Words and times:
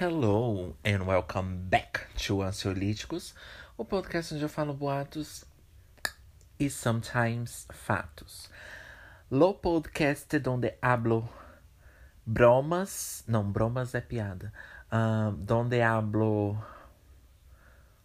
Hello 0.00 0.76
and 0.84 1.08
welcome 1.08 1.56
back 1.68 2.06
to 2.18 2.40
Ansiolíticos, 2.40 3.34
o 3.76 3.84
podcast 3.84 4.32
onde 4.32 4.44
eu 4.44 4.48
falo 4.48 4.72
boatos 4.72 5.44
e 6.56 6.70
sometimes 6.70 7.66
fatos. 7.72 8.48
Lo 9.28 9.54
podcast 9.54 10.38
donde 10.38 10.74
hablo 10.80 11.28
bromas, 12.24 13.24
não, 13.26 13.50
bromas 13.50 13.92
é 13.92 14.00
piada. 14.00 14.52
Uh, 14.86 15.32
donde 15.32 15.82
hablo. 15.82 16.56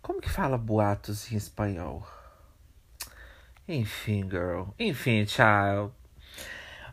Como 0.02 0.20
que 0.20 0.32
fala 0.32 0.58
boatos 0.58 1.32
em 1.32 1.36
espanhol? 1.36 2.08
Enfim, 3.68 4.28
girl. 4.28 4.70
Enfim, 4.80 5.28
child. 5.28 5.94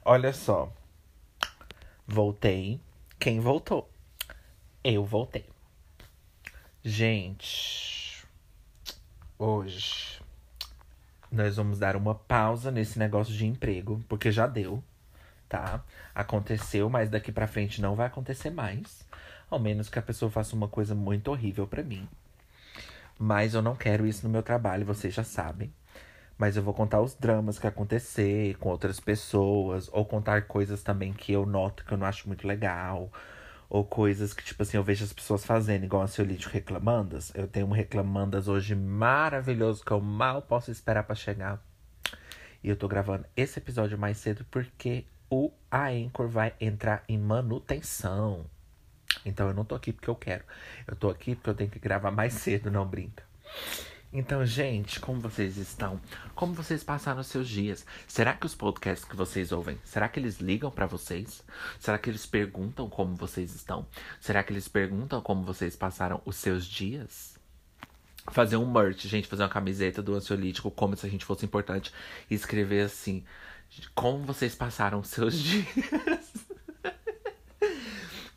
Olha 0.04 0.34
só. 0.34 0.70
Voltei. 2.06 2.82
Quem 3.18 3.40
voltou? 3.40 3.90
Eu 4.82 5.04
voltei. 5.04 5.44
Gente, 6.82 8.26
hoje 9.38 10.22
nós 11.30 11.56
vamos 11.56 11.78
dar 11.78 11.96
uma 11.96 12.14
pausa 12.14 12.70
nesse 12.70 12.98
negócio 12.98 13.34
de 13.34 13.46
emprego, 13.46 14.02
porque 14.08 14.32
já 14.32 14.46
deu, 14.46 14.82
tá? 15.50 15.84
Aconteceu, 16.14 16.88
mas 16.88 17.10
daqui 17.10 17.30
para 17.30 17.46
frente 17.46 17.82
não 17.82 17.94
vai 17.94 18.06
acontecer 18.06 18.48
mais, 18.48 19.06
ao 19.50 19.58
menos 19.58 19.90
que 19.90 19.98
a 19.98 20.02
pessoa 20.02 20.30
faça 20.30 20.56
uma 20.56 20.66
coisa 20.66 20.94
muito 20.94 21.30
horrível 21.30 21.66
para 21.66 21.82
mim. 21.82 22.08
Mas 23.18 23.52
eu 23.52 23.60
não 23.60 23.76
quero 23.76 24.06
isso 24.06 24.24
no 24.26 24.32
meu 24.32 24.42
trabalho, 24.42 24.86
vocês 24.86 25.12
já 25.12 25.24
sabem. 25.24 25.70
Mas 26.38 26.56
eu 26.56 26.62
vou 26.62 26.72
contar 26.72 27.02
os 27.02 27.14
dramas 27.14 27.58
que 27.58 27.66
acontecer 27.66 28.56
com 28.56 28.70
outras 28.70 28.98
pessoas, 28.98 29.90
ou 29.92 30.06
contar 30.06 30.46
coisas 30.46 30.82
também 30.82 31.12
que 31.12 31.32
eu 31.32 31.44
noto 31.44 31.84
que 31.84 31.92
eu 31.92 31.98
não 31.98 32.06
acho 32.06 32.26
muito 32.26 32.48
legal 32.48 33.10
ou 33.70 33.84
coisas 33.84 34.34
que, 34.34 34.42
tipo 34.42 34.64
assim, 34.64 34.76
eu 34.76 34.82
vejo 34.82 35.04
as 35.04 35.12
pessoas 35.12 35.44
fazendo, 35.44 35.84
igual 35.84 36.02
a 36.02 36.08
Ciolítico 36.08 36.52
reclamandas. 36.52 37.32
Eu 37.36 37.46
tenho 37.46 37.66
um 37.68 37.70
reclamandas 37.70 38.48
hoje 38.48 38.74
maravilhoso 38.74 39.84
que 39.84 39.92
eu 39.92 40.00
mal 40.00 40.42
posso 40.42 40.72
esperar 40.72 41.04
para 41.04 41.14
chegar. 41.14 41.64
E 42.64 42.68
eu 42.68 42.76
tô 42.76 42.88
gravando 42.88 43.24
esse 43.36 43.60
episódio 43.60 43.96
mais 43.96 44.18
cedo 44.18 44.44
porque 44.50 45.06
o 45.30 45.52
Anchor 45.70 46.26
vai 46.26 46.52
entrar 46.60 47.04
em 47.08 47.16
manutenção. 47.16 48.44
Então 49.24 49.46
eu 49.46 49.54
não 49.54 49.64
tô 49.64 49.76
aqui 49.76 49.92
porque 49.92 50.10
eu 50.10 50.16
quero. 50.16 50.44
Eu 50.84 50.96
tô 50.96 51.08
aqui 51.08 51.36
porque 51.36 51.50
eu 51.50 51.54
tenho 51.54 51.70
que 51.70 51.78
gravar 51.78 52.10
mais 52.10 52.32
cedo, 52.34 52.72
não 52.72 52.84
brinca. 52.84 53.22
Então, 54.12 54.44
gente, 54.44 54.98
como 54.98 55.20
vocês 55.20 55.56
estão? 55.56 56.00
Como 56.34 56.52
vocês 56.52 56.82
passaram 56.82 57.20
os 57.20 57.28
seus 57.28 57.48
dias? 57.48 57.86
Será 58.08 58.34
que 58.34 58.44
os 58.44 58.56
podcasts 58.56 59.08
que 59.08 59.14
vocês 59.14 59.52
ouvem, 59.52 59.78
será 59.84 60.08
que 60.08 60.18
eles 60.18 60.40
ligam 60.40 60.68
para 60.68 60.84
vocês? 60.84 61.44
Será 61.78 61.96
que 61.96 62.10
eles 62.10 62.26
perguntam 62.26 62.88
como 62.90 63.14
vocês 63.14 63.54
estão? 63.54 63.86
Será 64.20 64.42
que 64.42 64.52
eles 64.52 64.66
perguntam 64.66 65.20
como 65.20 65.44
vocês 65.44 65.76
passaram 65.76 66.20
os 66.24 66.34
seus 66.34 66.66
dias? 66.66 67.38
Fazer 68.32 68.56
um 68.56 68.68
merch, 68.68 69.06
gente, 69.06 69.28
fazer 69.28 69.44
uma 69.44 69.48
camiseta 69.48 70.02
do 70.02 70.14
ansiolítico, 70.16 70.72
como 70.72 70.96
se 70.96 71.06
a 71.06 71.08
gente 71.08 71.24
fosse 71.24 71.46
importante, 71.46 71.92
e 72.28 72.34
escrever 72.34 72.82
assim: 72.82 73.24
Como 73.94 74.24
vocês 74.24 74.56
passaram 74.56 74.98
os 74.98 75.08
seus 75.08 75.38
dias? 75.38 76.34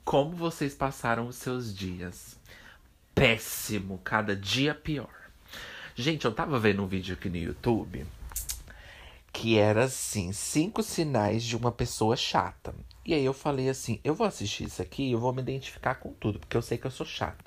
como 0.06 0.36
vocês 0.36 0.76
passaram 0.76 1.28
os 1.28 1.36
seus 1.36 1.76
dias? 1.76 2.38
Péssimo, 3.16 4.00
cada 4.04 4.36
dia 4.36 4.76
pior. 4.76 5.23
Gente, 5.96 6.26
eu 6.26 6.34
tava 6.34 6.60
vendo 6.60 6.84
um 6.84 6.88
vídeo 6.88 7.14
aqui 7.14 7.30
no 7.30 7.38
YouTube 7.38 8.06
que 9.32 9.58
era 9.58 9.86
assim: 9.86 10.32
cinco 10.32 10.82
sinais 10.82 11.44
de 11.44 11.56
uma 11.56 11.72
pessoa 11.72 12.16
chata. 12.16 12.74
E 13.06 13.14
aí 13.14 13.24
eu 13.26 13.34
falei 13.34 13.70
assim: 13.70 14.00
eu 14.04 14.16
vou 14.16 14.26
assistir 14.26 14.66
isso 14.66 14.82
aqui, 14.82 15.12
eu 15.12 15.20
vou 15.20 15.34
me 15.34 15.42
identificar 15.42 15.96
com 15.96 16.14
tudo, 16.14 16.40
porque 16.40 16.58
eu 16.58 16.62
sei 16.62 16.78
que 16.78 16.86
eu 16.88 16.92
sou 16.92 17.06
chato. 17.06 17.46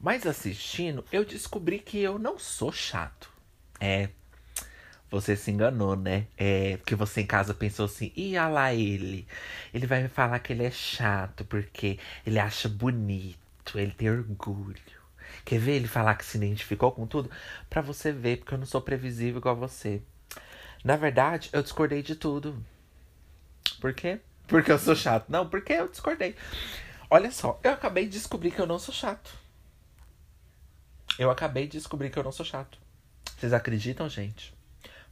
Mas 0.00 0.26
assistindo, 0.26 1.04
eu 1.12 1.24
descobri 1.24 1.78
que 1.78 1.98
eu 1.98 2.18
não 2.18 2.38
sou 2.38 2.72
chato. 2.72 3.30
É. 3.80 4.08
Você 5.10 5.36
se 5.36 5.50
enganou, 5.50 5.94
né? 5.94 6.26
É, 6.38 6.76
porque 6.78 6.94
você 6.94 7.22
em 7.22 7.26
casa 7.26 7.54
pensou 7.54 7.86
assim: 7.86 8.12
e 8.16 8.38
lá 8.38 8.74
ele. 8.74 9.26
Ele 9.74 9.86
vai 9.86 10.02
me 10.02 10.08
falar 10.08 10.38
que 10.38 10.52
ele 10.52 10.64
é 10.64 10.70
chato 10.70 11.44
porque 11.44 11.98
ele 12.26 12.38
acha 12.38 12.68
bonito, 12.68 13.78
ele 13.78 13.92
tem 13.92 14.10
orgulho. 14.10 15.01
Quer 15.44 15.58
ver 15.58 15.72
ele 15.72 15.88
falar 15.88 16.14
que 16.14 16.24
se 16.24 16.36
identificou 16.36 16.92
com 16.92 17.06
tudo? 17.06 17.30
Para 17.68 17.82
você 17.82 18.12
ver, 18.12 18.38
porque 18.38 18.54
eu 18.54 18.58
não 18.58 18.66
sou 18.66 18.80
previsível 18.80 19.38
igual 19.38 19.56
você. 19.56 20.02
Na 20.84 20.96
verdade, 20.96 21.50
eu 21.52 21.62
discordei 21.62 22.02
de 22.02 22.16
tudo. 22.16 22.62
Por 23.80 23.94
quê? 23.94 24.20
Porque 24.46 24.70
eu 24.70 24.78
sou 24.78 24.94
chato. 24.94 25.26
Não, 25.28 25.48
porque 25.48 25.72
eu 25.72 25.88
discordei. 25.88 26.36
Olha 27.08 27.30
só, 27.30 27.60
eu 27.62 27.72
acabei 27.72 28.04
de 28.06 28.12
descobrir 28.12 28.50
que 28.50 28.60
eu 28.60 28.66
não 28.66 28.78
sou 28.78 28.94
chato. 28.94 29.32
Eu 31.18 31.30
acabei 31.30 31.66
de 31.66 31.78
descobrir 31.78 32.10
que 32.10 32.18
eu 32.18 32.24
não 32.24 32.32
sou 32.32 32.44
chato. 32.44 32.78
Vocês 33.36 33.52
acreditam, 33.52 34.08
gente? 34.08 34.54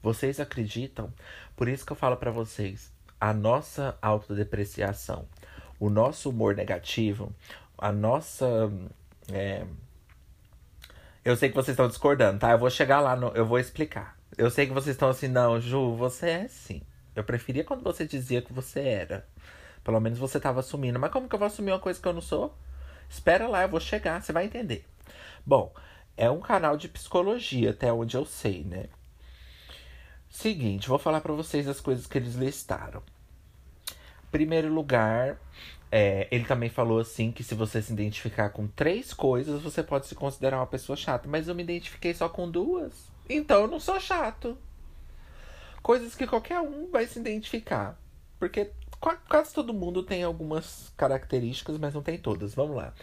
Vocês 0.02 0.40
acreditam? 0.40 1.12
Por 1.54 1.68
isso 1.68 1.84
que 1.84 1.92
eu 1.92 1.96
falo 1.96 2.16
para 2.16 2.30
vocês, 2.30 2.90
a 3.20 3.34
nossa 3.34 3.98
autodepreciação, 4.00 5.28
o 5.78 5.90
nosso 5.90 6.30
humor 6.30 6.54
negativo, 6.54 7.34
a 7.76 7.92
nossa 7.92 8.46
é, 9.30 9.66
eu 11.24 11.36
sei 11.36 11.48
que 11.48 11.54
vocês 11.54 11.74
estão 11.74 11.88
discordando, 11.88 12.38
tá? 12.38 12.50
Eu 12.52 12.58
vou 12.58 12.70
chegar 12.70 13.00
lá, 13.00 13.14
no, 13.14 13.28
eu 13.28 13.44
vou 13.46 13.58
explicar. 13.58 14.16
Eu 14.36 14.50
sei 14.50 14.66
que 14.66 14.72
vocês 14.72 14.94
estão 14.94 15.08
assim, 15.08 15.28
não, 15.28 15.60
Ju, 15.60 15.94
você 15.94 16.30
é 16.30 16.42
assim. 16.42 16.82
Eu 17.14 17.24
preferia 17.24 17.64
quando 17.64 17.82
você 17.82 18.06
dizia 18.06 18.40
que 18.40 18.52
você 18.52 18.80
era. 18.80 19.26
Pelo 19.84 20.00
menos 20.00 20.18
você 20.18 20.38
estava 20.38 20.60
assumindo. 20.60 20.98
Mas 20.98 21.12
como 21.12 21.28
que 21.28 21.34
eu 21.34 21.38
vou 21.38 21.46
assumir 21.46 21.72
uma 21.72 21.78
coisa 21.78 22.00
que 22.00 22.06
eu 22.06 22.12
não 22.12 22.20
sou? 22.20 22.56
Espera 23.08 23.48
lá, 23.48 23.62
eu 23.62 23.68
vou 23.68 23.80
chegar, 23.80 24.22
você 24.22 24.32
vai 24.32 24.44
entender. 24.44 24.86
Bom, 25.44 25.74
é 26.16 26.30
um 26.30 26.40
canal 26.40 26.76
de 26.76 26.88
psicologia, 26.88 27.70
até 27.70 27.92
onde 27.92 28.16
eu 28.16 28.24
sei, 28.24 28.64
né? 28.64 28.86
Seguinte, 30.28 30.88
vou 30.88 30.98
falar 30.98 31.20
para 31.20 31.32
vocês 31.32 31.66
as 31.66 31.80
coisas 31.80 32.06
que 32.06 32.16
eles 32.16 32.34
listaram. 32.34 33.02
Primeiro 34.30 34.72
lugar, 34.72 35.40
é, 35.92 36.28
ele 36.30 36.44
também 36.44 36.70
falou 36.70 37.00
assim 37.00 37.32
que 37.32 37.42
se 37.42 37.54
você 37.54 37.82
se 37.82 37.92
identificar 37.92 38.50
com 38.50 38.68
três 38.68 39.12
coisas, 39.12 39.60
você 39.60 39.82
pode 39.82 40.06
se 40.06 40.14
considerar 40.14 40.58
uma 40.58 40.66
pessoa 40.66 40.96
chata. 40.96 41.28
Mas 41.28 41.48
eu 41.48 41.54
me 41.54 41.62
identifiquei 41.62 42.14
só 42.14 42.28
com 42.28 42.48
duas. 42.48 42.92
Então 43.28 43.62
eu 43.62 43.68
não 43.68 43.80
sou 43.80 43.98
chato. 43.98 44.56
Coisas 45.82 46.14
que 46.14 46.26
qualquer 46.26 46.60
um 46.60 46.88
vai 46.90 47.06
se 47.06 47.18
identificar. 47.18 47.98
Porque 48.38 48.70
quase 49.28 49.52
todo 49.52 49.74
mundo 49.74 50.02
tem 50.02 50.22
algumas 50.22 50.92
características, 50.96 51.76
mas 51.76 51.92
não 51.92 52.02
tem 52.02 52.18
todas. 52.18 52.54
Vamos 52.54 52.76
lá. 52.76 52.94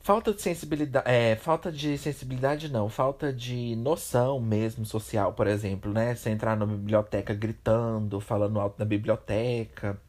Falta 0.00 0.32
de 0.32 0.42
sensibilidade. 0.42 1.08
É, 1.08 1.36
falta 1.36 1.70
de 1.70 1.96
sensibilidade 1.98 2.72
não, 2.72 2.88
falta 2.88 3.32
de 3.32 3.76
noção 3.76 4.40
mesmo 4.40 4.84
social, 4.84 5.32
por 5.34 5.46
exemplo, 5.46 5.92
né? 5.92 6.14
Você 6.14 6.30
entrar 6.30 6.56
na 6.56 6.64
biblioteca 6.66 7.34
gritando, 7.34 8.20
falando 8.20 8.58
alto 8.58 8.78
na 8.78 8.84
biblioteca 8.84 10.00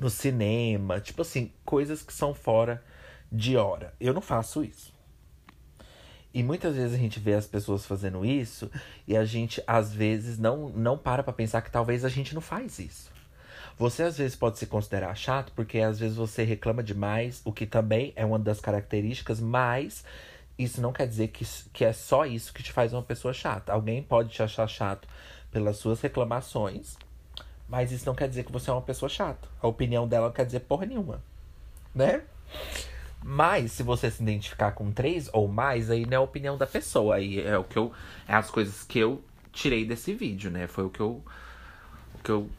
no 0.00 0.10
cinema, 0.10 1.00
tipo 1.00 1.22
assim, 1.22 1.52
coisas 1.64 2.02
que 2.02 2.12
são 2.12 2.34
fora 2.34 2.82
de 3.30 3.56
hora. 3.56 3.94
Eu 4.00 4.14
não 4.14 4.20
faço 4.20 4.62
isso. 4.62 4.92
E 6.32 6.42
muitas 6.42 6.74
vezes 6.74 6.94
a 6.94 6.98
gente 6.98 7.20
vê 7.20 7.34
as 7.34 7.46
pessoas 7.46 7.86
fazendo 7.86 8.24
isso 8.24 8.68
e 9.06 9.16
a 9.16 9.24
gente 9.24 9.62
às 9.68 9.92
vezes 9.92 10.36
não 10.36 10.68
não 10.70 10.98
para 10.98 11.22
para 11.22 11.32
pensar 11.32 11.62
que 11.62 11.70
talvez 11.70 12.04
a 12.04 12.08
gente 12.08 12.34
não 12.34 12.40
faz 12.40 12.80
isso. 12.80 13.12
Você 13.78 14.02
às 14.02 14.18
vezes 14.18 14.36
pode 14.36 14.58
se 14.58 14.66
considerar 14.66 15.14
chato 15.14 15.52
porque 15.54 15.78
às 15.78 15.98
vezes 15.98 16.16
você 16.16 16.42
reclama 16.42 16.82
demais, 16.82 17.40
o 17.44 17.52
que 17.52 17.66
também 17.66 18.12
é 18.16 18.24
uma 18.24 18.38
das 18.38 18.60
características, 18.60 19.40
mas 19.40 20.04
isso 20.58 20.80
não 20.80 20.92
quer 20.92 21.06
dizer 21.06 21.28
que, 21.28 21.44
que 21.72 21.84
é 21.84 21.92
só 21.92 22.26
isso 22.26 22.52
que 22.52 22.62
te 22.62 22.72
faz 22.72 22.92
uma 22.92 23.02
pessoa 23.02 23.32
chata. 23.32 23.72
Alguém 23.72 24.02
pode 24.02 24.30
te 24.30 24.42
achar 24.42 24.66
chato 24.66 25.08
pelas 25.52 25.76
suas 25.76 26.00
reclamações, 26.00 26.96
mas 27.68 27.92
isso 27.92 28.06
não 28.06 28.14
quer 28.14 28.28
dizer 28.28 28.44
que 28.44 28.52
você 28.52 28.70
é 28.70 28.72
uma 28.72 28.82
pessoa 28.82 29.08
chata. 29.08 29.48
A 29.60 29.66
opinião 29.66 30.06
dela 30.06 30.26
não 30.26 30.34
quer 30.34 30.46
dizer 30.46 30.60
porra 30.60 30.86
nenhuma. 30.86 31.22
Né? 31.94 32.22
Mas 33.22 33.72
se 33.72 33.82
você 33.82 34.10
se 34.10 34.22
identificar 34.22 34.72
com 34.72 34.92
três 34.92 35.30
ou 35.32 35.48
mais, 35.48 35.90
aí 35.90 36.04
não 36.04 36.12
é 36.12 36.16
a 36.16 36.20
opinião 36.20 36.58
da 36.58 36.66
pessoa. 36.66 37.16
Aí 37.16 37.40
é 37.40 37.56
o 37.56 37.64
que 37.64 37.78
eu. 37.78 37.92
É 38.28 38.34
as 38.34 38.50
coisas 38.50 38.84
que 38.84 38.98
eu 38.98 39.24
tirei 39.52 39.84
desse 39.86 40.12
vídeo, 40.12 40.50
né? 40.50 40.66
Foi 40.66 40.84
o 40.84 40.90
que 40.90 41.00
eu. 41.00 41.24
O 42.14 42.18
que 42.22 42.30
eu 42.30 42.50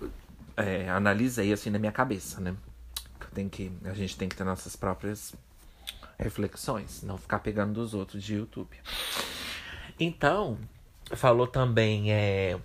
é, 0.58 0.90
analisei 0.90 1.54
assim 1.54 1.70
na 1.70 1.78
minha 1.78 1.92
cabeça, 1.92 2.42
né? 2.42 2.56
Tem 3.34 3.50
que, 3.50 3.72
a 3.84 3.94
gente 3.94 4.18
tem 4.18 4.30
que 4.30 4.36
ter 4.36 4.44
nossas 4.44 4.76
próprias 4.76 5.36
reflexões, 6.18 7.04
não 7.04 7.18
ficar 7.18 7.40
pegando 7.40 7.74
dos 7.74 7.94
outros 7.94 8.24
de 8.24 8.36
YouTube. 8.36 8.78
Então, 10.00 10.58
falou 11.12 11.46
também 11.46 12.12
é, 12.12 12.58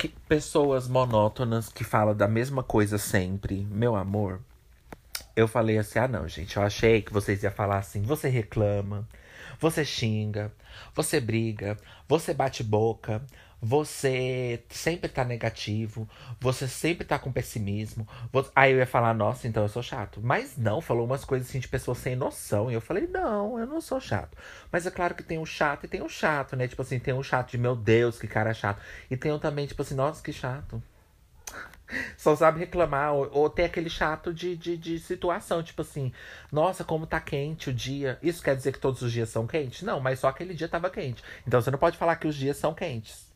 que 0.00 0.08
pessoas 0.08 0.88
monótonas 0.88 1.68
que 1.68 1.84
falam 1.84 2.16
da 2.16 2.26
mesma 2.26 2.62
coisa 2.62 2.96
sempre, 2.96 3.66
meu 3.70 3.94
amor. 3.94 4.40
Eu 5.36 5.46
falei 5.46 5.76
assim: 5.76 5.98
ah, 5.98 6.08
não, 6.08 6.26
gente, 6.26 6.56
eu 6.56 6.62
achei 6.62 7.02
que 7.02 7.12
vocês 7.12 7.42
iam 7.42 7.52
falar 7.52 7.76
assim: 7.76 8.00
você 8.00 8.26
reclama, 8.30 9.06
você 9.60 9.84
xinga, 9.84 10.50
você 10.94 11.20
briga, 11.20 11.76
você 12.08 12.32
bate 12.32 12.64
boca, 12.64 13.22
você 13.60 14.62
sempre 14.70 15.08
tá 15.08 15.24
negativo, 15.24 16.08
você 16.40 16.66
sempre 16.66 17.04
tá 17.04 17.18
com 17.18 17.30
pessimismo. 17.30 18.08
Você... 18.32 18.50
Aí 18.56 18.72
eu 18.72 18.78
ia 18.78 18.86
falar, 18.86 19.12
nossa, 19.12 19.46
então 19.46 19.62
eu 19.62 19.68
sou 19.68 19.82
chato. 19.82 20.20
Mas 20.22 20.56
não, 20.56 20.80
falou 20.80 21.04
umas 21.04 21.24
coisas 21.24 21.48
assim 21.48 21.60
de 21.60 21.68
pessoas 21.68 21.98
sem 21.98 22.16
noção. 22.16 22.70
E 22.70 22.74
eu 22.74 22.80
falei, 22.80 23.06
não, 23.06 23.58
eu 23.58 23.66
não 23.66 23.80
sou 23.80 24.00
chato. 24.00 24.36
Mas 24.72 24.86
é 24.86 24.90
claro 24.90 25.14
que 25.14 25.22
tem 25.22 25.38
um 25.38 25.46
chato 25.46 25.84
e 25.84 25.88
tem 25.88 26.02
um 26.02 26.08
chato, 26.08 26.56
né? 26.56 26.66
Tipo 26.66 26.82
assim, 26.82 26.98
tem 26.98 27.12
um 27.12 27.22
chato 27.22 27.50
de 27.50 27.58
meu 27.58 27.76
Deus, 27.76 28.18
que 28.18 28.26
cara 28.26 28.54
chato. 28.54 28.80
E 29.10 29.16
tem 29.16 29.32
um 29.32 29.38
também, 29.38 29.66
tipo 29.66 29.82
assim, 29.82 29.94
nossa, 29.94 30.22
que 30.22 30.32
chato. 30.32 30.82
Só 32.16 32.34
sabe 32.34 32.60
reclamar, 32.60 33.12
ou, 33.12 33.28
ou 33.32 33.50
ter 33.50 33.64
aquele 33.64 33.90
chato 33.90 34.32
de, 34.32 34.56
de, 34.56 34.76
de 34.76 34.98
situação, 34.98 35.62
tipo 35.62 35.82
assim, 35.82 36.12
nossa, 36.50 36.84
como 36.84 37.06
tá 37.06 37.20
quente 37.20 37.70
o 37.70 37.72
dia. 37.74 38.18
Isso 38.22 38.42
quer 38.42 38.56
dizer 38.56 38.72
que 38.72 38.78
todos 38.78 39.02
os 39.02 39.12
dias 39.12 39.28
são 39.28 39.46
quentes? 39.46 39.82
Não, 39.82 40.00
mas 40.00 40.20
só 40.20 40.28
aquele 40.28 40.54
dia 40.54 40.68
tava 40.68 40.88
quente. 40.88 41.22
Então 41.46 41.60
você 41.60 41.70
não 41.70 41.78
pode 41.78 41.98
falar 41.98 42.16
que 42.16 42.26
os 42.26 42.34
dias 42.34 42.56
são 42.56 42.72
quentes. 42.72 43.29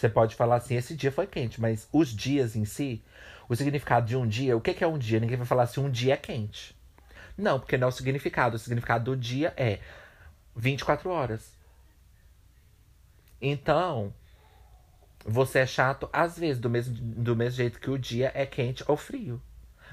Você 0.00 0.08
pode 0.08 0.34
falar 0.34 0.56
assim, 0.56 0.76
esse 0.76 0.96
dia 0.96 1.12
foi 1.12 1.26
quente, 1.26 1.60
mas 1.60 1.86
os 1.92 2.08
dias 2.08 2.56
em 2.56 2.64
si, 2.64 3.02
o 3.46 3.54
significado 3.54 4.06
de 4.06 4.16
um 4.16 4.26
dia, 4.26 4.56
o 4.56 4.60
que 4.60 4.82
é 4.82 4.86
um 4.86 4.96
dia? 4.96 5.20
Ninguém 5.20 5.36
vai 5.36 5.46
falar 5.46 5.64
assim, 5.64 5.78
um 5.78 5.90
dia 5.90 6.14
é 6.14 6.16
quente. 6.16 6.74
Não, 7.36 7.60
porque 7.60 7.76
não 7.76 7.88
é 7.88 7.90
o 7.90 7.92
significado. 7.92 8.56
O 8.56 8.58
significado 8.58 9.04
do 9.04 9.14
dia 9.14 9.52
é 9.58 9.78
24 10.56 11.10
horas. 11.10 11.52
Então, 13.42 14.10
você 15.22 15.58
é 15.58 15.66
chato 15.66 16.08
às 16.10 16.38
vezes, 16.38 16.58
do 16.58 16.70
mesmo, 16.70 16.94
do 16.94 17.36
mesmo 17.36 17.58
jeito 17.58 17.78
que 17.78 17.90
o 17.90 17.98
dia 17.98 18.32
é 18.34 18.46
quente 18.46 18.82
ou 18.88 18.96
frio. 18.96 19.38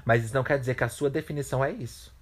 Mas 0.06 0.24
isso 0.24 0.34
não 0.34 0.42
quer 0.42 0.58
dizer 0.58 0.74
que 0.74 0.84
a 0.84 0.88
sua 0.88 1.10
definição 1.10 1.62
é 1.62 1.70
isso. 1.70 2.16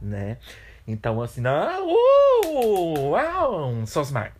Né? 0.00 0.38
Então, 0.86 1.20
assim, 1.20 1.40
não. 1.40 1.88
Uh, 1.88 3.10
wow, 3.10 3.82
smart. 3.82 4.36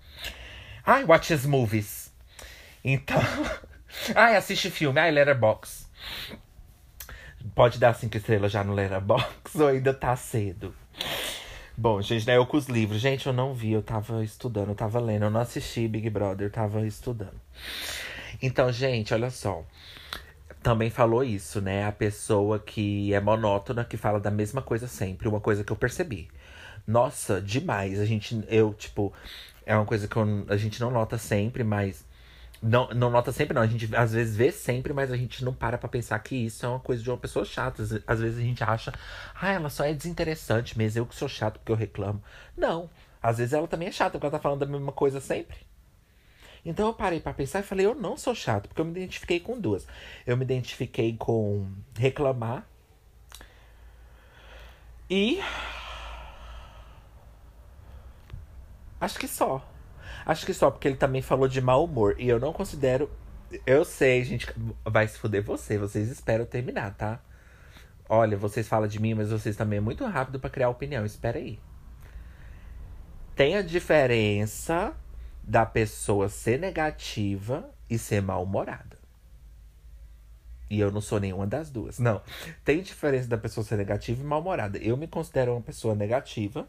I 0.87 1.03
watch 1.03 1.35
movies. 1.49 2.02
Então. 2.85 3.21
Ai, 4.15 4.37
assiste 4.37 4.71
filme. 4.71 4.99
Ai, 4.99 5.11
Letterbox. 5.11 5.91
Pode 7.55 7.79
dar 7.79 7.95
cinco 7.95 8.17
estrelas 8.17 8.53
já 8.53 8.63
no 8.63 8.73
Letterbox 8.73 9.55
ou 9.57 9.67
ainda 9.67 9.93
tá 9.93 10.15
cedo? 10.17 10.75
Bom, 11.77 12.01
gente, 12.01 12.27
né? 12.27 12.37
Eu 12.37 12.47
com 12.47 12.57
os 12.57 12.67
livros. 12.67 13.01
Gente, 13.01 13.27
eu 13.27 13.33
não 13.33 13.55
vi, 13.55 13.73
eu 13.73 13.83
tava 13.83 14.23
estudando, 14.23 14.69
eu 14.69 14.75
tava 14.75 15.01
lendo. 15.01 15.25
Eu 15.25 15.31
não 15.31 15.41
assisti 15.41 15.89
Big 15.89 16.09
Brother, 16.11 16.47
eu 16.47 16.51
tava 16.51 16.87
estudando. 16.87 17.41
Então, 18.41 18.71
gente, 18.73 19.13
olha 19.13 19.31
só. 19.31 19.65
Também 20.63 20.91
falou 20.91 21.25
isso, 21.25 21.61
né? 21.61 21.85
A 21.85 21.93
pessoa 21.93 22.59
que 22.59 23.13
é 23.13 23.21
monótona, 23.21 23.85
que 23.85 23.97
fala 23.97 24.21
da 24.21 24.31
mesma 24.31 24.63
coisa 24.63 24.87
sempre. 24.87 25.29
Uma 25.29 25.41
coisa 25.41 25.65
que 25.65 25.73
eu 25.73 25.77
percebi. 25.77 26.29
Nossa, 26.87 27.41
demais. 27.41 27.99
A 27.99 28.05
gente, 28.05 28.45
eu, 28.49 28.73
tipo, 28.75 29.13
é 29.67 29.75
uma 29.75 29.87
coisa 29.87 30.07
que 30.07 30.17
eu, 30.17 30.47
a 30.49 30.57
gente 30.57 30.81
não 30.81 30.91
nota 30.91 31.19
sempre, 31.19 31.65
mas 31.65 32.05
não, 32.63 32.89
não 32.91 33.11
nota 33.11 33.33
sempre, 33.33 33.55
não. 33.55 33.63
A 33.63 33.67
gente 33.67 33.95
às 33.97 34.13
vezes 34.13 34.37
vê 34.37 34.53
sempre, 34.53 34.93
mas 34.93 35.11
a 35.11 35.17
gente 35.17 35.45
não 35.45 35.53
para 35.53 35.77
pra 35.77 35.89
pensar 35.89 36.19
que 36.21 36.37
isso 36.37 36.65
é 36.65 36.69
uma 36.69 36.79
coisa 36.79 37.03
de 37.03 37.11
uma 37.11 37.19
pessoa 37.19 37.45
chata. 37.45 37.83
Às 38.07 38.21
vezes 38.21 38.39
a 38.39 38.43
gente 38.43 38.63
acha, 38.63 38.93
ah, 39.35 39.53
ela 39.53 39.69
só 39.69 39.85
é 39.85 39.93
desinteressante 39.93 40.79
mesmo, 40.79 41.01
eu 41.01 41.07
que 41.07 41.15
sou 41.15 41.29
chato 41.29 41.59
porque 41.59 41.73
eu 41.73 41.77
reclamo. 41.77 42.23
Não. 42.57 42.89
Às 43.23 43.39
vezes 43.39 43.53
ela 43.53 43.69
também 43.69 43.89
é 43.89 43.93
chata, 43.93 44.13
porque 44.13 44.27
ela 44.27 44.33
tá 44.33 44.39
falando 44.39 44.61
da 44.61 44.67
mesma 44.67 44.93
coisa 44.93 45.21
sempre. 45.21 45.57
Então 46.65 46.87
eu 46.87 46.95
parei 46.95 47.21
para 47.21 47.35
pensar 47.35 47.61
e 47.61 47.65
falei, 47.65 47.87
eu 47.87 47.95
não 47.95 48.17
sou 48.17 48.35
chato, 48.35 48.69
porque 48.69 48.81
eu 48.81 48.85
me 48.85 48.93
identifiquei 48.93 49.41
com 49.41 49.59
duas. 49.61 49.87
Eu 50.27 50.37
me 50.37 50.45
identifiquei 50.45 51.17
com 51.17 51.67
reclamar 51.97 52.67
e. 55.11 55.41
Acho 59.01 59.19
que 59.19 59.27
só. 59.29 59.63
Acho 60.25 60.47
que 60.47 60.55
só 60.55 60.71
porque 60.71 60.89
ele 60.89 60.97
também 60.97 61.23
falou 61.23 61.49
de 61.49 61.61
mau 61.61 61.85
humor. 61.85 62.17
E 62.19 62.29
eu 62.29 62.39
não 62.39 62.53
considero. 62.53 63.11
Eu 63.67 63.85
sei, 63.85 64.25
gente. 64.25 64.47
Vai 64.85 65.09
se 65.09 65.19
fuder 65.19 65.43
você. 65.43 65.79
Vocês 65.79 66.11
esperam 66.11 66.45
terminar, 66.45 66.95
tá? 66.95 67.21
Olha, 68.09 68.37
vocês 68.37 68.69
falam 68.69 68.89
de 68.89 69.01
mim, 69.01 69.15
mas 69.15 69.31
vocês 69.31 69.57
também 69.57 69.79
é 69.79 69.81
muito 69.81 70.05
rápido 70.05 70.39
para 70.39 70.51
criar 70.51 70.69
opinião. 70.69 71.05
Espera 71.05 71.39
aí. 71.39 71.59
Tem 73.35 73.57
a 73.57 73.63
diferença 73.63 74.95
da 75.43 75.65
pessoa 75.65 76.29
ser 76.29 76.59
negativa 76.59 77.69
e 77.89 77.99
ser 77.99 78.23
mal-humorada. 78.23 78.99
E 80.69 80.81
eu 80.81 80.91
não 80.91 81.01
sou 81.01 81.21
nenhuma 81.21 81.47
das 81.47 81.71
duas. 81.71 81.99
Não. 81.99 82.23
Tem 82.65 82.81
diferença 82.83 83.29
da 83.29 83.37
pessoa 83.37 83.65
ser 83.65 83.77
negativa 83.77 84.23
e 84.23 84.25
mal-humorada. 84.25 84.79
Eu 84.79 84.97
me 84.97 85.07
considero 85.07 85.53
uma 85.53 85.61
pessoa 85.61 85.95
negativa 85.95 86.69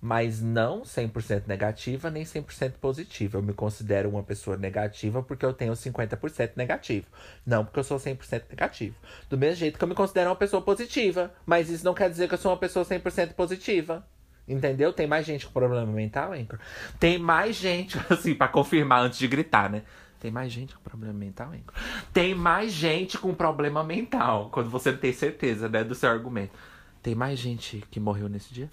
mas 0.00 0.40
não 0.40 0.82
100% 0.82 1.46
negativa 1.46 2.10
nem 2.10 2.24
100% 2.24 2.72
positiva. 2.80 3.38
Eu 3.38 3.42
me 3.42 3.52
considero 3.52 4.08
uma 4.08 4.22
pessoa 4.22 4.56
negativa 4.56 5.22
porque 5.22 5.44
eu 5.44 5.52
tenho 5.52 5.72
50% 5.72 6.52
negativo, 6.56 7.06
não 7.44 7.64
porque 7.64 7.80
eu 7.80 7.84
sou 7.84 7.98
100% 7.98 8.44
negativo. 8.48 8.96
Do 9.28 9.36
mesmo 9.36 9.56
jeito 9.56 9.78
que 9.78 9.84
eu 9.84 9.88
me 9.88 9.94
considero 9.94 10.30
uma 10.30 10.36
pessoa 10.36 10.62
positiva, 10.62 11.32
mas 11.44 11.68
isso 11.68 11.84
não 11.84 11.94
quer 11.94 12.08
dizer 12.08 12.28
que 12.28 12.34
eu 12.34 12.38
sou 12.38 12.50
uma 12.50 12.58
pessoa 12.58 12.84
100% 12.84 13.34
positiva. 13.34 14.04
Entendeu? 14.48 14.92
Tem 14.92 15.06
mais 15.06 15.24
gente 15.24 15.46
com 15.46 15.52
problema 15.52 15.86
mental, 15.86 16.32
Anchor? 16.32 16.58
Tem 16.98 17.18
mais 17.18 17.54
gente, 17.54 17.96
assim, 18.10 18.34
para 18.34 18.48
confirmar 18.48 19.02
antes 19.02 19.18
de 19.18 19.28
gritar, 19.28 19.70
né? 19.70 19.82
Tem 20.18 20.30
mais 20.30 20.52
gente 20.52 20.74
com 20.74 20.82
problema 20.82 21.14
mental, 21.14 21.48
Anchor? 21.48 21.74
Tem 22.12 22.34
mais 22.34 22.72
gente 22.72 23.16
com 23.16 23.32
problema 23.32 23.84
mental, 23.84 24.50
quando 24.50 24.68
você 24.68 24.90
não 24.90 24.98
tem 24.98 25.12
certeza, 25.12 25.68
né, 25.68 25.84
do 25.84 25.94
seu 25.94 26.10
argumento. 26.10 26.52
Tem 27.02 27.14
mais 27.14 27.38
gente 27.38 27.84
que 27.90 27.98
morreu 27.98 28.28
nesse 28.28 28.52
dia? 28.52 28.70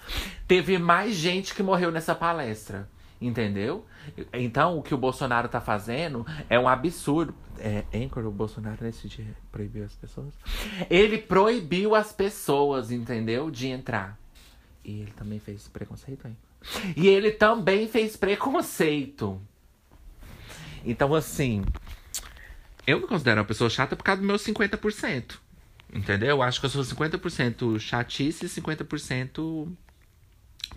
Teve 0.48 0.78
mais 0.78 1.16
gente 1.16 1.54
que 1.54 1.64
morreu 1.64 1.92
nessa 1.92 2.14
palestra. 2.14 2.90
Entendeu? 3.20 3.84
Então, 4.32 4.78
o 4.78 4.84
que 4.84 4.94
o 4.94 4.98
Bolsonaro 4.98 5.50
tá 5.50 5.60
fazendo 5.60 6.26
é 6.50 6.60
um 6.60 6.68
absurdo. 6.68 7.34
É, 7.58 7.84
Anchor, 7.92 8.26
o 8.26 8.32
Bolsonaro 8.32 8.78
nesse 8.82 9.08
dia 9.08 9.26
proibiu 9.52 9.84
as 9.84 9.96
pessoas? 9.96 10.34
Ele 10.88 11.18
proibiu 11.18 11.96
as 11.96 12.14
pessoas, 12.14 12.92
entendeu? 12.92 13.50
De 13.50 13.68
entrar. 13.68 14.20
E 14.86 15.02
ele 15.02 15.12
também 15.14 15.40
fez 15.40 15.68
preconceito, 15.68 16.28
hein? 16.28 16.38
E 16.96 17.08
ele 17.08 17.32
também 17.32 17.88
fez 17.88 18.16
preconceito. 18.16 19.42
Então, 20.86 21.16
assim, 21.16 21.64
eu 22.86 23.02
me 23.02 23.08
considero 23.08 23.42
uma 23.42 23.48
pessoa 23.48 23.70
chata 23.70 23.96
por 23.96 24.04
causa 24.04 24.22
do 24.22 24.28
meu 24.28 24.38
50%. 24.38 25.40
Entendeu? 25.94 26.30
Eu 26.30 26.42
acho 26.42 26.60
que 26.60 26.66
eu 26.66 26.70
sou 26.70 26.84
50% 26.84 27.80
chatice 27.80 28.46
e 28.46 28.50
50% 28.50 29.72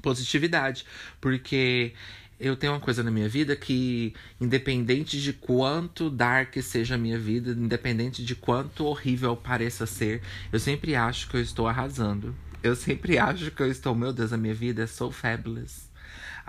positividade. 0.01 0.85
Porque 1.21 1.93
eu 2.39 2.57
tenho 2.57 2.73
uma 2.73 2.81
coisa 2.81 3.03
na 3.03 3.11
minha 3.11 3.29
vida 3.29 3.55
que, 3.55 4.15
independente 4.41 5.21
de 5.21 5.33
quanto 5.33 6.09
dark 6.09 6.57
seja 6.63 6.95
a 6.95 6.99
minha 6.99 7.19
vida, 7.19 7.51
independente 7.51 8.25
de 8.25 8.35
quanto 8.35 8.87
horrível 8.87 9.37
pareça 9.37 9.85
ser, 9.85 10.23
eu 10.51 10.59
sempre 10.59 10.95
acho 10.95 11.29
que 11.29 11.37
eu 11.37 11.43
estou 11.43 11.69
arrasando. 11.69 12.35
Eu 12.63 12.75
sempre 12.75 13.19
acho 13.21 13.51
que 13.51 13.63
eu 13.63 13.71
estou, 13.71 13.95
meu 13.95 14.13
Deus, 14.13 14.33
a 14.33 14.39
minha 14.39 14.55
vida 14.55 14.85
é 14.85 14.87
so 14.87 15.11
fabulous. 15.11 15.90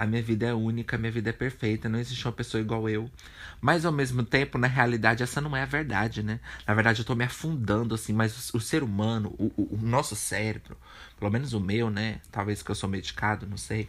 A 0.01 0.07
minha 0.07 0.23
vida 0.23 0.47
é 0.47 0.53
única, 0.55 0.95
a 0.95 0.99
minha 0.99 1.11
vida 1.11 1.29
é 1.29 1.31
perfeita, 1.31 1.87
não 1.87 1.99
existe 1.99 2.25
uma 2.25 2.31
pessoa 2.31 2.59
igual 2.59 2.89
eu. 2.89 3.07
Mas 3.61 3.85
ao 3.85 3.91
mesmo 3.91 4.23
tempo, 4.23 4.57
na 4.57 4.65
realidade, 4.65 5.21
essa 5.21 5.39
não 5.39 5.55
é 5.55 5.61
a 5.61 5.65
verdade, 5.67 6.23
né? 6.23 6.39
Na 6.65 6.73
verdade, 6.73 7.01
eu 7.01 7.05
tô 7.05 7.13
me 7.13 7.23
afundando, 7.23 7.93
assim, 7.93 8.11
mas 8.11 8.49
o, 8.49 8.57
o 8.57 8.59
ser 8.59 8.81
humano, 8.81 9.31
o, 9.37 9.53
o, 9.55 9.75
o, 9.75 9.77
nosso 9.79 10.15
cérebro, 10.15 10.75
pelo 11.19 11.29
menos 11.29 11.53
o 11.53 11.59
meu, 11.59 11.91
né? 11.91 12.19
Talvez 12.31 12.63
que 12.63 12.71
eu 12.71 12.73
sou 12.73 12.89
medicado, 12.89 13.45
não 13.45 13.57
sei. 13.57 13.87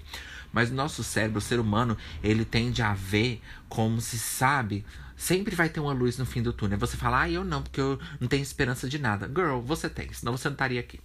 Mas 0.53 0.71
o 0.71 0.75
nosso 0.75 1.03
cérebro, 1.03 1.39
o 1.39 1.41
ser 1.41 1.59
humano, 1.59 1.97
ele 2.23 2.45
tende 2.45 2.83
a 2.83 2.93
ver 2.93 3.41
como 3.67 3.99
se 3.99 4.19
sabe. 4.19 4.85
Sempre 5.17 5.57
vai 5.57 5.71
ter 5.71 5.81
uma 5.81 5.95
luz 5.95 6.19
no 6.19 6.27
fim 6.27 6.43
do 6.43 6.53
túnel. 6.53 6.79
Você 6.79 6.99
fala, 6.99 7.23
ah, 7.23 7.31
eu 7.31 7.43
não, 7.43 7.63
porque 7.63 7.81
eu 7.81 7.99
não 8.21 8.29
tenho 8.29 8.43
esperança 8.43 8.87
de 8.87 8.99
nada. 8.99 9.27
Girl, 9.35 9.61
você 9.61 9.89
tem, 9.89 10.13
senão 10.13 10.37
você 10.37 10.51
não 10.51 10.55
estaria 10.55 10.81
aqui. 10.81 11.01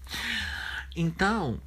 Então, 0.97 1.61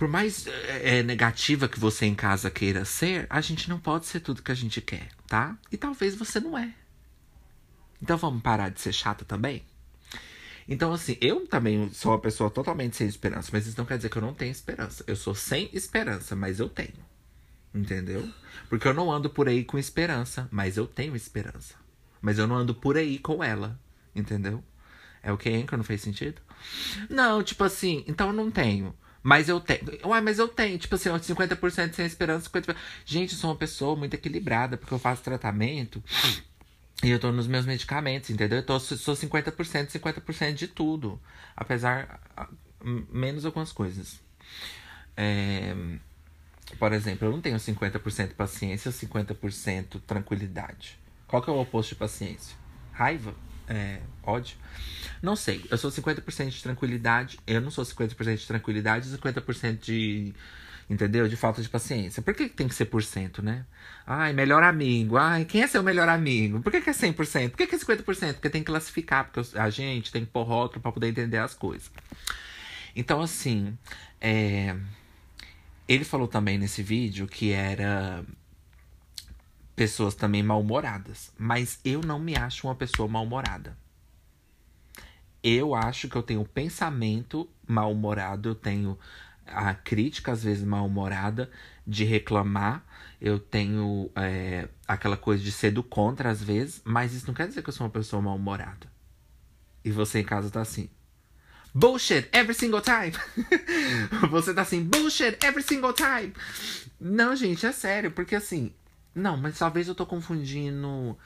por 0.00 0.08
mais 0.08 0.46
é, 0.82 1.02
negativa 1.02 1.68
que 1.68 1.78
você 1.78 2.06
em 2.06 2.14
casa 2.14 2.50
queira 2.50 2.86
ser, 2.86 3.26
a 3.28 3.38
gente 3.42 3.68
não 3.68 3.78
pode 3.78 4.06
ser 4.06 4.20
tudo 4.20 4.42
que 4.42 4.50
a 4.50 4.54
gente 4.54 4.80
quer, 4.80 5.10
tá? 5.26 5.58
E 5.70 5.76
talvez 5.76 6.14
você 6.14 6.40
não 6.40 6.56
é. 6.56 6.72
Então 8.00 8.16
vamos 8.16 8.42
parar 8.42 8.70
de 8.70 8.80
ser 8.80 8.94
chata 8.94 9.26
também? 9.26 9.62
Então, 10.66 10.90
assim, 10.94 11.18
eu 11.20 11.46
também 11.46 11.92
sou 11.92 12.12
uma 12.12 12.18
pessoa 12.18 12.48
totalmente 12.48 12.96
sem 12.96 13.06
esperança, 13.06 13.50
mas 13.52 13.66
isso 13.66 13.76
não 13.76 13.84
quer 13.84 13.98
dizer 13.98 14.08
que 14.08 14.16
eu 14.16 14.22
não 14.22 14.32
tenho 14.32 14.50
esperança. 14.50 15.04
Eu 15.06 15.16
sou 15.16 15.34
sem 15.34 15.68
esperança, 15.70 16.34
mas 16.34 16.60
eu 16.60 16.70
tenho. 16.70 17.04
Entendeu? 17.74 18.26
Porque 18.70 18.88
eu 18.88 18.94
não 18.94 19.12
ando 19.12 19.28
por 19.28 19.50
aí 19.50 19.64
com 19.64 19.78
esperança, 19.78 20.48
mas 20.50 20.78
eu 20.78 20.86
tenho 20.86 21.14
esperança. 21.14 21.74
Mas 22.22 22.38
eu 22.38 22.46
não 22.46 22.56
ando 22.56 22.74
por 22.74 22.96
aí 22.96 23.18
com 23.18 23.44
ela. 23.44 23.78
Entendeu? 24.16 24.64
É 25.22 25.30
o 25.30 25.36
que, 25.36 25.50
Anchor? 25.50 25.76
Não 25.76 25.84
fez 25.84 26.00
sentido? 26.00 26.40
Não, 27.10 27.42
tipo 27.42 27.62
assim, 27.64 28.02
então 28.08 28.28
eu 28.28 28.32
não 28.32 28.50
tenho. 28.50 28.94
Mas 29.22 29.48
eu 29.48 29.60
tenho. 29.60 29.80
Ué, 30.06 30.20
mas 30.20 30.38
eu 30.38 30.48
tenho, 30.48 30.78
tipo 30.78 30.94
assim, 30.94 31.10
50% 31.10 31.92
sem 31.92 32.06
esperança, 32.06 32.48
50%. 32.48 32.76
Gente, 33.04 33.32
eu 33.32 33.38
sou 33.38 33.50
uma 33.50 33.56
pessoa 33.56 33.96
muito 33.96 34.14
equilibrada, 34.14 34.76
porque 34.76 34.94
eu 34.94 34.98
faço 34.98 35.22
tratamento 35.22 36.02
e 37.02 37.10
eu 37.10 37.18
tô 37.18 37.30
nos 37.30 37.46
meus 37.46 37.66
medicamentos, 37.66 38.30
entendeu? 38.30 38.58
Eu 38.58 38.66
tô, 38.66 38.78
sou 38.80 39.14
50%, 39.14 39.88
50% 39.88 40.52
de 40.54 40.68
tudo. 40.68 41.20
Apesar. 41.56 42.20
Menos 42.82 43.44
algumas 43.44 43.72
coisas. 43.72 44.20
É, 45.14 45.74
por 46.78 46.92
exemplo, 46.92 47.28
eu 47.28 47.32
não 47.32 47.40
tenho 47.42 47.56
50% 47.56 48.34
paciência 48.34 48.88
ou 48.88 48.94
50% 48.94 50.00
tranquilidade. 50.06 50.98
Qual 51.26 51.42
que 51.42 51.50
é 51.50 51.52
o 51.52 51.60
oposto 51.60 51.90
de 51.90 51.96
paciência? 51.96 52.56
Raiva? 52.92 53.34
É, 53.70 54.00
ódio? 54.24 54.56
Não 55.22 55.36
sei. 55.36 55.64
Eu 55.70 55.78
sou 55.78 55.92
50% 55.92 56.50
de 56.50 56.62
tranquilidade. 56.62 57.38
Eu 57.46 57.60
não 57.60 57.70
sou 57.70 57.84
50% 57.84 58.36
de 58.36 58.46
tranquilidade 58.46 59.08
e 59.08 59.16
50% 59.16 59.78
de. 59.78 60.34
Entendeu? 60.88 61.28
De 61.28 61.36
falta 61.36 61.62
de 61.62 61.68
paciência. 61.68 62.20
Por 62.20 62.34
que 62.34 62.48
tem 62.48 62.66
que 62.66 62.74
ser 62.74 62.86
por 62.86 63.00
cento, 63.04 63.40
né? 63.40 63.64
Ai, 64.04 64.32
melhor 64.32 64.64
amigo. 64.64 65.16
Ai, 65.16 65.44
quem 65.44 65.62
é 65.62 65.68
seu 65.68 65.84
melhor 65.84 66.08
amigo? 66.08 66.60
Por 66.60 66.72
que, 66.72 66.80
que 66.80 66.90
é 66.90 66.92
100%? 66.92 67.50
Por 67.50 67.58
que, 67.58 67.66
que 67.68 67.76
é 67.76 67.78
50%? 67.78 68.34
Porque 68.34 68.50
tem 68.50 68.62
que 68.62 68.66
classificar. 68.66 69.30
Porque 69.30 69.56
a 69.56 69.70
gente 69.70 70.10
tem 70.10 70.24
que 70.24 70.32
pôr 70.32 70.42
rótulo 70.42 70.82
pra 70.82 70.90
poder 70.90 71.06
entender 71.08 71.38
as 71.38 71.54
coisas. 71.54 71.92
Então, 72.96 73.20
assim. 73.20 73.78
É... 74.20 74.74
Ele 75.86 76.04
falou 76.04 76.26
também 76.28 76.58
nesse 76.58 76.82
vídeo 76.82 77.26
que 77.26 77.52
era 77.52 78.24
pessoas 79.80 80.14
também 80.14 80.42
mal-humoradas. 80.42 81.32
Mas 81.38 81.80
eu 81.84 82.00
não 82.00 82.18
me 82.18 82.36
acho 82.36 82.66
uma 82.66 82.74
pessoa 82.74 83.08
mal-humorada 83.08 83.76
eu 85.42 85.74
acho 85.74 86.08
que 86.08 86.16
eu 86.16 86.22
tenho 86.22 86.44
pensamento 86.44 87.48
mal-humorado, 87.66 88.50
eu 88.50 88.54
tenho 88.54 88.98
a 89.46 89.74
crítica, 89.74 90.32
às 90.32 90.44
vezes, 90.44 90.64
mal-humorada, 90.64 91.50
de 91.86 92.04
reclamar. 92.04 92.84
Eu 93.20 93.38
tenho 93.38 94.10
é, 94.14 94.68
aquela 94.86 95.16
coisa 95.16 95.42
de 95.42 95.52
ser 95.52 95.70
do 95.70 95.82
contra, 95.82 96.30
às 96.30 96.42
vezes, 96.42 96.80
mas 96.84 97.12
isso 97.12 97.26
não 97.26 97.34
quer 97.34 97.48
dizer 97.48 97.62
que 97.62 97.68
eu 97.68 97.72
sou 97.72 97.86
uma 97.86 97.92
pessoa 97.92 98.22
mal-humorada. 98.22 98.90
E 99.84 99.90
você 99.90 100.20
em 100.20 100.24
casa 100.24 100.50
tá 100.50 100.60
assim. 100.60 100.88
Bullshit 101.74 102.28
every 102.32 102.54
single 102.54 102.82
time. 102.82 103.12
você 104.30 104.52
tá 104.52 104.62
assim, 104.62 104.82
bullshit 104.82 105.38
every 105.44 105.62
single 105.62 105.92
time. 105.92 106.32
Não, 107.00 107.34
gente, 107.34 107.64
é 107.64 107.72
sério, 107.72 108.10
porque 108.10 108.34
assim. 108.34 108.72
Não, 109.14 109.36
mas 109.36 109.58
talvez 109.58 109.88
eu 109.88 109.94
tô 109.94 110.06
confundindo 110.06 111.18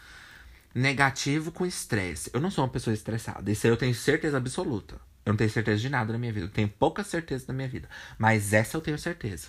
negativo 0.75 1.53
com 1.53 1.65
estresse. 1.65 2.31
Eu 2.33 2.41
não 2.41 2.51
sou 2.51 2.65
uma 2.65 2.71
pessoa 2.71 2.95
estressada. 2.95 3.51
Isso 3.51 3.67
eu 3.67 3.77
tenho 3.77 3.95
certeza 3.95 4.37
absoluta. 4.37 4.97
Eu 5.25 5.33
não 5.33 5.37
tenho 5.37 5.51
certeza 5.51 5.81
de 5.81 5.89
nada 5.89 6.13
na 6.13 6.19
minha 6.19 6.33
vida. 6.33 6.47
Eu 6.47 6.51
tenho 6.51 6.69
pouca 6.69 7.05
certeza 7.05 7.45
na 7.49 7.55
minha 7.55 7.69
vida. 7.69 7.89
Mas 8.19 8.53
essa 8.53 8.77
eu 8.77 8.81
tenho 8.81 8.99
certeza. 8.99 9.49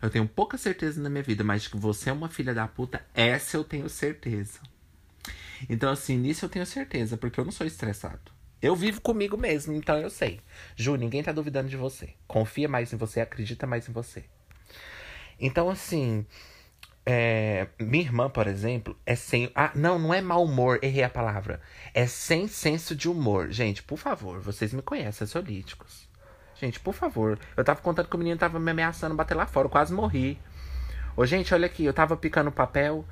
Eu 0.00 0.10
tenho 0.10 0.28
pouca 0.28 0.56
certeza 0.56 1.00
na 1.00 1.10
minha 1.10 1.22
vida, 1.22 1.42
mas 1.42 1.66
que 1.66 1.76
você 1.76 2.10
é 2.10 2.12
uma 2.12 2.28
filha 2.28 2.54
da 2.54 2.68
puta, 2.68 3.04
essa 3.14 3.56
eu 3.56 3.64
tenho 3.64 3.88
certeza. 3.88 4.60
Então, 5.68 5.90
assim, 5.90 6.16
nisso 6.16 6.44
eu 6.44 6.48
tenho 6.48 6.64
certeza, 6.64 7.16
porque 7.16 7.40
eu 7.40 7.44
não 7.44 7.50
sou 7.50 7.66
estressado. 7.66 8.30
Eu 8.62 8.76
vivo 8.76 9.00
comigo 9.00 9.36
mesmo, 9.36 9.72
então 9.72 9.96
eu 9.96 10.10
sei. 10.10 10.40
Ju, 10.76 10.96
ninguém 10.96 11.22
tá 11.22 11.32
duvidando 11.32 11.68
de 11.68 11.76
você. 11.76 12.14
Confia 12.26 12.68
mais 12.68 12.92
em 12.92 12.96
você, 12.96 13.20
acredita 13.20 13.66
mais 13.66 13.88
em 13.88 13.92
você. 13.92 14.24
Então, 15.40 15.68
assim, 15.68 16.26
é, 17.10 17.68
minha 17.78 18.04
irmã, 18.04 18.28
por 18.28 18.46
exemplo, 18.46 18.94
é 19.06 19.16
sem. 19.16 19.50
Ah, 19.54 19.70
não, 19.74 19.98
não 19.98 20.12
é 20.12 20.20
mau 20.20 20.44
humor, 20.44 20.78
errei 20.82 21.02
a 21.02 21.08
palavra. 21.08 21.58
É 21.94 22.06
sem 22.06 22.46
senso 22.46 22.94
de 22.94 23.08
humor. 23.08 23.50
Gente, 23.50 23.82
por 23.82 23.96
favor, 23.96 24.40
vocês 24.40 24.74
me 24.74 24.82
conhecem, 24.82 25.26
solíticos. 25.26 26.06
Gente, 26.60 26.78
por 26.78 26.92
favor. 26.92 27.38
Eu 27.56 27.64
tava 27.64 27.80
contando 27.80 28.08
que 28.08 28.14
o 28.14 28.18
menino 28.18 28.36
tava 28.36 28.60
me 28.60 28.70
ameaçando 28.70 29.14
bater 29.14 29.34
lá 29.34 29.46
fora, 29.46 29.64
eu 29.64 29.70
quase 29.70 29.90
morri. 29.90 30.38
Ô, 31.16 31.24
gente, 31.24 31.54
olha 31.54 31.64
aqui, 31.64 31.82
eu 31.82 31.94
tava 31.94 32.14
picando 32.14 32.52
papel 32.52 33.06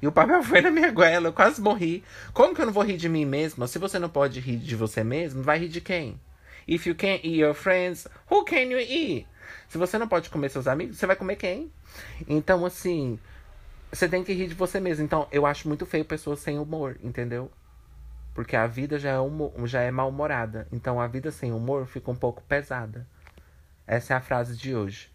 e 0.00 0.06
o 0.06 0.12
papel 0.12 0.40
foi 0.44 0.62
na 0.62 0.70
minha 0.70 0.90
goela, 0.90 1.28
eu 1.28 1.32
quase 1.34 1.60
morri. 1.60 2.02
Como 2.32 2.54
que 2.54 2.62
eu 2.62 2.66
não 2.66 2.72
vou 2.72 2.82
rir 2.82 2.96
de 2.96 3.06
mim 3.10 3.26
mesma? 3.26 3.66
Se 3.66 3.78
você 3.78 3.98
não 3.98 4.08
pode 4.08 4.40
rir 4.40 4.56
de 4.56 4.74
você 4.74 5.04
mesmo, 5.04 5.42
vai 5.42 5.58
rir 5.58 5.68
de 5.68 5.82
quem? 5.82 6.18
If 6.66 6.86
you 6.86 6.94
can't 6.94 7.20
eat 7.22 7.36
your 7.36 7.52
friends, 7.52 8.08
who 8.30 8.46
can 8.46 8.62
you 8.62 8.78
eat? 8.78 9.26
Se 9.68 9.76
você 9.76 9.98
não 9.98 10.08
pode 10.08 10.30
comer 10.30 10.48
seus 10.48 10.66
amigos, 10.66 10.96
você 10.96 11.06
vai 11.06 11.16
comer 11.16 11.36
quem? 11.36 11.70
Então, 12.26 12.64
assim, 12.64 13.18
você 13.92 14.08
tem 14.08 14.24
que 14.24 14.32
rir 14.32 14.48
de 14.48 14.54
você 14.54 14.80
mesmo. 14.80 15.04
Então, 15.04 15.28
eu 15.30 15.44
acho 15.44 15.68
muito 15.68 15.84
feio 15.84 16.04
pessoas 16.04 16.40
sem 16.40 16.58
humor, 16.58 16.96
entendeu? 17.02 17.52
Porque 18.34 18.56
a 18.56 18.66
vida 18.66 18.98
já 18.98 19.10
é, 19.10 19.18
humor, 19.18 19.52
já 19.66 19.82
é 19.82 19.90
mal-humorada. 19.90 20.66
Então, 20.72 20.98
a 20.98 21.06
vida 21.06 21.30
sem 21.30 21.52
humor 21.52 21.86
fica 21.86 22.10
um 22.10 22.16
pouco 22.16 22.42
pesada. 22.42 23.06
Essa 23.86 24.14
é 24.14 24.16
a 24.16 24.20
frase 24.20 24.56
de 24.56 24.74
hoje. 24.74 25.10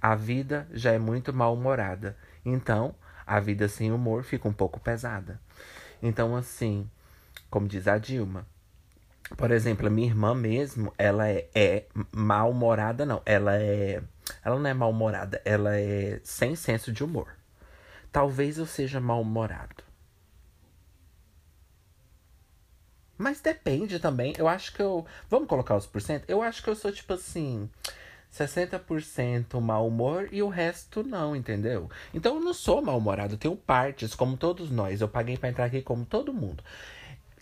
A 0.00 0.14
vida 0.14 0.68
já 0.72 0.92
é 0.92 0.98
muito 0.98 1.32
mal-humorada. 1.32 2.16
Então, 2.44 2.94
a 3.26 3.40
vida 3.40 3.66
sem 3.66 3.90
humor 3.90 4.22
fica 4.22 4.48
um 4.48 4.52
pouco 4.52 4.78
pesada. 4.78 5.40
Então, 6.00 6.36
assim, 6.36 6.88
como 7.50 7.66
diz 7.66 7.88
a 7.88 7.98
Dilma. 7.98 8.46
Por 9.36 9.50
exemplo, 9.50 9.88
a 9.88 9.90
minha 9.90 10.06
irmã 10.06 10.32
mesmo, 10.32 10.94
ela 10.96 11.28
é, 11.28 11.48
é 11.52 11.86
mal-humorada, 12.12 13.04
não. 13.04 13.20
Ela 13.26 13.56
é. 13.56 14.00
Ela 14.44 14.58
não 14.60 14.70
é 14.70 14.74
mal-humorada, 14.74 15.42
ela 15.44 15.76
é 15.76 16.20
sem 16.22 16.54
senso 16.54 16.92
de 16.92 17.02
humor. 17.02 17.35
Talvez 18.16 18.56
eu 18.56 18.64
seja 18.64 18.98
mal-humorado. 18.98 19.84
Mas 23.18 23.42
depende 23.42 23.98
também. 23.98 24.32
Eu 24.38 24.48
acho 24.48 24.72
que 24.72 24.80
eu. 24.80 25.04
Vamos 25.28 25.46
colocar 25.46 25.76
os 25.76 25.84
porcento? 25.84 26.24
Eu 26.26 26.40
acho 26.40 26.62
que 26.62 26.70
eu 26.70 26.74
sou 26.74 26.90
tipo 26.90 27.12
assim. 27.12 27.68
60% 28.32 29.60
mau 29.60 29.86
humor 29.86 30.30
e 30.32 30.42
o 30.42 30.48
resto 30.48 31.02
não, 31.02 31.36
entendeu? 31.36 31.90
Então 32.14 32.36
eu 32.36 32.40
não 32.40 32.54
sou 32.54 32.80
mal-humorado, 32.80 33.34
eu 33.34 33.38
tenho 33.38 33.54
partes, 33.54 34.14
como 34.14 34.38
todos 34.38 34.70
nós. 34.70 35.02
Eu 35.02 35.08
paguei 35.08 35.36
para 35.36 35.50
entrar 35.50 35.66
aqui 35.66 35.82
como 35.82 36.06
todo 36.06 36.32
mundo 36.32 36.64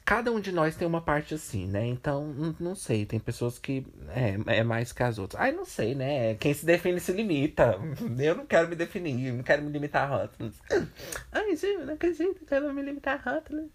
cada 0.04 0.30
um 0.30 0.38
de 0.38 0.52
nós 0.52 0.76
tem 0.76 0.86
uma 0.86 1.00
parte 1.00 1.34
assim, 1.34 1.66
né? 1.66 1.86
Então, 1.86 2.54
não, 2.60 2.74
sei, 2.74 3.06
tem 3.06 3.18
pessoas 3.18 3.58
que 3.58 3.86
é, 4.08 4.58
é 4.58 4.62
mais 4.62 4.92
que 4.92 5.02
as 5.02 5.18
outras. 5.18 5.40
Ai, 5.40 5.52
não 5.52 5.64
sei, 5.64 5.94
né? 5.94 6.34
Quem 6.34 6.52
se 6.52 6.66
define 6.66 7.00
se 7.00 7.12
limita. 7.12 7.78
Eu 8.18 8.34
não 8.34 8.46
quero 8.46 8.68
me 8.68 8.76
definir, 8.76 9.32
não 9.32 9.42
quero 9.42 9.62
me 9.62 9.70
limitar 9.70 10.04
a 10.10 10.16
rótulos. 10.16 10.54
Ai, 11.32 11.56
gente, 11.56 11.84
não 11.84 11.94
acredito 11.94 12.34
que 12.34 12.44
quero 12.44 12.72
me 12.72 12.82
limitar 12.82 13.20
a 13.24 13.30
rótulos. 13.30 13.70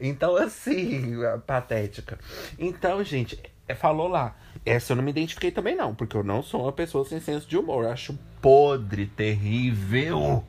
Então, 0.00 0.36
assim, 0.36 1.16
patética. 1.44 2.18
Então, 2.56 3.02
gente, 3.02 3.40
é, 3.66 3.74
falou 3.74 4.06
lá. 4.06 4.36
Essa 4.64 4.92
eu 4.92 4.96
não 4.96 5.02
me 5.02 5.10
identifiquei 5.10 5.50
também, 5.50 5.74
não, 5.74 5.94
porque 5.94 6.16
eu 6.16 6.22
não 6.22 6.42
sou 6.42 6.62
uma 6.62 6.72
pessoa 6.72 7.04
sem 7.04 7.20
senso 7.20 7.48
de 7.48 7.56
humor. 7.56 7.84
Eu 7.84 7.90
acho 7.90 8.18
podre, 8.40 9.06
terrível. 9.06 10.44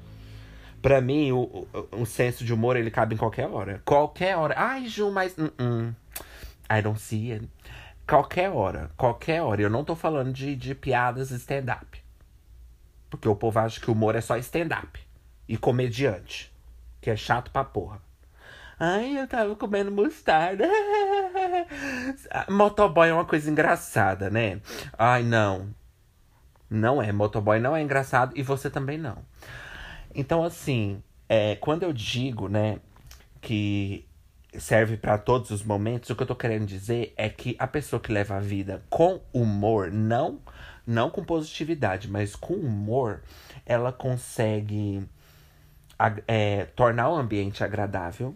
Pra 0.82 1.02
mim, 1.02 1.32
o, 1.32 1.68
o, 1.74 2.02
o, 2.02 2.06
senso 2.06 2.44
de 2.46 2.54
humor, 2.54 2.78
ele 2.78 2.92
cabe 2.92 3.16
em 3.16 3.18
qualquer 3.18 3.48
hora. 3.48 3.82
Qualquer 3.84 4.38
hora. 4.38 4.54
Ai, 4.58 4.88
Ju, 4.88 5.12
mas... 5.12 5.38
Uh 5.38 5.52
-uh. 5.58 5.96
I 6.72 6.82
don't 6.82 7.00
see 7.00 7.32
it. 7.32 7.50
Qualquer 8.08 8.50
hora. 8.52 8.90
Qualquer 8.96 9.42
hora. 9.42 9.62
Eu 9.62 9.70
não 9.70 9.84
tô 9.84 9.96
falando 9.96 10.32
de, 10.32 10.56
de 10.56 10.74
piadas 10.76 11.32
stand-up. 11.32 12.02
Porque 13.10 13.28
o 13.28 13.36
povo 13.36 13.60
acha 13.60 13.80
que 13.80 13.90
o 13.90 13.94
humor 13.94 14.16
é 14.16 14.22
só 14.22 14.38
stand-up. 14.38 15.00
E 15.48 15.58
comediante. 15.58 16.54
Que 17.02 17.10
é 17.10 17.16
chato 17.16 17.52
pra 17.52 17.64
porra. 17.64 18.02
Ai, 18.80 19.20
eu 19.20 19.28
tava 19.28 19.56
comendo 19.56 19.92
mostarda. 19.92 20.66
Motoboy 22.50 23.10
é 23.10 23.14
uma 23.14 23.26
coisa 23.26 23.52
engraçada, 23.52 24.30
né? 24.30 24.62
Ai, 24.98 25.24
não. 25.24 25.76
Não 26.70 27.02
é. 27.02 27.12
Motoboy 27.12 27.60
não 27.60 27.76
é 27.76 27.82
engraçado 27.82 28.32
e 28.38 28.44
você 28.44 28.70
também 28.70 28.98
não. 28.98 29.18
Então, 30.14 30.44
assim, 30.44 31.02
é, 31.28 31.56
quando 31.56 31.84
eu 31.84 31.94
digo, 31.94 32.48
né, 32.48 32.80
que 33.42 34.06
serve 34.58 34.98
para 34.98 35.18
todos 35.18 35.52
os 35.52 35.64
momentos, 35.64 36.10
o 36.10 36.16
que 36.16 36.24
eu 36.24 36.28
tô 36.28 36.36
querendo 36.36 36.66
dizer 36.66 37.14
é 37.16 37.30
que 37.30 37.56
a 37.60 37.68
pessoa 37.68 38.00
que 38.00 38.12
leva 38.12 38.36
a 38.36 38.40
vida 38.40 38.84
com 38.90 39.22
humor, 39.32 39.92
não, 39.92 40.40
não 40.86 41.10
com 41.10 41.24
positividade, 41.24 42.10
mas 42.10 42.36
com 42.36 42.56
humor, 42.56 43.22
ela 43.66 43.92
consegue 43.92 45.08
é, 46.28 46.66
tornar 46.76 47.10
o 47.10 47.16
ambiente 47.16 47.64
agradável. 47.64 48.36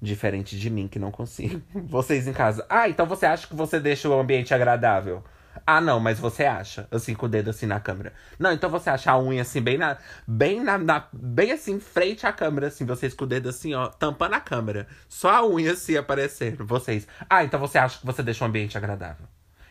Diferente 0.00 0.56
de 0.56 0.70
mim, 0.70 0.86
que 0.86 0.98
não 0.98 1.10
consigo. 1.10 1.60
Vocês 1.86 2.28
em 2.28 2.32
casa. 2.32 2.64
Ah, 2.68 2.88
então 2.88 3.04
você 3.04 3.26
acha 3.26 3.48
que 3.48 3.56
você 3.56 3.80
deixa 3.80 4.08
o 4.08 4.18
ambiente 4.18 4.54
agradável? 4.54 5.24
Ah, 5.70 5.82
não, 5.82 6.00
mas 6.00 6.18
você 6.18 6.46
acha, 6.46 6.88
assim, 6.90 7.14
com 7.14 7.26
o 7.26 7.28
dedo 7.28 7.50
assim 7.50 7.66
na 7.66 7.78
câmera. 7.78 8.14
Não, 8.38 8.50
então 8.50 8.70
você 8.70 8.88
acha 8.88 9.12
a 9.12 9.20
unha 9.20 9.42
assim, 9.42 9.60
bem 9.60 9.76
na. 9.76 9.98
Bem 10.26 10.64
na. 10.64 10.78
na 10.78 11.06
bem 11.12 11.52
assim, 11.52 11.78
frente 11.78 12.26
à 12.26 12.32
câmera, 12.32 12.68
assim, 12.68 12.86
vocês 12.86 13.12
com 13.12 13.24
o 13.24 13.26
dedo 13.26 13.50
assim, 13.50 13.74
ó, 13.74 13.88
tampando 13.88 14.32
a 14.32 14.40
câmera. 14.40 14.88
Só 15.10 15.28
a 15.28 15.46
unha 15.46 15.72
assim 15.72 15.94
aparecendo. 15.94 16.64
Vocês. 16.64 17.06
Ah, 17.28 17.44
então 17.44 17.60
você 17.60 17.76
acha 17.76 17.98
que 18.00 18.06
você 18.06 18.22
deixa 18.22 18.42
um 18.46 18.48
ambiente 18.48 18.78
agradável. 18.78 19.26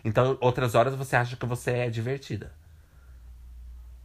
Então, 0.06 0.38
outras 0.39 0.75
horas 0.75 0.94
você 0.94 1.16
acha 1.16 1.36
que 1.36 1.48
você 1.48 1.72
é 1.72 1.89
divertida. 1.89 2.54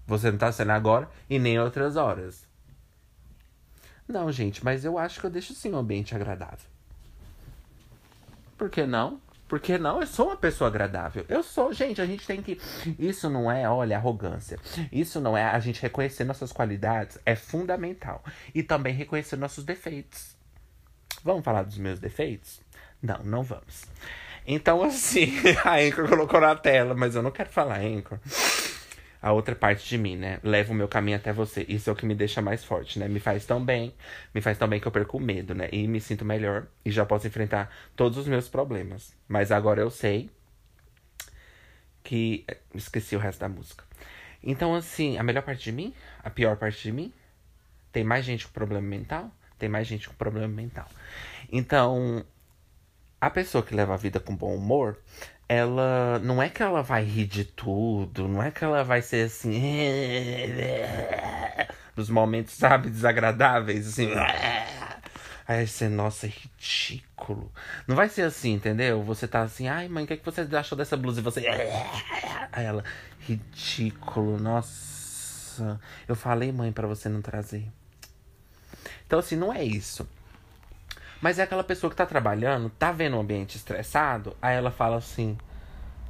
Você 0.06 0.30
não 0.30 0.38
tá 0.38 0.50
sendo 0.50 0.72
agora 0.72 1.10
e 1.28 1.38
nem 1.38 1.60
outras 1.60 1.96
horas. 1.96 2.46
Não, 4.08 4.32
gente, 4.32 4.64
mas 4.64 4.86
eu 4.86 4.96
acho 4.96 5.20
que 5.20 5.26
eu 5.26 5.30
deixo 5.30 5.52
sim 5.52 5.70
um 5.72 5.76
ambiente 5.76 6.14
agradável. 6.14 6.70
Por 8.56 8.70
que 8.70 8.86
não? 8.86 9.20
Porque 9.52 9.76
não, 9.76 10.00
eu 10.00 10.06
sou 10.06 10.28
uma 10.28 10.36
pessoa 10.38 10.68
agradável. 10.68 11.26
Eu 11.28 11.42
sou, 11.42 11.74
gente, 11.74 12.00
a 12.00 12.06
gente 12.06 12.26
tem 12.26 12.40
que. 12.40 12.58
Isso 12.98 13.28
não 13.28 13.52
é, 13.52 13.68
olha, 13.68 13.98
arrogância. 13.98 14.58
Isso 14.90 15.20
não 15.20 15.36
é 15.36 15.44
a 15.44 15.60
gente 15.60 15.82
reconhecer 15.82 16.24
nossas 16.24 16.50
qualidades, 16.50 17.18
é 17.26 17.36
fundamental. 17.36 18.24
E 18.54 18.62
também 18.62 18.94
reconhecer 18.94 19.36
nossos 19.36 19.62
defeitos. 19.62 20.34
Vamos 21.22 21.44
falar 21.44 21.64
dos 21.64 21.76
meus 21.76 22.00
defeitos? 22.00 22.62
Não, 23.02 23.18
não 23.24 23.42
vamos. 23.42 23.84
Então, 24.46 24.82
assim, 24.82 25.34
a 25.66 25.76
Anchor 25.76 26.08
colocou 26.08 26.40
na 26.40 26.56
tela, 26.56 26.94
mas 26.94 27.14
eu 27.14 27.22
não 27.22 27.30
quero 27.30 27.50
falar 27.50 27.80
Anchor. 27.80 28.18
A 29.22 29.32
outra 29.32 29.54
parte 29.54 29.88
de 29.88 29.96
mim, 29.96 30.16
né? 30.16 30.40
Leva 30.42 30.72
o 30.72 30.74
meu 30.74 30.88
caminho 30.88 31.16
até 31.16 31.32
você. 31.32 31.64
Isso 31.68 31.88
é 31.88 31.92
o 31.92 31.96
que 31.96 32.04
me 32.04 32.14
deixa 32.14 32.42
mais 32.42 32.64
forte, 32.64 32.98
né? 32.98 33.06
Me 33.06 33.20
faz 33.20 33.46
tão 33.46 33.64
bem, 33.64 33.94
me 34.34 34.40
faz 34.40 34.58
tão 34.58 34.66
bem 34.66 34.80
que 34.80 34.86
eu 34.88 34.92
perco 34.92 35.16
o 35.16 35.20
medo, 35.20 35.54
né? 35.54 35.68
E 35.70 35.86
me 35.86 36.00
sinto 36.00 36.24
melhor 36.24 36.66
e 36.84 36.90
já 36.90 37.06
posso 37.06 37.28
enfrentar 37.28 37.72
todos 37.94 38.18
os 38.18 38.26
meus 38.26 38.48
problemas. 38.48 39.14
Mas 39.28 39.52
agora 39.52 39.80
eu 39.80 39.90
sei 39.90 40.28
que. 42.02 42.44
Esqueci 42.74 43.14
o 43.14 43.20
resto 43.20 43.38
da 43.38 43.48
música. 43.48 43.84
Então, 44.42 44.74
assim, 44.74 45.16
a 45.18 45.22
melhor 45.22 45.42
parte 45.42 45.62
de 45.62 45.70
mim, 45.70 45.94
a 46.24 46.28
pior 46.28 46.56
parte 46.56 46.82
de 46.82 46.90
mim, 46.90 47.12
tem 47.92 48.02
mais 48.02 48.24
gente 48.24 48.46
com 48.48 48.52
problema 48.52 48.86
mental? 48.86 49.30
Tem 49.56 49.68
mais 49.68 49.86
gente 49.86 50.08
com 50.08 50.14
problema 50.16 50.48
mental. 50.48 50.88
Então, 51.50 52.24
a 53.20 53.30
pessoa 53.30 53.62
que 53.62 53.72
leva 53.72 53.94
a 53.94 53.96
vida 53.96 54.18
com 54.18 54.34
bom 54.34 54.52
humor, 54.52 54.98
ela 55.52 56.18
não 56.20 56.42
é 56.42 56.48
que 56.48 56.62
ela 56.62 56.82
vai 56.82 57.04
rir 57.04 57.26
de 57.26 57.44
tudo, 57.44 58.28
não 58.28 58.42
é 58.42 58.50
que 58.50 58.64
ela 58.64 58.82
vai 58.82 59.02
ser 59.02 59.26
assim. 59.26 59.60
nos 61.96 62.08
momentos, 62.08 62.54
sabe, 62.54 62.90
desagradáveis, 62.90 63.88
assim. 63.88 64.10
Aí 65.46 65.66
você, 65.66 65.88
nossa, 65.88 66.26
é 66.26 66.30
ridículo. 66.30 67.52
Não 67.86 67.96
vai 67.96 68.08
ser 68.08 68.22
assim, 68.22 68.52
entendeu? 68.52 69.02
Você 69.02 69.28
tá 69.28 69.42
assim, 69.42 69.68
ai 69.68 69.88
mãe, 69.88 70.04
o 70.04 70.06
que, 70.06 70.14
é 70.14 70.16
que 70.16 70.24
você 70.24 70.42
achou 70.56 70.78
dessa 70.78 70.96
blusa? 70.96 71.20
E 71.20 71.22
você. 71.22 71.46
Aí 72.52 72.64
ela, 72.64 72.84
ridículo, 73.20 74.38
nossa. 74.38 75.80
Eu 76.08 76.14
falei, 76.14 76.52
mãe, 76.52 76.72
para 76.72 76.86
você 76.86 77.08
não 77.08 77.20
trazer. 77.20 77.66
Então, 79.06 79.18
assim, 79.18 79.36
não 79.36 79.52
é 79.52 79.62
isso. 79.62 80.08
Mas 81.22 81.38
é 81.38 81.44
aquela 81.44 81.62
pessoa 81.62 81.88
que 81.88 81.96
tá 81.96 82.04
trabalhando, 82.04 82.68
tá 82.68 82.90
vendo 82.90 83.16
o 83.16 83.20
ambiente 83.20 83.56
estressado, 83.56 84.36
aí 84.42 84.56
ela 84.56 84.72
fala 84.72 84.96
assim. 84.96 85.38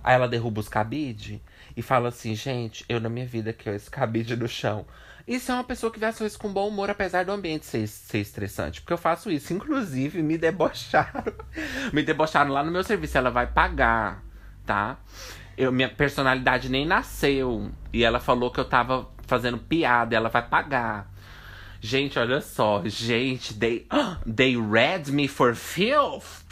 Aí 0.03 0.15
ela 0.15 0.27
derruba 0.27 0.59
os 0.59 0.69
cabide 0.69 1.41
e 1.77 1.83
fala 1.83 2.09
assim, 2.09 2.35
gente, 2.35 2.83
eu 2.89 2.99
na 2.99 3.11
minha 3.11 3.27
vida 3.27 3.53
que 3.53 3.69
esse 3.69 3.91
cabide 3.91 4.35
no 4.35 4.49
chão. 4.49 4.87
Isso 5.29 5.53
é 5.53 5.55
uma 5.55 5.65
pessoa 5.65 5.93
que 5.93 6.01
vê 6.01 6.07
as 6.07 6.19
coisas 6.19 6.37
com 6.37 6.53
bom 6.53 6.67
humor, 6.67 6.91
apesar 6.91 7.25
do 7.25 7.31
ambiente 7.31 7.67
ser, 7.67 7.87
ser 7.87 8.19
estressante. 8.19 8.81
Porque 8.81 8.93
eu 8.93 8.99
faço 8.99 9.31
isso. 9.31 9.53
Inclusive, 9.53 10.21
me 10.23 10.37
debocharam. 10.37 11.25
me 11.93 12.03
debocharam 12.03 12.51
lá 12.51 12.65
no 12.65 12.73
meu 12.73 12.83
serviço. 12.83 13.19
Ela 13.19 13.31
vai 13.31 13.47
pagar, 13.47 14.25
tá? 14.67 14.99
Eu, 15.57 15.71
minha 15.71 15.89
personalidade 15.89 16.69
nem 16.69 16.85
nasceu. 16.85 17.71
E 17.93 18.03
ela 18.03 18.19
falou 18.19 18.51
que 18.51 18.59
eu 18.59 18.65
tava 18.65 19.09
fazendo 19.23 19.59
piada. 19.59 20.17
Ela 20.17 20.29
vai 20.29 20.49
pagar. 20.49 21.12
Gente, 21.85 22.17
olha 22.17 22.41
só. 22.41 22.81
Gente, 22.87 23.55
they, 23.55 23.89
they 24.25 24.57
read 24.57 25.11
me 25.11 25.27
for 25.27 25.57
filth. 25.57 26.45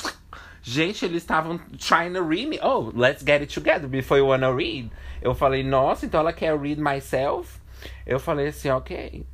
Gente, 0.61 1.05
eles 1.05 1.23
estavam 1.23 1.59
trying 1.79 2.15
to 2.15 2.23
read 2.23 2.49
me. 2.49 2.59
Oh, 2.61 2.91
let's 2.93 3.23
get 3.23 3.41
it 3.41 3.55
together 3.55 3.89
before 3.89 4.19
you 4.19 4.27
wanna 4.27 4.53
read. 4.53 4.91
Eu 5.23 5.33
falei, 5.33 5.63
nossa, 5.63 6.05
então 6.05 6.19
ela 6.19 6.33
quer 6.33 6.59
read 6.59 6.81
myself? 6.81 7.61
Eu 8.05 8.19
falei 8.19 8.49
assim, 8.49 8.71
ok. 8.71 9.25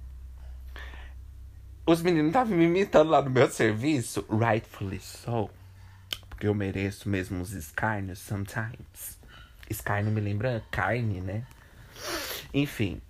Os 1.86 2.02
meninos 2.02 2.28
estavam 2.28 2.54
me 2.56 2.66
imitando 2.66 3.10
lá 3.10 3.22
no 3.22 3.30
meu 3.30 3.48
serviço. 3.48 4.22
Rightfully 4.28 5.00
so. 5.00 5.48
Porque 6.28 6.46
eu 6.46 6.54
mereço 6.54 7.08
mesmo 7.08 7.40
os 7.40 7.54
escárnios 7.54 8.18
sometimes. 8.18 9.18
Escárnio 9.70 10.12
me 10.12 10.20
lembra 10.20 10.62
carne, 10.70 11.22
né? 11.22 11.44
Enfim. 12.52 13.00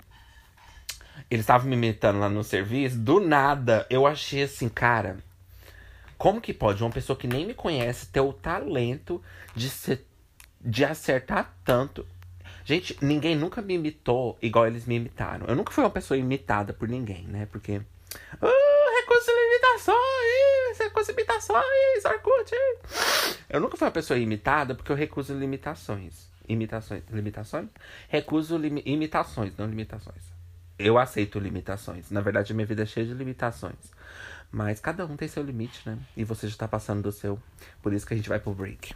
Eles 1.31 1.43
estavam 1.43 1.69
me 1.69 1.75
imitando 1.75 2.21
lá 2.21 2.29
no 2.29 2.45
serviço. 2.45 2.99
Do 2.99 3.19
nada, 3.19 3.87
eu 3.91 4.07
achei 4.07 4.45
assim, 4.45 4.69
cara. 4.69 5.19
Como 6.17 6.41
que 6.41 6.55
pode 6.55 6.83
uma 6.83 6.91
pessoa 6.91 7.19
que 7.19 7.27
nem 7.27 7.45
me 7.45 7.53
conhece 7.53 8.07
ter 8.07 8.21
o 8.21 8.33
talento 8.33 9.23
de 9.55 9.69
ser, 9.69 10.07
de 10.61 10.85
acertar 10.85 11.55
tanto? 11.65 12.07
Gente, 12.65 12.97
ninguém 13.03 13.37
nunca 13.37 13.61
me 13.61 13.75
imitou 13.75 14.39
igual 14.41 14.67
eles 14.67 14.87
me 14.87 14.97
imitaram. 14.97 15.47
Eu 15.47 15.57
nunca 15.57 15.73
fui 15.73 15.85
uma 15.85 15.91
pessoa 15.91 16.17
imitada 16.17 16.73
por 16.73 16.89
ninguém, 16.89 17.25
né? 17.25 17.47
Porque. 17.51 17.79
Uh, 17.79 19.01
recurso 19.01 19.27
de 19.27 19.33
limitações! 19.33 20.79
Recurso 20.79 21.13
de 21.13 21.17
limitações! 21.17 22.05
Orkut! 22.05 22.53
Eu 23.51 23.61
nunca 23.61 23.77
fui 23.77 23.87
uma 23.87 23.93
pessoa 23.93 24.19
imitada 24.19 24.75
porque 24.75 24.91
eu 24.91 24.97
recuso 24.97 25.35
limitações. 25.35 26.29
Imitações. 26.49 27.03
Limitações? 27.11 27.69
Recuso 28.09 28.57
imitações, 28.65 29.57
não 29.57 29.67
limitações 29.67 30.36
eu 30.79 30.99
aceito 30.99 31.39
limitações. 31.39 32.11
Na 32.11 32.21
verdade, 32.21 32.53
minha 32.53 32.67
vida 32.67 32.83
é 32.83 32.87
cheia 32.87 33.07
de 33.07 33.15
limitações. 33.15 33.77
Mas 34.51 34.81
cada 34.81 35.05
um 35.05 35.17
tem 35.17 35.29
seu 35.29 35.43
limite, 35.43 35.81
né? 35.87 35.99
E 36.17 36.25
você 36.25 36.49
já 36.49 36.57
tá 36.57 36.69
passando 36.69 37.03
do 37.03 37.13
seu. 37.13 37.39
Por 37.83 37.93
isso 37.93 38.07
que 38.07 38.15
a 38.15 38.17
gente 38.17 38.29
vai 38.29 38.39
pro 38.39 38.55
break. 38.55 38.95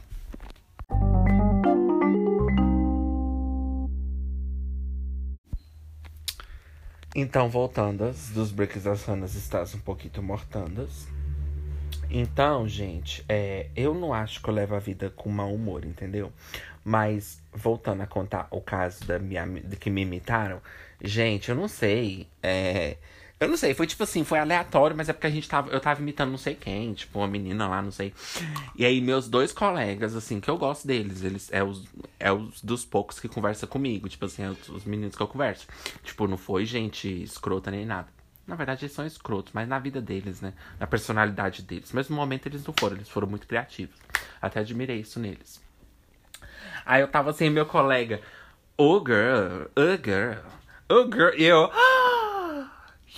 Então, 7.14 7.48
voltando, 7.48 8.14
dos 8.32 8.52
breaks 8.52 8.84
das 8.84 9.04
ranas 9.04 9.34
estás 9.34 9.74
um 9.74 9.80
pouquinho 9.80 10.22
mortandas. 10.22 11.08
Então, 12.08 12.68
gente, 12.68 13.24
é, 13.28 13.68
eu 13.74 13.94
não 13.94 14.14
acho 14.14 14.40
que 14.40 14.48
eu 14.48 14.54
levo 14.54 14.76
a 14.76 14.78
vida 14.78 15.10
com 15.10 15.28
mau 15.28 15.52
humor, 15.52 15.84
entendeu? 15.84 16.32
Mas, 16.84 17.42
voltando 17.52 18.02
a 18.02 18.06
contar 18.06 18.46
o 18.50 18.60
caso 18.60 19.04
da 19.04 19.18
minha, 19.18 19.44
que 19.78 19.90
me 19.90 20.02
imitaram, 20.02 20.60
Gente, 21.02 21.48
eu 21.48 21.54
não 21.54 21.68
sei. 21.68 22.28
É. 22.42 22.96
Eu 23.38 23.48
não 23.48 23.56
sei, 23.56 23.72
foi 23.72 23.86
tipo 23.86 24.02
assim, 24.02 24.22
foi 24.22 24.38
aleatório, 24.38 24.94
mas 24.94 25.08
é 25.08 25.14
porque 25.14 25.26
a 25.26 25.30
gente 25.30 25.48
tava. 25.48 25.70
Eu 25.70 25.80
tava 25.80 26.02
imitando 26.02 26.30
não 26.30 26.36
sei 26.36 26.54
quem, 26.54 26.92
tipo, 26.92 27.18
uma 27.18 27.26
menina 27.26 27.66
lá, 27.66 27.80
não 27.80 27.90
sei. 27.90 28.12
E 28.76 28.84
aí, 28.84 29.00
meus 29.00 29.28
dois 29.30 29.50
colegas, 29.50 30.14
assim, 30.14 30.40
que 30.40 30.50
eu 30.50 30.58
gosto 30.58 30.86
deles, 30.86 31.22
eles 31.24 31.50
é 31.50 31.64
os, 31.64 31.88
é 32.18 32.30
os 32.30 32.60
dos 32.60 32.84
poucos 32.84 33.18
que 33.18 33.28
conversa 33.28 33.66
comigo, 33.66 34.10
tipo 34.10 34.26
assim, 34.26 34.42
é 34.42 34.50
os, 34.50 34.68
os 34.68 34.84
meninos 34.84 35.16
que 35.16 35.22
eu 35.22 35.26
converso. 35.26 35.66
Tipo, 36.04 36.26
não 36.26 36.36
foi 36.36 36.66
gente 36.66 37.08
escrota 37.22 37.70
nem 37.70 37.86
nada. 37.86 38.08
Na 38.46 38.56
verdade, 38.56 38.84
eles 38.84 38.92
são 38.92 39.06
escrotos, 39.06 39.52
mas 39.54 39.66
na 39.66 39.78
vida 39.78 40.02
deles, 40.02 40.42
né? 40.42 40.52
Na 40.78 40.86
personalidade 40.86 41.62
deles. 41.62 41.92
Mas 41.92 42.10
no 42.10 42.16
momento 42.16 42.46
eles 42.46 42.62
não 42.66 42.74
foram, 42.78 42.96
eles 42.96 43.08
foram 43.08 43.26
muito 43.28 43.46
criativos. 43.46 43.96
Até 44.42 44.60
admirei 44.60 45.00
isso 45.00 45.18
neles. 45.18 45.62
Aí 46.84 47.00
eu 47.00 47.08
tava 47.08 47.30
assim, 47.30 47.48
meu 47.48 47.64
colega, 47.64 48.20
oh 48.76 48.98
girl, 48.98 49.66
oh 49.76 50.04
girl. 50.04 50.59
Oh, 50.92 51.04
girl, 51.04 51.30
eu. 51.38 51.70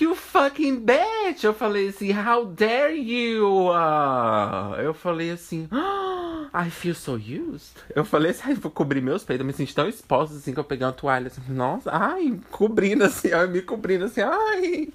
You 0.02 0.16
fucking 0.16 0.80
bitch! 0.80 1.44
Eu 1.44 1.54
falei 1.54 1.90
assim, 1.90 2.10
how 2.10 2.44
dare 2.44 2.98
you? 2.98 3.68
Uh, 3.68 4.74
eu 4.80 4.92
falei 4.92 5.30
assim, 5.30 5.68
I 6.52 6.68
feel 6.70 6.96
so 6.96 7.12
used. 7.12 7.76
Eu 7.94 8.04
falei 8.04 8.32
assim, 8.32 8.52
vou 8.54 8.72
cobrir 8.72 9.00
meus 9.00 9.22
peitos. 9.22 9.42
Eu 9.42 9.46
me 9.46 9.52
senti 9.52 9.72
tão 9.72 9.88
exposta 9.88 10.34
assim 10.34 10.52
que 10.52 10.58
eu 10.58 10.64
peguei 10.64 10.84
uma 10.84 10.92
toalha 10.92 11.28
assim, 11.28 11.40
nossa, 11.48 11.88
ai, 11.92 12.36
cobrindo 12.50 13.04
assim, 13.04 13.30
ai, 13.32 13.46
me 13.46 13.62
cobrindo 13.62 14.06
assim, 14.06 14.22
ai, 14.22 14.88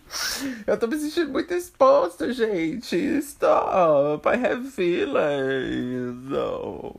eu 0.67 0.77
tô 0.77 0.87
me 0.87 0.97
sentindo 0.97 1.31
muito 1.31 1.53
exposta, 1.53 2.33
gente. 2.33 2.97
Stop, 3.19 4.27
I 4.27 4.45
have 4.45 4.69
feelings. 4.69 6.29
Oh. 6.33 6.93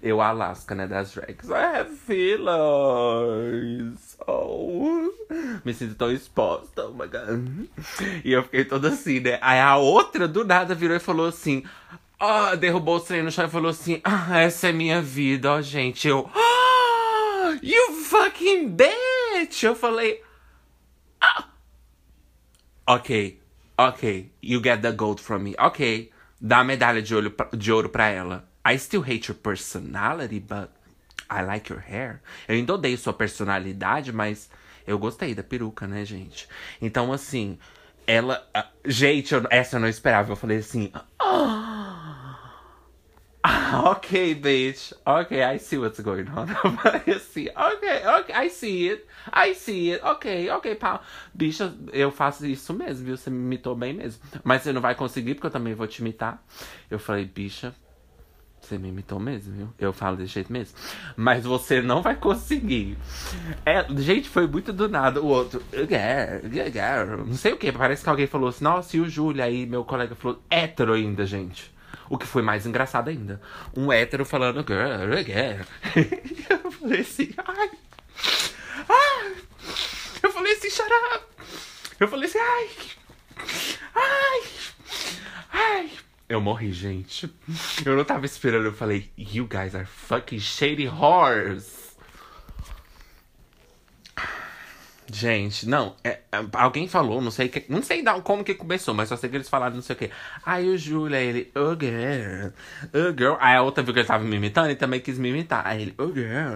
Eu, 0.00 0.20
Alaska, 0.20 0.76
né, 0.76 0.86
das 0.86 1.12
drags. 1.12 1.48
I 1.48 1.54
have 1.54 1.90
feelings. 1.96 3.32
Oh, 4.28 5.10
me 5.64 5.74
sinto 5.74 5.94
tão 5.94 6.10
exposta, 6.10 6.86
oh 6.86 6.92
my 6.92 7.06
god. 7.06 7.68
E 8.24 8.32
eu 8.32 8.42
fiquei 8.42 8.64
toda 8.64 8.88
assim, 8.88 9.20
né? 9.20 9.38
Aí 9.40 9.58
a 9.58 9.76
outra 9.76 10.26
do 10.26 10.44
nada 10.44 10.74
virou 10.74 10.96
e 10.96 11.00
falou 11.00 11.26
assim: 11.26 11.64
Ó, 12.18 12.52
oh, 12.52 12.56
derrubou 12.56 12.96
o 12.96 13.00
trem 13.00 13.22
no 13.22 13.30
chão 13.30 13.46
e 13.46 13.50
falou 13.50 13.70
assim: 13.70 14.00
Ah, 14.04 14.40
essa 14.40 14.68
é 14.68 14.72
minha 14.72 15.02
vida, 15.02 15.50
ó, 15.50 15.58
oh, 15.58 15.62
gente. 15.62 16.06
Eu, 16.06 16.30
oh, 16.34 17.58
you 17.62 17.94
fucking 18.04 18.68
bitch! 18.68 19.62
Eu 19.62 19.74
falei: 19.74 20.22
ah. 21.20 21.48
Ok, 22.86 23.40
ok, 23.78 24.32
you 24.42 24.60
get 24.62 24.82
the 24.82 24.92
gold 24.92 25.22
from 25.22 25.38
me. 25.40 25.54
Ok, 25.58 26.10
dá 26.40 26.58
a 26.58 26.64
medalha 26.64 27.00
de, 27.00 27.14
olho, 27.14 27.34
de 27.56 27.72
ouro 27.72 27.88
pra 27.88 28.08
ela. 28.08 28.48
I 28.64 28.78
still 28.78 29.02
hate 29.02 29.28
your 29.28 29.38
personality, 29.38 30.40
but 30.40 30.70
I 31.30 31.42
like 31.42 31.72
your 31.72 31.80
hair. 31.80 32.20
Eu 32.46 32.56
ainda 32.56 32.74
odeio 32.74 32.98
sua 32.98 33.12
personalidade, 33.12 34.12
mas 34.12 34.50
eu 34.86 34.98
gostei 34.98 35.34
da 35.34 35.42
peruca, 35.42 35.86
né, 35.86 36.04
gente? 36.04 36.48
Então, 36.80 37.12
assim, 37.12 37.58
ela. 38.06 38.46
Gente, 38.84 39.34
eu, 39.34 39.42
essa 39.50 39.76
eu 39.76 39.80
não 39.80 39.88
esperava. 39.88 40.32
Eu 40.32 40.36
falei 40.36 40.58
assim. 40.58 40.92
Ah, 43.44 43.82
ok, 43.90 44.34
bitch. 44.34 44.92
Ok, 45.04 45.36
I 45.42 45.58
see 45.58 45.78
what's 45.78 46.00
going 46.00 46.28
on. 46.28 46.46
Eu 46.64 46.72
falei 46.76 47.16
assim, 47.16 47.48
ok, 47.56 48.06
ok, 48.06 48.34
I 48.34 48.48
see 48.48 48.90
it. 48.90 49.04
I 49.32 49.54
see 49.54 49.92
it. 49.92 50.04
Ok, 50.04 50.48
ok, 50.50 50.74
pau. 50.76 51.02
Bicha, 51.34 51.74
eu 51.92 52.12
faço 52.12 52.46
isso 52.46 52.72
mesmo, 52.72 53.04
viu? 53.04 53.16
Você 53.16 53.30
me 53.30 53.38
imitou 53.38 53.74
bem 53.74 53.92
mesmo. 53.94 54.22
Mas 54.44 54.62
você 54.62 54.72
não 54.72 54.80
vai 54.80 54.94
conseguir, 54.94 55.34
porque 55.34 55.48
eu 55.48 55.50
também 55.50 55.74
vou 55.74 55.86
te 55.88 55.98
imitar. 55.98 56.40
Eu 56.88 56.98
falei, 57.00 57.24
bicha, 57.24 57.74
você 58.72 58.78
me 58.78 58.88
imitou 58.88 59.20
mesmo, 59.20 59.54
viu? 59.54 59.68
Eu 59.78 59.92
falo 59.92 60.16
desse 60.16 60.32
jeito 60.32 60.50
mesmo. 60.50 60.76
Mas 61.14 61.44
você 61.44 61.82
não 61.82 62.00
vai 62.00 62.16
conseguir. 62.16 62.96
É, 63.66 63.84
gente, 63.96 64.28
foi 64.28 64.46
muito 64.46 64.72
do 64.72 64.88
nada. 64.88 65.20
O 65.20 65.26
outro, 65.26 65.62
não 67.26 67.34
sei 67.34 67.52
o 67.52 67.58
que. 67.58 67.70
Parece 67.70 68.02
que 68.02 68.08
alguém 68.08 68.26
falou 68.26 68.48
assim, 68.48 68.64
nossa, 68.64 68.96
e 68.96 69.00
o 69.00 69.08
Júlio? 69.08 69.44
Aí 69.44 69.66
meu 69.66 69.84
colega 69.84 70.14
falou, 70.14 70.42
hétero 70.48 70.94
ainda, 70.94 71.26
gente. 71.26 71.72
O 72.08 72.16
que 72.16 72.26
foi 72.26 72.42
mais 72.42 72.66
engraçado 72.66 73.08
ainda. 73.08 73.40
Um 73.76 73.92
hétero 73.92 74.24
falando, 74.24 74.64
girl, 74.66 75.14
girl. 75.24 75.64
eu 76.64 76.70
falei 76.70 77.00
assim, 77.00 77.30
ai. 77.38 77.70
Ai, 78.88 79.34
falei 80.30 80.52
assim, 80.54 80.70
shut 80.70 80.90
up. 81.14 81.26
Eu 82.00 82.08
falei 82.08 82.28
assim, 82.28 82.38
ai. 82.38 82.70
Ai. 83.94 84.42
Ai. 85.52 85.90
Eu 86.28 86.40
morri, 86.40 86.72
gente. 86.72 87.30
Eu 87.84 87.96
não 87.96 88.04
tava 88.04 88.24
esperando. 88.26 88.64
Eu 88.66 88.72
falei, 88.72 89.10
you 89.16 89.46
guys 89.46 89.74
are 89.74 89.86
fucking 89.86 90.40
shady 90.40 90.86
whores. 90.86 91.81
Gente, 95.10 95.68
não, 95.68 95.96
é, 96.04 96.20
é, 96.30 96.44
alguém 96.52 96.86
falou, 96.86 97.20
não 97.20 97.30
sei 97.30 97.48
que, 97.48 97.64
não 97.68 97.82
sei 97.82 98.04
como 98.22 98.44
que 98.44 98.54
começou, 98.54 98.94
mas 98.94 99.08
só 99.08 99.16
sei 99.16 99.28
que 99.28 99.36
eles 99.36 99.48
falaram 99.48 99.74
não 99.74 99.82
sei 99.82 99.96
o 99.96 99.98
que. 99.98 100.10
Aí 100.46 100.68
o 100.68 100.78
Júlio, 100.78 101.16
aí 101.16 101.26
ele, 101.26 101.52
oh 101.56 101.74
girl, 101.78 102.50
oh 102.94 103.12
girl. 103.16 103.34
Aí 103.40 103.56
a 103.56 103.62
outra 103.62 103.82
viu 103.82 103.92
que 103.92 104.00
ele 104.00 104.06
tava 104.06 104.22
me 104.24 104.36
imitando 104.36 104.70
e 104.70 104.76
também 104.76 105.00
quis 105.00 105.18
me 105.18 105.30
imitar. 105.30 105.66
Aí 105.66 105.82
ele, 105.82 105.94
oh 105.98 106.06
girl, 106.06 106.54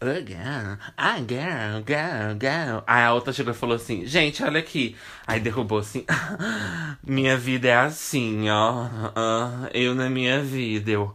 oh 0.00 0.26
girl, 0.26 0.78
ah 0.96 1.16
girl, 1.18 1.84
girl, 1.86 2.38
girl. 2.40 2.82
Aí 2.86 3.04
a 3.04 3.12
outra 3.12 3.32
chegou 3.32 3.52
e 3.52 3.56
falou 3.56 3.76
assim, 3.76 4.06
gente, 4.06 4.42
olha 4.42 4.58
aqui. 4.58 4.96
Aí 5.26 5.38
derrubou 5.38 5.78
assim, 5.78 6.04
minha 7.06 7.36
vida 7.36 7.68
é 7.68 7.76
assim, 7.76 8.48
ó. 8.48 8.84
Uh, 8.84 9.68
eu 9.74 9.94
na 9.94 10.08
minha 10.08 10.40
vida, 10.42 10.90
eu. 10.90 11.14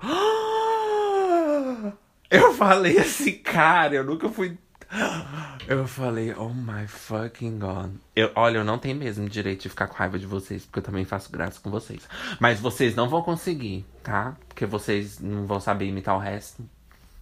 Eu 2.29 2.53
falei 2.53 2.97
assim, 2.97 3.33
cara, 3.33 3.95
eu 3.95 4.03
nunca 4.03 4.27
fui 4.29 4.57
eu 5.67 5.87
falei, 5.87 6.33
oh 6.33 6.49
my 6.49 6.87
fucking 6.87 7.59
god. 7.59 7.91
Eu, 8.15 8.31
olha, 8.35 8.59
eu 8.59 8.63
não 8.63 8.77
tenho 8.77 8.95
mesmo 8.95 9.27
direito 9.27 9.63
de 9.63 9.69
ficar 9.69 9.87
com 9.87 9.95
raiva 9.95 10.17
de 10.17 10.25
vocês, 10.25 10.65
porque 10.65 10.79
eu 10.79 10.83
também 10.83 11.05
faço 11.05 11.31
graça 11.31 11.59
com 11.61 11.69
vocês. 11.69 12.07
Mas 12.39 12.59
vocês 12.59 12.95
não 12.95 13.09
vão 13.09 13.21
conseguir, 13.21 13.85
tá? 14.03 14.35
Porque 14.47 14.65
vocês 14.65 15.19
não 15.19 15.45
vão 15.45 15.59
saber 15.59 15.85
imitar 15.85 16.15
o 16.15 16.19
resto. 16.19 16.67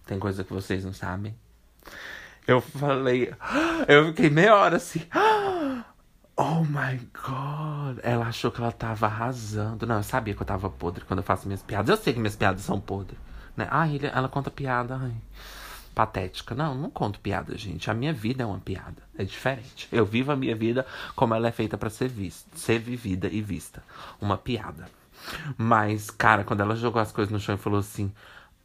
Tem 0.06 0.18
coisa 0.18 0.44
que 0.44 0.52
vocês 0.52 0.84
não 0.84 0.92
sabem. 0.92 1.34
Eu 2.46 2.60
falei, 2.60 3.34
eu 3.88 4.08
fiquei 4.08 4.30
meia 4.30 4.54
hora 4.54 4.76
assim. 4.76 5.02
Oh 6.38 6.60
my 6.64 7.00
god. 7.14 7.98
Ela 8.02 8.26
achou 8.26 8.52
que 8.52 8.60
ela 8.60 8.70
tava 8.70 9.06
arrasando. 9.06 9.86
Não, 9.86 9.96
eu 9.96 10.02
sabia 10.02 10.34
que 10.34 10.42
eu 10.42 10.46
tava 10.46 10.68
podre 10.68 11.02
quando 11.06 11.20
eu 11.20 11.24
faço 11.24 11.46
minhas 11.46 11.62
piadas. 11.62 11.88
Eu 11.88 11.96
sei 11.96 12.12
que 12.12 12.18
minhas 12.18 12.36
piadas 12.36 12.60
são 12.60 12.78
podres. 12.78 13.18
Né? 13.56 13.66
Ai, 13.70 13.98
ela 14.12 14.28
conta 14.28 14.50
piada. 14.50 15.00
Ai 15.00 15.14
patética. 15.96 16.54
Não, 16.54 16.74
não 16.74 16.90
conto 16.90 17.18
piada, 17.18 17.56
gente. 17.56 17.90
A 17.90 17.94
minha 17.94 18.12
vida 18.12 18.42
é 18.42 18.46
uma 18.46 18.58
piada. 18.58 19.02
É 19.16 19.24
diferente. 19.24 19.88
Eu 19.90 20.04
vivo 20.04 20.30
a 20.30 20.36
minha 20.36 20.54
vida 20.54 20.86
como 21.16 21.34
ela 21.34 21.48
é 21.48 21.50
feita 21.50 21.78
para 21.78 21.88
ser 21.88 22.08
vista, 22.08 22.50
ser 22.54 22.78
vivida 22.78 23.28
e 23.28 23.40
vista. 23.40 23.82
Uma 24.20 24.36
piada. 24.36 24.90
Mas, 25.56 26.10
cara, 26.10 26.44
quando 26.44 26.60
ela 26.60 26.76
jogou 26.76 27.00
as 27.00 27.10
coisas 27.10 27.32
no 27.32 27.40
chão 27.40 27.54
e 27.54 27.58
falou 27.58 27.80
assim, 27.80 28.12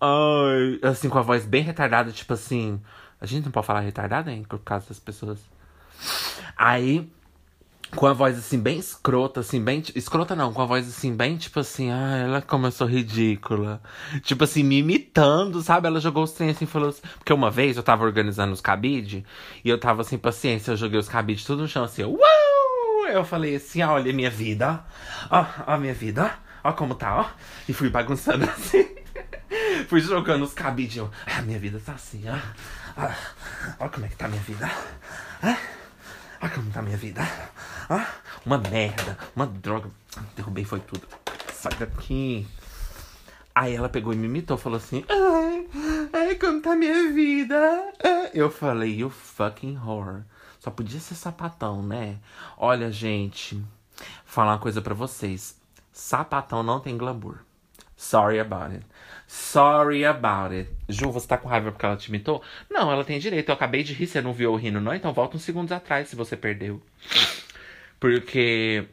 ai, 0.01 0.77
assim 0.83 1.07
com 1.07 1.17
a 1.17 1.21
voz 1.21 1.45
bem 1.45 1.63
retardada, 1.63 2.11
tipo 2.11 2.33
assim, 2.33 2.81
a 3.19 3.25
gente 3.25 3.45
não 3.45 3.51
pode 3.51 3.65
falar 3.65 3.79
retardada, 3.79 4.29
hein, 4.29 4.43
por 4.43 4.59
causa 4.59 4.89
das 4.89 4.99
pessoas. 4.99 5.39
Aí 6.57 7.09
com 7.95 8.07
a 8.07 8.13
voz 8.13 8.37
assim, 8.37 8.59
bem 8.59 8.79
escrota, 8.79 9.41
assim, 9.41 9.61
bem. 9.61 9.83
Escrota 9.95 10.35
não, 10.35 10.53
com 10.53 10.61
a 10.61 10.65
voz 10.65 10.87
assim, 10.87 11.15
bem 11.15 11.37
tipo 11.37 11.59
assim, 11.59 11.91
ah, 11.91 12.17
ela 12.17 12.41
como 12.41 12.67
eu 12.67 12.71
sou 12.71 12.87
ridícula. 12.87 13.81
Tipo 14.23 14.43
assim, 14.43 14.63
me 14.63 14.79
imitando, 14.79 15.61
sabe? 15.61 15.87
Ela 15.87 15.99
jogou 15.99 16.23
os 16.23 16.31
trem 16.31 16.49
assim, 16.49 16.65
falou 16.65 16.89
assim. 16.89 17.01
Porque 17.17 17.33
uma 17.33 17.51
vez 17.51 17.77
eu 17.77 17.83
tava 17.83 18.03
organizando 18.03 18.53
os 18.53 18.61
cabide 18.61 19.25
e 19.63 19.69
eu 19.69 19.77
tava 19.79 20.03
sem 20.03 20.17
paciência, 20.17 20.71
eu 20.71 20.77
joguei 20.77 20.99
os 20.99 21.09
cabide 21.09 21.45
tudo 21.45 21.63
no 21.63 21.67
chão 21.67 21.83
assim, 21.83 22.03
uau! 22.03 22.19
Eu 23.11 23.25
falei 23.25 23.55
assim, 23.55 23.81
ah, 23.81 23.91
olha 23.91 24.13
minha 24.13 24.29
vida, 24.29 24.83
ó, 25.29 25.45
ó 25.67 25.77
minha 25.77 25.93
vida, 25.93 26.33
ó 26.63 26.71
como 26.71 26.95
tá, 26.95 27.19
ó. 27.21 27.25
E 27.67 27.73
fui 27.73 27.89
bagunçando 27.89 28.45
assim. 28.49 28.87
fui 29.87 29.99
jogando 29.99 30.43
os 30.43 30.53
cabide, 30.53 30.99
eu, 30.99 31.11
ah, 31.25 31.41
minha 31.41 31.59
vida 31.59 31.81
tá 31.85 31.93
assim, 31.93 32.23
ó. 32.29 32.37
Ó, 32.97 33.85
ó 33.85 33.89
como 33.89 34.05
é 34.05 34.09
que 34.09 34.15
tá 34.15 34.25
a 34.25 34.29
minha 34.29 34.41
vida. 34.43 34.71
Ah, 35.43 35.57
ó 36.41 36.49
como 36.49 36.71
tá 36.71 36.81
minha 36.81 36.97
vida. 36.97 37.21
Ah, 37.89 38.07
uma 38.45 38.57
merda, 38.57 39.17
uma 39.35 39.45
droga. 39.45 39.89
Derrubei 40.35 40.63
foi 40.63 40.79
tudo. 40.79 41.07
Sai 41.53 41.73
daqui. 41.75 42.47
Aí 43.53 43.75
ela 43.75 43.89
pegou 43.89 44.13
e 44.13 44.15
me 44.15 44.27
imitou, 44.27 44.57
falou 44.57 44.77
assim: 44.77 45.03
Ai, 45.09 45.67
ai, 46.13 46.35
como 46.35 46.61
tá 46.61 46.75
minha 46.75 47.11
vida? 47.11 47.93
Eu 48.33 48.49
falei, 48.49 48.99
you 48.99 49.09
fucking 49.09 49.77
horror. 49.77 50.23
Só 50.59 50.71
podia 50.71 50.99
ser 50.99 51.15
sapatão, 51.15 51.83
né? 51.83 52.17
Olha, 52.57 52.91
gente, 52.91 53.61
falar 54.23 54.53
uma 54.53 54.59
coisa 54.59 54.81
para 54.81 54.93
vocês. 54.93 55.59
Sapatão 55.91 56.63
não 56.63 56.79
tem 56.79 56.97
glamour. 56.97 57.39
Sorry 58.01 58.39
about 58.39 58.73
it. 58.73 58.83
Sorry 59.27 60.03
about 60.03 60.55
it. 60.55 60.67
Ju, 60.89 61.11
você 61.11 61.27
tá 61.27 61.37
com 61.37 61.47
raiva 61.47 61.71
porque 61.71 61.85
ela 61.85 61.95
te 61.95 62.09
imitou? 62.09 62.41
Não, 62.67 62.91
ela 62.91 63.05
tem 63.05 63.19
direito. 63.19 63.49
Eu 63.49 63.53
acabei 63.53 63.83
de 63.83 63.93
rir, 63.93 64.07
você 64.07 64.19
não 64.19 64.33
viu 64.33 64.51
eu 64.51 64.57
rindo, 64.57 64.81
não? 64.81 64.93
Então 64.93 65.13
volta 65.13 65.37
uns 65.37 65.43
segundos 65.43 65.71
atrás 65.71 66.09
se 66.09 66.15
você 66.15 66.35
perdeu. 66.35 66.81
Porque 67.99 68.85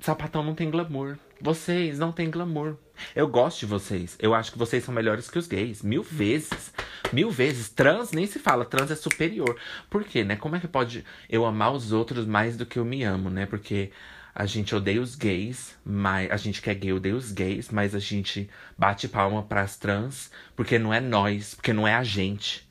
sapatão 0.00 0.42
não 0.42 0.52
tem 0.52 0.68
glamour. 0.68 1.16
Vocês 1.40 1.96
não 1.96 2.10
têm 2.10 2.28
glamour. 2.28 2.76
Eu 3.14 3.28
gosto 3.28 3.60
de 3.60 3.66
vocês. 3.66 4.16
Eu 4.18 4.34
acho 4.34 4.50
que 4.50 4.58
vocês 4.58 4.82
são 4.82 4.92
melhores 4.92 5.30
que 5.30 5.38
os 5.38 5.46
gays. 5.46 5.80
Mil 5.80 6.02
vezes. 6.02 6.74
Mil 7.12 7.30
vezes. 7.30 7.68
Trans 7.68 8.10
nem 8.10 8.26
se 8.26 8.40
fala. 8.40 8.64
Trans 8.64 8.90
é 8.90 8.96
superior. 8.96 9.56
Por 9.88 10.02
quê, 10.02 10.24
né? 10.24 10.34
Como 10.34 10.56
é 10.56 10.60
que 10.60 10.66
pode 10.66 11.04
eu 11.30 11.46
amar 11.46 11.72
os 11.72 11.92
outros 11.92 12.26
mais 12.26 12.56
do 12.56 12.66
que 12.66 12.80
eu 12.80 12.84
me 12.84 13.04
amo, 13.04 13.30
né? 13.30 13.46
Porque 13.46 13.92
a 14.34 14.46
gente 14.46 14.74
odeia 14.74 15.00
os 15.00 15.14
gays, 15.14 15.76
mas 15.84 16.30
a 16.30 16.36
gente 16.36 16.62
quer 16.62 16.74
gay 16.74 16.92
odeia 16.92 17.14
os 17.14 17.32
gays, 17.32 17.70
mas 17.70 17.94
a 17.94 17.98
gente 17.98 18.48
bate 18.76 19.06
palma 19.08 19.42
pras 19.42 19.76
trans 19.76 20.30
porque 20.56 20.78
não 20.78 20.92
é 20.92 21.00
nós, 21.00 21.54
porque 21.54 21.72
não 21.72 21.86
é 21.86 21.94
a 21.94 22.02
gente. 22.02 22.68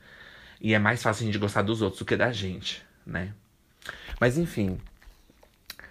E 0.60 0.74
é 0.74 0.80
mais 0.80 1.02
fácil 1.02 1.24
a 1.24 1.26
gente 1.28 1.38
gostar 1.38 1.62
dos 1.62 1.82
outros 1.82 2.00
do 2.00 2.06
que 2.06 2.16
da 2.16 2.32
gente, 2.32 2.84
né? 3.06 3.34
Mas 4.20 4.38
enfim, 4.38 4.80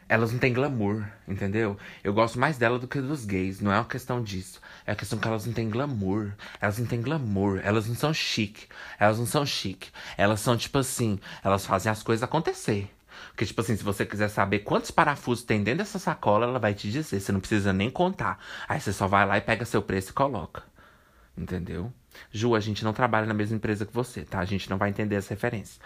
elas 0.09 0.33
não 0.33 0.41
têm 0.41 0.53
glamour, 0.53 1.07
entendeu? 1.29 1.79
Eu 2.03 2.13
gosto 2.13 2.37
mais 2.37 2.59
dela 2.59 2.81
do 2.81 2.89
que 2.89 3.01
dos 3.01 3.25
gays. 3.25 3.61
Não 3.61 3.73
é 3.73 3.77
uma 3.77 3.85
questão 3.85 4.21
disso. 4.21 4.61
É 4.85 4.91
a 4.91 4.97
questão 4.97 5.21
que 5.21 5.29
elas 5.29 5.47
não 5.47 5.53
têm 5.53 5.71
glamour. 5.71 6.33
Elas 6.61 6.79
não 6.79 6.87
têm 6.87 7.01
glamour. 7.01 7.61
Elas 7.63 7.87
não 7.87 7.95
são 7.95 8.13
chique. 8.13 8.67
Elas 8.99 9.21
não 9.21 9.27
são 9.27 9.47
chique. 9.47 9.89
Elas 10.19 10.41
são 10.41 10.57
tipo 10.57 10.79
assim. 10.79 11.21
Elas 11.45 11.65
fazem 11.65 11.93
as 11.93 12.03
coisas 12.03 12.25
acontecer. 12.25 12.91
Porque, 13.29 13.47
tipo 13.47 13.61
assim, 13.61 13.77
se 13.77 13.83
você 13.83 14.05
quiser 14.05 14.29
saber 14.29 14.61
quantos 14.61 14.91
parafusos 14.91 15.45
tem 15.45 15.63
dentro 15.63 15.79
dessa 15.79 15.99
sacola, 15.99 16.47
ela 16.47 16.59
vai 16.59 16.75
te 16.75 16.91
dizer. 16.91 17.21
Você 17.21 17.33
não 17.33 17.41
precisa 17.41 17.73
nem 17.73 17.91
contar. 17.91 18.39
Aí 18.69 18.81
você 18.81 18.93
só 18.93 19.07
vai 19.07 19.27
lá 19.27 19.39
e 19.39 19.41
pega 19.41 19.65
seu 19.65 19.83
preço 19.83 20.11
e 20.11 20.15
coloca. 20.15 20.63
Entendeu? 21.37 21.93
Ju, 22.33 22.55
a 22.55 22.61
gente 22.61 22.85
não 22.85 22.93
trabalha 22.93 23.27
na 23.27 23.35
mesma 23.35 23.57
empresa 23.57 23.87
que 23.87 23.95
você, 23.95 24.25
tá? 24.25 24.41
A 24.41 24.45
gente 24.45 24.69
não 24.69 24.77
vai 24.77 24.91
entender 24.91 25.17
as 25.17 25.29
referências. 25.29 25.81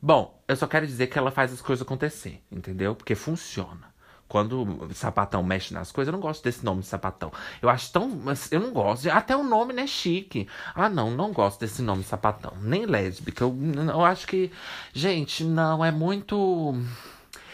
Bom, 0.00 0.42
eu 0.48 0.56
só 0.56 0.66
quero 0.66 0.86
dizer 0.86 1.06
que 1.06 1.18
ela 1.18 1.30
faz 1.30 1.52
as 1.52 1.62
coisas 1.62 1.82
acontecer, 1.86 2.42
entendeu? 2.50 2.94
Porque 2.94 3.14
funciona. 3.14 3.91
Quando 4.32 4.88
sapatão 4.94 5.42
mexe 5.42 5.74
nas 5.74 5.92
coisas, 5.92 6.10
eu 6.10 6.12
não 6.18 6.26
gosto 6.26 6.42
desse 6.42 6.64
nome 6.64 6.82
sapatão. 6.82 7.30
Eu 7.60 7.68
acho 7.68 7.92
tão. 7.92 8.18
Eu 8.50 8.60
não 8.60 8.72
gosto. 8.72 9.06
Até 9.10 9.36
o 9.36 9.42
nome 9.42 9.74
não 9.74 9.82
é 9.82 9.86
chique. 9.86 10.48
Ah, 10.74 10.88
não, 10.88 11.10
não 11.10 11.34
gosto 11.34 11.60
desse 11.60 11.82
nome 11.82 12.02
sapatão. 12.02 12.54
Nem 12.62 12.86
lésbica. 12.86 13.44
Eu, 13.44 13.54
eu 13.90 14.02
acho 14.02 14.26
que. 14.26 14.50
Gente, 14.94 15.44
não, 15.44 15.84
é 15.84 15.90
muito. 15.90 16.74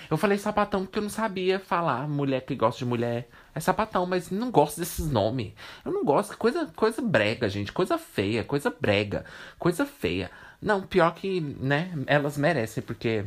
Eu 0.09 0.17
falei 0.17 0.39
sapatão 0.39 0.85
porque 0.85 1.01
eu 1.01 1.03
não 1.03 1.11
sabia 1.11 1.59
falar 1.59 2.07
mulher 2.07 2.43
que 2.43 2.55
gosta 2.55 2.79
de 2.79 2.85
mulher. 2.85 3.29
É 3.53 3.59
sapatão, 3.59 4.07
mas 4.07 4.31
não 4.31 4.53
gosto 4.53 4.79
desses 4.79 5.11
nomes. 5.11 5.55
Eu 5.85 5.91
não 5.91 6.05
gosto. 6.05 6.39
Coisa, 6.39 6.67
coisa 6.77 7.03
brega, 7.03 7.49
gente. 7.49 7.73
Coisa 7.73 7.99
feia, 7.99 8.45
coisa 8.45 8.73
brega. 8.81 9.25
Coisa 9.59 9.85
feia. 9.85 10.31
Não, 10.63 10.83
pior 10.83 11.13
que, 11.13 11.41
né, 11.41 11.93
elas 12.07 12.39
merecem, 12.39 12.85
porque. 12.85 13.25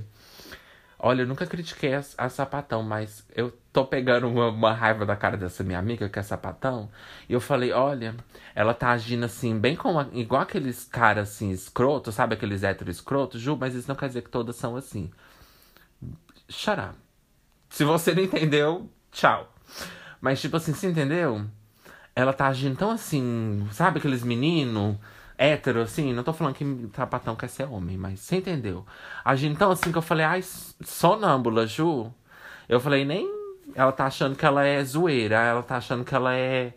Olha, 1.04 1.24
eu 1.24 1.28
nunca 1.28 1.48
critiquei 1.48 1.96
a, 1.96 2.04
a 2.16 2.30
sapatão, 2.30 2.84
mas 2.84 3.26
eu 3.36 3.52
tô 3.74 3.84
pegando 3.84 4.28
uma, 4.28 4.50
uma, 4.50 4.72
raiva 4.72 5.04
da 5.04 5.16
cara 5.16 5.36
dessa 5.36 5.64
minha 5.64 5.80
amiga, 5.80 6.08
que 6.08 6.20
é 6.20 6.22
sapatão. 6.22 6.92
E 7.28 7.34
eu 7.34 7.42
falei, 7.42 7.72
olha, 7.72 8.16
ela 8.54 8.72
tá 8.76 8.92
agindo 8.92 9.26
assim, 9.26 9.58
bem 9.58 9.76
como. 9.76 10.00
igual 10.14 10.44
aqueles 10.44 10.84
caras 10.84 11.30
assim, 11.30 11.50
escrotos, 11.50 12.14
sabe? 12.14 12.36
Aqueles 12.36 12.62
héteros 12.62 12.98
escrotos, 12.98 13.42
Ju, 13.42 13.58
mas 13.60 13.74
isso 13.74 13.88
não 13.88 13.96
quer 13.96 14.10
dizer 14.10 14.22
que 14.22 14.30
todas 14.30 14.56
são 14.56 14.76
assim. 14.76 15.10
Up. 16.04 16.96
Se 17.68 17.84
você 17.84 18.14
não 18.14 18.22
entendeu, 18.22 18.88
tchau. 19.12 19.52
Mas, 20.22 20.40
tipo 20.40 20.58
assim, 20.58 20.72
você 20.72 20.88
entendeu? 20.88 21.48
Ela 22.16 22.32
tá 22.32 22.46
agindo 22.46 22.78
tão 22.78 22.92
assim, 22.92 23.68
sabe 23.72 23.98
aqueles 23.98 24.22
meninos 24.24 24.98
hétero, 25.42 25.82
assim, 25.82 26.14
não 26.14 26.24
tô 26.24 26.32
falando 26.34 26.54
que 26.54 26.90
sapatão 26.96 27.36
quer 27.36 27.50
ser 27.50 27.64
homem, 27.64 27.98
mas 27.98 28.20
você 28.20 28.38
entendeu? 28.38 28.86
Agindo 29.26 29.58
tão 29.58 29.72
assim 29.72 29.92
que 29.92 29.98
eu 29.98 30.02
falei, 30.02 30.24
ai, 30.24 30.44
sonâmbula, 30.44 31.66
Ju. 31.66 32.14
Eu 32.70 32.80
falei, 32.80 33.04
nem. 33.04 33.28
Ela 33.74 33.92
tá 33.92 34.06
achando 34.06 34.36
que 34.36 34.46
ela 34.46 34.64
é 34.64 34.84
zoeira, 34.84 35.38
ela 35.38 35.64
tá 35.64 35.78
achando 35.78 36.06
que 36.06 36.14
ela 36.14 36.36
é. 36.36 36.74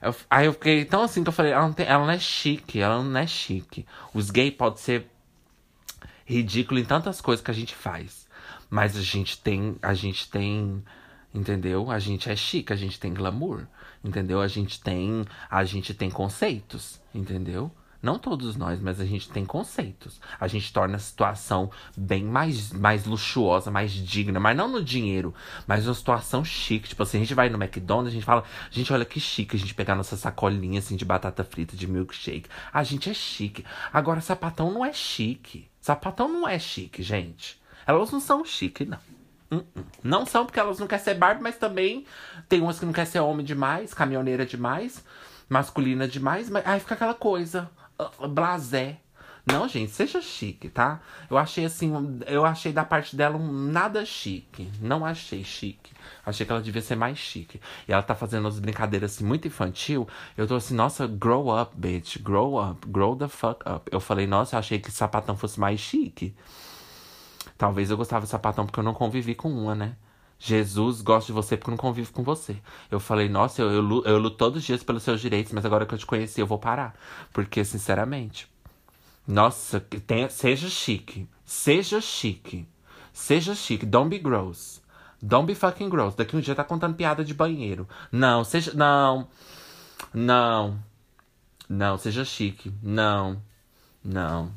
Eu, 0.00 0.14
aí 0.30 0.46
eu 0.46 0.52
fiquei 0.52 0.84
tão 0.84 1.02
assim 1.02 1.24
que 1.24 1.28
eu 1.28 1.32
falei, 1.32 1.52
ela 1.52 1.66
não, 1.66 1.72
tem, 1.72 1.86
ela 1.86 2.04
não 2.04 2.12
é 2.12 2.18
chique, 2.18 2.80
ela 2.80 3.02
não 3.02 3.18
é 3.18 3.26
chique. 3.26 3.84
Os 4.12 4.30
gays 4.30 4.54
podem 4.54 4.78
ser 4.78 5.10
ridículo 6.24 6.78
em 6.78 6.84
tantas 6.84 7.20
coisas 7.20 7.44
que 7.44 7.50
a 7.50 7.54
gente 7.54 7.74
faz. 7.74 8.28
Mas 8.70 8.96
a 8.96 9.02
gente 9.02 9.38
tem. 9.38 9.76
A 9.82 9.92
gente 9.92 10.30
tem. 10.30 10.84
Entendeu? 11.34 11.90
A 11.90 11.98
gente 11.98 12.30
é 12.30 12.36
chique, 12.36 12.72
a 12.72 12.76
gente 12.76 13.00
tem 13.00 13.12
glamour. 13.12 13.66
Entendeu? 14.04 14.40
A 14.40 14.46
gente 14.46 14.80
tem. 14.80 15.24
A 15.50 15.64
gente 15.64 15.92
tem 15.94 16.10
conceitos. 16.10 17.00
Entendeu? 17.12 17.72
Não 18.04 18.18
todos 18.18 18.54
nós, 18.54 18.82
mas 18.82 19.00
a 19.00 19.04
gente 19.06 19.30
tem 19.30 19.46
conceitos. 19.46 20.20
A 20.38 20.46
gente 20.46 20.70
torna 20.70 20.96
a 20.96 20.98
situação 20.98 21.70
bem 21.96 22.22
mais, 22.22 22.70
mais 22.70 23.06
luxuosa, 23.06 23.70
mais 23.70 23.92
digna, 23.92 24.38
mas 24.38 24.54
não 24.54 24.68
no 24.68 24.84
dinheiro, 24.84 25.34
mas 25.66 25.86
numa 25.86 25.94
situação 25.94 26.44
chique. 26.44 26.90
Tipo 26.90 27.02
assim, 27.02 27.16
a 27.16 27.20
gente 27.20 27.32
vai 27.32 27.48
no 27.48 27.56
McDonald's, 27.56 28.10
a 28.10 28.12
gente 28.12 28.26
fala, 28.26 28.44
gente, 28.70 28.92
olha 28.92 29.06
que 29.06 29.18
chique 29.18 29.56
a 29.56 29.58
gente 29.58 29.74
pegar 29.74 29.94
nossa 29.94 30.18
sacolinha 30.18 30.80
assim 30.80 30.96
de 30.96 31.04
batata 31.06 31.42
frita, 31.42 31.74
de 31.74 31.86
milkshake. 31.86 32.46
A 32.70 32.82
gente 32.82 33.08
é 33.08 33.14
chique. 33.14 33.64
Agora, 33.90 34.20
sapatão 34.20 34.70
não 34.70 34.84
é 34.84 34.92
chique. 34.92 35.70
Sapatão 35.80 36.28
não 36.28 36.46
é 36.46 36.58
chique, 36.58 37.02
gente. 37.02 37.58
Elas 37.86 38.10
não 38.10 38.20
são 38.20 38.44
chique, 38.44 38.84
não. 38.84 38.98
Uh 39.50 39.64
-uh. 39.74 39.84
Não 40.02 40.26
são 40.26 40.44
porque 40.44 40.60
elas 40.60 40.78
não 40.78 40.86
querem 40.86 41.02
ser 41.02 41.14
Barbie, 41.14 41.42
mas 41.42 41.56
também 41.56 42.04
tem 42.50 42.60
umas 42.60 42.78
que 42.78 42.84
não 42.84 42.92
querem 42.92 43.10
ser 43.10 43.20
homem 43.20 43.46
demais, 43.46 43.94
caminhoneira 43.94 44.44
demais, 44.44 45.02
masculina 45.48 46.06
demais, 46.06 46.50
mas 46.50 46.66
aí 46.66 46.80
fica 46.80 46.94
aquela 46.94 47.14
coisa, 47.14 47.70
blasé. 48.28 48.98
Não, 49.46 49.68
gente, 49.68 49.92
seja 49.92 50.22
chique, 50.22 50.70
tá? 50.70 51.02
Eu 51.28 51.36
achei 51.36 51.66
assim, 51.66 51.92
eu 52.26 52.46
achei 52.46 52.72
da 52.72 52.82
parte 52.82 53.14
dela 53.14 53.36
um 53.36 53.52
nada 53.52 54.04
chique. 54.06 54.70
Não 54.80 55.04
achei 55.04 55.44
chique. 55.44 55.92
Achei 56.24 56.46
que 56.46 56.52
ela 56.52 56.62
devia 56.62 56.80
ser 56.80 56.96
mais 56.96 57.18
chique. 57.18 57.60
E 57.86 57.92
ela 57.92 58.02
tá 58.02 58.14
fazendo 58.14 58.48
as 58.48 58.58
brincadeiras 58.58 59.12
assim, 59.14 59.24
muito 59.24 59.46
infantil. 59.46 60.08
Eu 60.36 60.46
tô 60.46 60.54
assim, 60.54 60.74
nossa, 60.74 61.06
grow 61.06 61.54
up, 61.54 61.76
bitch. 61.76 62.18
Grow 62.22 62.58
up. 62.58 62.88
Grow 62.88 63.14
the 63.16 63.28
fuck 63.28 63.60
up. 63.68 63.90
Eu 63.92 64.00
falei, 64.00 64.26
nossa, 64.26 64.56
eu 64.56 64.60
achei 64.60 64.78
que 64.78 64.90
sapatão 64.90 65.36
fosse 65.36 65.60
mais 65.60 65.78
chique. 65.78 66.34
Talvez 67.58 67.90
eu 67.90 67.98
gostava 67.98 68.24
de 68.24 68.30
sapatão 68.30 68.64
porque 68.64 68.80
eu 68.80 68.84
não 68.84 68.94
convivi 68.94 69.34
com 69.34 69.50
uma, 69.50 69.74
né? 69.74 69.94
Jesus 70.46 71.00
gosta 71.00 71.28
de 71.28 71.32
você 71.32 71.56
porque 71.56 71.70
não 71.70 71.78
convivo 71.78 72.12
com 72.12 72.22
você. 72.22 72.58
Eu 72.90 73.00
falei, 73.00 73.30
nossa, 73.30 73.62
eu, 73.62 73.70
eu, 73.70 73.80
luto, 73.80 74.06
eu 74.06 74.18
luto 74.18 74.36
todos 74.36 74.58
os 74.58 74.64
dias 74.64 74.82
pelos 74.82 75.02
seus 75.02 75.18
direitos, 75.18 75.52
mas 75.52 75.64
agora 75.64 75.86
que 75.86 75.94
eu 75.94 75.98
te 75.98 76.04
conheci, 76.04 76.38
eu 76.38 76.46
vou 76.46 76.58
parar. 76.58 76.94
Porque, 77.32 77.64
sinceramente, 77.64 78.46
nossa, 79.26 79.80
tenha, 79.80 80.28
seja 80.28 80.68
chique. 80.68 81.26
Seja 81.46 81.98
chique. 81.98 82.68
Seja 83.10 83.54
chique. 83.54 83.86
Don't 83.86 84.10
be 84.10 84.18
gross. 84.18 84.82
Don't 85.22 85.46
be 85.46 85.54
fucking 85.54 85.88
gross. 85.88 86.14
Daqui 86.14 86.36
um 86.36 86.40
dia 86.40 86.54
tá 86.54 86.62
contando 86.62 86.94
piada 86.94 87.24
de 87.24 87.32
banheiro. 87.32 87.88
Não, 88.12 88.44
seja. 88.44 88.74
Não. 88.74 89.26
Não. 90.12 90.78
Não, 91.66 91.96
seja 91.96 92.22
chique. 92.22 92.70
Não. 92.82 93.40
Não. 94.04 94.52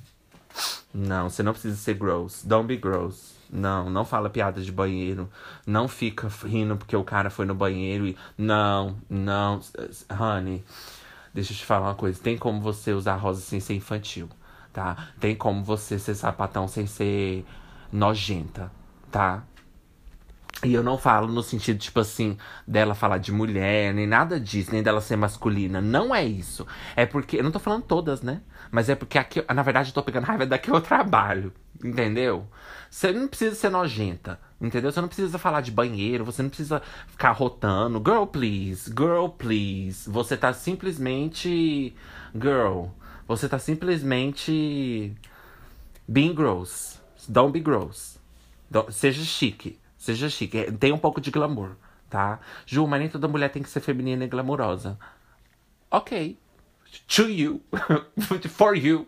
Não, 0.93 1.29
você 1.29 1.41
não 1.41 1.53
precisa 1.53 1.77
ser 1.77 1.93
gross. 1.93 2.43
Don't 2.43 2.67
be 2.67 2.75
gross. 2.75 3.36
Não, 3.51 3.89
não 3.89 4.03
fala 4.03 4.29
piada 4.29 4.61
de 4.61 4.71
banheiro. 4.71 5.29
Não 5.65 5.87
fica 5.87 6.27
rindo 6.45 6.75
porque 6.77 6.95
o 6.95 7.03
cara 7.03 7.29
foi 7.29 7.45
no 7.45 7.55
banheiro 7.55 8.07
e. 8.07 8.17
Não, 8.37 8.97
não. 9.09 9.61
Honey, 10.09 10.63
deixa 11.33 11.53
eu 11.53 11.57
te 11.57 11.65
falar 11.65 11.87
uma 11.87 11.95
coisa. 11.95 12.21
Tem 12.21 12.37
como 12.37 12.61
você 12.61 12.91
usar 12.91 13.15
rosa 13.15 13.41
sem 13.41 13.59
ser 13.59 13.75
infantil, 13.75 14.29
tá? 14.73 15.09
Tem 15.19 15.35
como 15.35 15.63
você 15.63 15.97
ser 15.97 16.15
sapatão 16.15 16.67
sem 16.67 16.85
ser 16.87 17.45
nojenta, 17.91 18.71
tá? 19.11 19.43
E 20.63 20.73
eu 20.73 20.81
não 20.81 20.97
falo 20.97 21.27
no 21.27 21.43
sentido, 21.43 21.77
tipo 21.77 21.99
assim, 21.99 22.35
dela 22.67 22.95
falar 22.95 23.19
de 23.19 23.31
mulher, 23.31 23.93
nem 23.93 24.07
nada 24.07 24.39
disso, 24.39 24.71
nem 24.71 24.81
dela 24.81 24.99
ser 24.99 25.15
masculina. 25.15 25.79
Não 25.79 26.13
é 26.13 26.25
isso. 26.25 26.65
É 26.95 27.05
porque. 27.05 27.37
Eu 27.37 27.43
não 27.43 27.51
tô 27.51 27.59
falando 27.59 27.83
todas, 27.83 28.21
né? 28.21 28.41
Mas 28.71 28.89
é 28.89 28.95
porque 28.95 29.17
aqui, 29.17 29.43
na 29.53 29.63
verdade, 29.63 29.89
eu 29.89 29.93
tô 29.93 30.03
pegando 30.03 30.25
raiva 30.25 30.45
daqui 30.45 30.69
eu 30.69 30.81
trabalho. 30.81 31.53
Entendeu? 31.83 32.47
Você 32.89 33.11
não 33.11 33.27
precisa 33.27 33.55
ser 33.55 33.69
nojenta. 33.69 34.39
Entendeu? 34.59 34.91
Você 34.91 35.01
não 35.01 35.07
precisa 35.07 35.37
falar 35.37 35.61
de 35.61 35.71
banheiro, 35.71 36.25
você 36.25 36.41
não 36.41 36.49
precisa 36.49 36.81
ficar 37.07 37.31
rotando. 37.31 38.01
Girl, 38.03 38.25
please. 38.25 38.89
Girl, 38.89 39.27
please. 39.27 40.09
Você 40.09 40.35
tá 40.35 40.51
simplesmente. 40.53 41.95
Girl. 42.33 42.85
Você 43.27 43.47
tá 43.47 43.59
simplesmente. 43.59 45.15
Being 46.07 46.33
gross. 46.33 46.99
Don't 47.27 47.51
be 47.51 47.59
gross. 47.59 48.19
Don't... 48.69 48.91
Seja 48.91 49.23
chique. 49.23 49.77
Seja 49.97 50.29
chique. 50.29 50.71
Tem 50.73 50.91
um 50.91 50.97
pouco 50.97 51.19
de 51.19 51.29
glamour, 51.29 51.71
tá? 52.09 52.39
Ju, 52.65 52.87
mas 52.87 52.99
nem 52.99 53.09
toda 53.09 53.27
mulher 53.27 53.49
tem 53.49 53.61
que 53.61 53.69
ser 53.69 53.81
feminina 53.81 54.23
e 54.23 54.27
glamourosa. 54.27 54.97
Ok. 55.91 56.37
To 57.07 57.29
you. 57.29 57.61
For 58.49 58.75
you. 58.75 59.07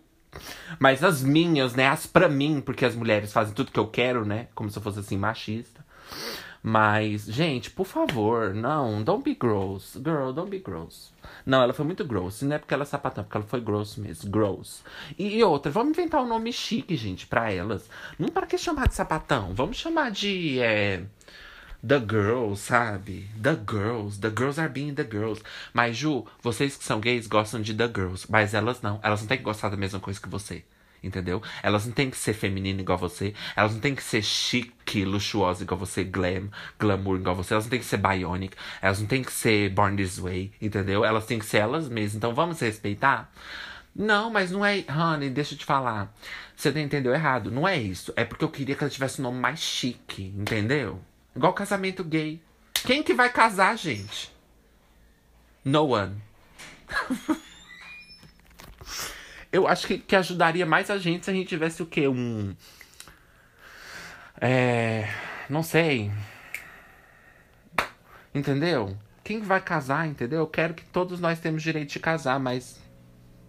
Mas 0.79 1.03
as 1.03 1.21
minhas, 1.21 1.73
né? 1.73 1.87
As 1.87 2.05
pra 2.05 2.29
mim, 2.29 2.61
porque 2.61 2.85
as 2.85 2.95
mulheres 2.95 3.33
fazem 3.33 3.53
tudo 3.53 3.71
que 3.71 3.79
eu 3.79 3.87
quero, 3.87 4.25
né? 4.25 4.47
Como 4.53 4.69
se 4.69 4.77
eu 4.77 4.83
fosse 4.83 4.99
assim, 4.99 5.17
machista. 5.17 5.83
Mas, 6.61 7.23
gente, 7.23 7.71
por 7.71 7.85
favor, 7.85 8.53
não, 8.53 9.01
don't 9.01 9.23
be 9.23 9.33
gross. 9.33 9.93
Girl, 9.93 10.31
don't 10.31 10.49
be 10.49 10.59
gross. 10.59 11.13
Não, 11.45 11.61
ela 11.61 11.73
foi 11.73 11.85
muito 11.85 12.03
gross. 12.03 12.41
Não 12.41 12.55
é 12.55 12.59
porque 12.59 12.73
ela 12.73 12.83
é 12.83 12.85
sapatão, 12.85 13.21
é 13.21 13.23
porque 13.23 13.37
ela 13.37 13.45
foi 13.45 13.61
gross 13.61 13.95
mesmo. 13.95 14.29
Gross. 14.29 14.83
E, 15.17 15.37
e, 15.37 15.43
outra, 15.43 15.71
vamos 15.71 15.97
inventar 15.97 16.21
um 16.21 16.27
nome 16.27 16.51
chique, 16.51 16.95
gente, 16.97 17.25
pra 17.27 17.51
elas. 17.51 17.89
Não 18.17 18.27
para 18.27 18.45
que 18.45 18.57
chamar 18.57 18.89
de 18.89 18.95
sapatão? 18.95 19.53
Vamos 19.53 19.77
chamar 19.77 20.11
de. 20.11 20.59
É, 20.59 21.03
the 21.85 21.99
girls, 21.99 22.61
sabe? 22.61 23.29
The 23.41 23.55
girls. 23.55 24.19
The 24.19 24.29
girls 24.29 24.59
are 24.59 24.69
being 24.69 24.95
the 24.95 25.03
girls. 25.03 25.41
Mas, 25.73 25.97
Ju, 25.97 26.25
vocês 26.41 26.75
que 26.77 26.83
são 26.83 26.99
gays 26.99 27.27
gostam 27.27 27.61
de 27.61 27.73
the 27.73 27.87
girls. 27.87 28.25
Mas 28.29 28.53
elas 28.53 28.81
não. 28.81 28.99
Elas 29.01 29.21
não 29.21 29.27
têm 29.27 29.37
que 29.37 29.43
gostar 29.43 29.69
da 29.69 29.77
mesma 29.77 29.99
coisa 29.99 30.19
que 30.19 30.29
você. 30.29 30.63
Entendeu? 31.01 31.41
Elas 31.63 31.85
não 31.85 31.93
têm 31.93 32.09
que 32.09 32.17
ser 32.17 32.33
femininas 32.33 32.81
igual 32.81 32.97
você. 32.97 33.33
Elas 33.55 33.73
não 33.73 33.79
têm 33.79 33.95
que 33.95 34.03
ser 34.03 34.21
chique, 34.21 35.05
luxuosa 35.05 35.63
igual 35.63 35.79
você, 35.79 36.03
glam, 36.03 36.49
glamour 36.77 37.17
igual 37.17 37.35
você. 37.35 37.53
Elas 37.53 37.65
não 37.65 37.69
têm 37.69 37.79
que 37.79 37.85
ser 37.85 37.97
bionic. 37.97 38.55
Elas 38.81 38.99
não 38.99 39.07
têm 39.07 39.23
que 39.23 39.31
ser 39.31 39.69
born 39.69 39.95
this 39.95 40.19
way. 40.19 40.51
Entendeu? 40.61 41.05
Elas 41.05 41.25
têm 41.25 41.39
que 41.39 41.45
ser 41.45 41.59
elas 41.59 41.87
mesmas. 41.87 42.15
Então 42.15 42.33
vamos 42.35 42.59
respeitar? 42.59 43.31
Não, 43.95 44.29
mas 44.29 44.51
não 44.51 44.65
é. 44.65 44.83
Honey, 44.89 45.29
deixa 45.29 45.53
eu 45.53 45.57
te 45.57 45.65
falar. 45.65 46.13
Você 46.55 46.69
entendeu 46.81 47.13
errado. 47.13 47.49
Não 47.49 47.67
é 47.67 47.77
isso. 47.77 48.13
É 48.15 48.25
porque 48.25 48.43
eu 48.43 48.49
queria 48.49 48.75
que 48.75 48.83
ela 48.83 48.91
tivesse 48.91 49.21
um 49.21 49.23
nome 49.23 49.39
mais 49.39 49.59
chique. 49.59 50.33
Entendeu? 50.37 50.99
Igual 51.39 51.53
casamento 51.53 52.03
gay. 52.03 52.43
Quem 52.73 53.01
que 53.01 53.13
vai 53.13 53.31
casar, 53.31 53.77
gente? 53.77 54.29
No 55.63 55.93
one. 55.93 56.21
Eu 59.49 59.65
acho 59.65 59.87
que, 59.87 59.99
que 59.99 60.17
ajudaria 60.17 60.65
mais 60.65 60.89
a 60.89 60.97
gente 60.97 61.23
se 61.23 61.31
a 61.31 61.33
gente 61.33 61.47
tivesse 61.47 61.81
o 61.81 61.85
quê? 61.85 62.09
Um. 62.09 62.53
É. 64.41 65.07
Não 65.49 65.63
sei. 65.63 66.11
Entendeu? 68.35 68.97
Quem 69.23 69.39
vai 69.39 69.61
casar, 69.61 70.09
entendeu? 70.09 70.39
Eu 70.39 70.47
quero 70.47 70.73
que 70.73 70.83
todos 70.83 71.21
nós 71.21 71.39
temos 71.39 71.63
direito 71.63 71.93
de 71.93 72.01
casar, 72.01 72.37
mas. 72.37 72.81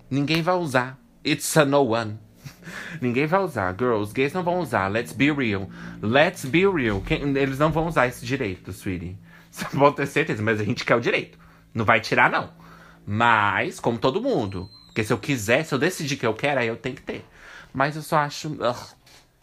Ninguém 0.08 0.42
vai 0.42 0.54
usar. 0.54 0.96
It's 1.26 1.56
a 1.56 1.64
no 1.64 1.90
one. 1.90 2.20
Ninguém 3.00 3.26
vai 3.26 3.40
usar. 3.40 3.74
Girls, 3.78 4.12
gays 4.12 4.32
não 4.32 4.42
vão 4.42 4.60
usar. 4.60 4.88
Let's 4.88 5.12
be 5.12 5.30
real. 5.30 5.68
Let's 6.02 6.44
be 6.44 6.66
real. 6.66 7.00
Quem, 7.00 7.36
eles 7.36 7.58
não 7.58 7.70
vão 7.70 7.86
usar 7.86 8.06
esse 8.06 8.24
direito, 8.24 8.72
sweetie. 8.72 9.16
Você 9.50 9.64
pode 9.66 9.96
ter 9.96 10.06
certeza, 10.06 10.42
mas 10.42 10.60
a 10.60 10.64
gente 10.64 10.84
quer 10.84 10.94
o 10.94 11.00
direito. 11.00 11.38
Não 11.74 11.84
vai 11.84 12.00
tirar, 12.00 12.30
não. 12.30 12.50
Mas, 13.06 13.80
como 13.80 13.98
todo 13.98 14.22
mundo, 14.22 14.68
porque 14.86 15.02
se 15.02 15.12
eu 15.12 15.18
quiser, 15.18 15.64
se 15.64 15.74
eu 15.74 15.78
decidir 15.78 16.16
que 16.16 16.26
eu 16.26 16.34
quero, 16.34 16.60
aí 16.60 16.68
eu 16.68 16.76
tenho 16.76 16.96
que 16.96 17.02
ter. 17.02 17.24
Mas 17.72 17.96
eu 17.96 18.02
só 18.02 18.18
acho. 18.18 18.48
Uh, 18.48 18.74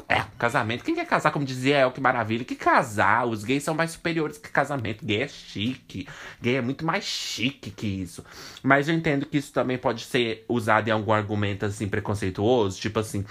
é, 0.09 0.23
casamento. 0.37 0.85
Quem 0.85 0.95
quer 0.95 1.05
casar, 1.05 1.31
como 1.31 1.43
dizia 1.43 1.77
El, 1.79 1.91
que 1.91 1.99
maravilha. 1.99 2.45
Que 2.45 2.55
casar? 2.55 3.27
Os 3.27 3.43
gays 3.43 3.63
são 3.63 3.75
mais 3.75 3.91
superiores 3.91 4.37
que 4.37 4.49
casamento. 4.49 5.05
Gay 5.05 5.23
é 5.23 5.27
chique. 5.27 6.07
Gay 6.41 6.55
é 6.55 6.61
muito 6.61 6.85
mais 6.85 7.03
chique 7.03 7.71
que 7.71 7.87
isso. 7.87 8.23
Mas 8.63 8.87
eu 8.87 8.95
entendo 8.95 9.25
que 9.25 9.37
isso 9.37 9.51
também 9.51 9.77
pode 9.77 10.03
ser 10.05 10.45
usado 10.47 10.87
em 10.87 10.91
algum 10.91 11.11
argumento 11.11 11.65
assim 11.65 11.89
preconceituoso. 11.89 12.79
Tipo 12.79 12.99
assim. 12.99 13.25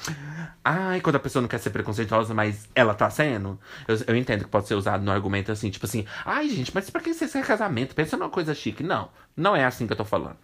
Ai, 0.62 1.00
quando 1.00 1.16
a 1.16 1.20
pessoa 1.20 1.40
não 1.40 1.48
quer 1.48 1.58
ser 1.58 1.70
preconceituosa, 1.70 2.34
mas 2.34 2.68
ela 2.74 2.92
tá 2.92 3.08
sendo. 3.08 3.58
Eu, 3.88 3.96
eu 4.08 4.16
entendo 4.16 4.44
que 4.44 4.50
pode 4.50 4.68
ser 4.68 4.74
usado 4.74 5.02
no 5.02 5.10
argumento 5.10 5.50
assim, 5.50 5.70
tipo 5.70 5.86
assim. 5.86 6.04
Ai, 6.26 6.48
gente, 6.50 6.72
mas 6.74 6.90
pra 6.90 7.00
que 7.00 7.14
você 7.14 7.26
quer 7.26 7.46
casamento? 7.46 7.94
Pensa 7.94 8.18
numa 8.18 8.28
coisa 8.28 8.54
chique. 8.54 8.82
Não, 8.82 9.08
não 9.34 9.56
é 9.56 9.64
assim 9.64 9.86
que 9.86 9.94
eu 9.94 9.96
tô 9.96 10.04
falando. 10.04 10.36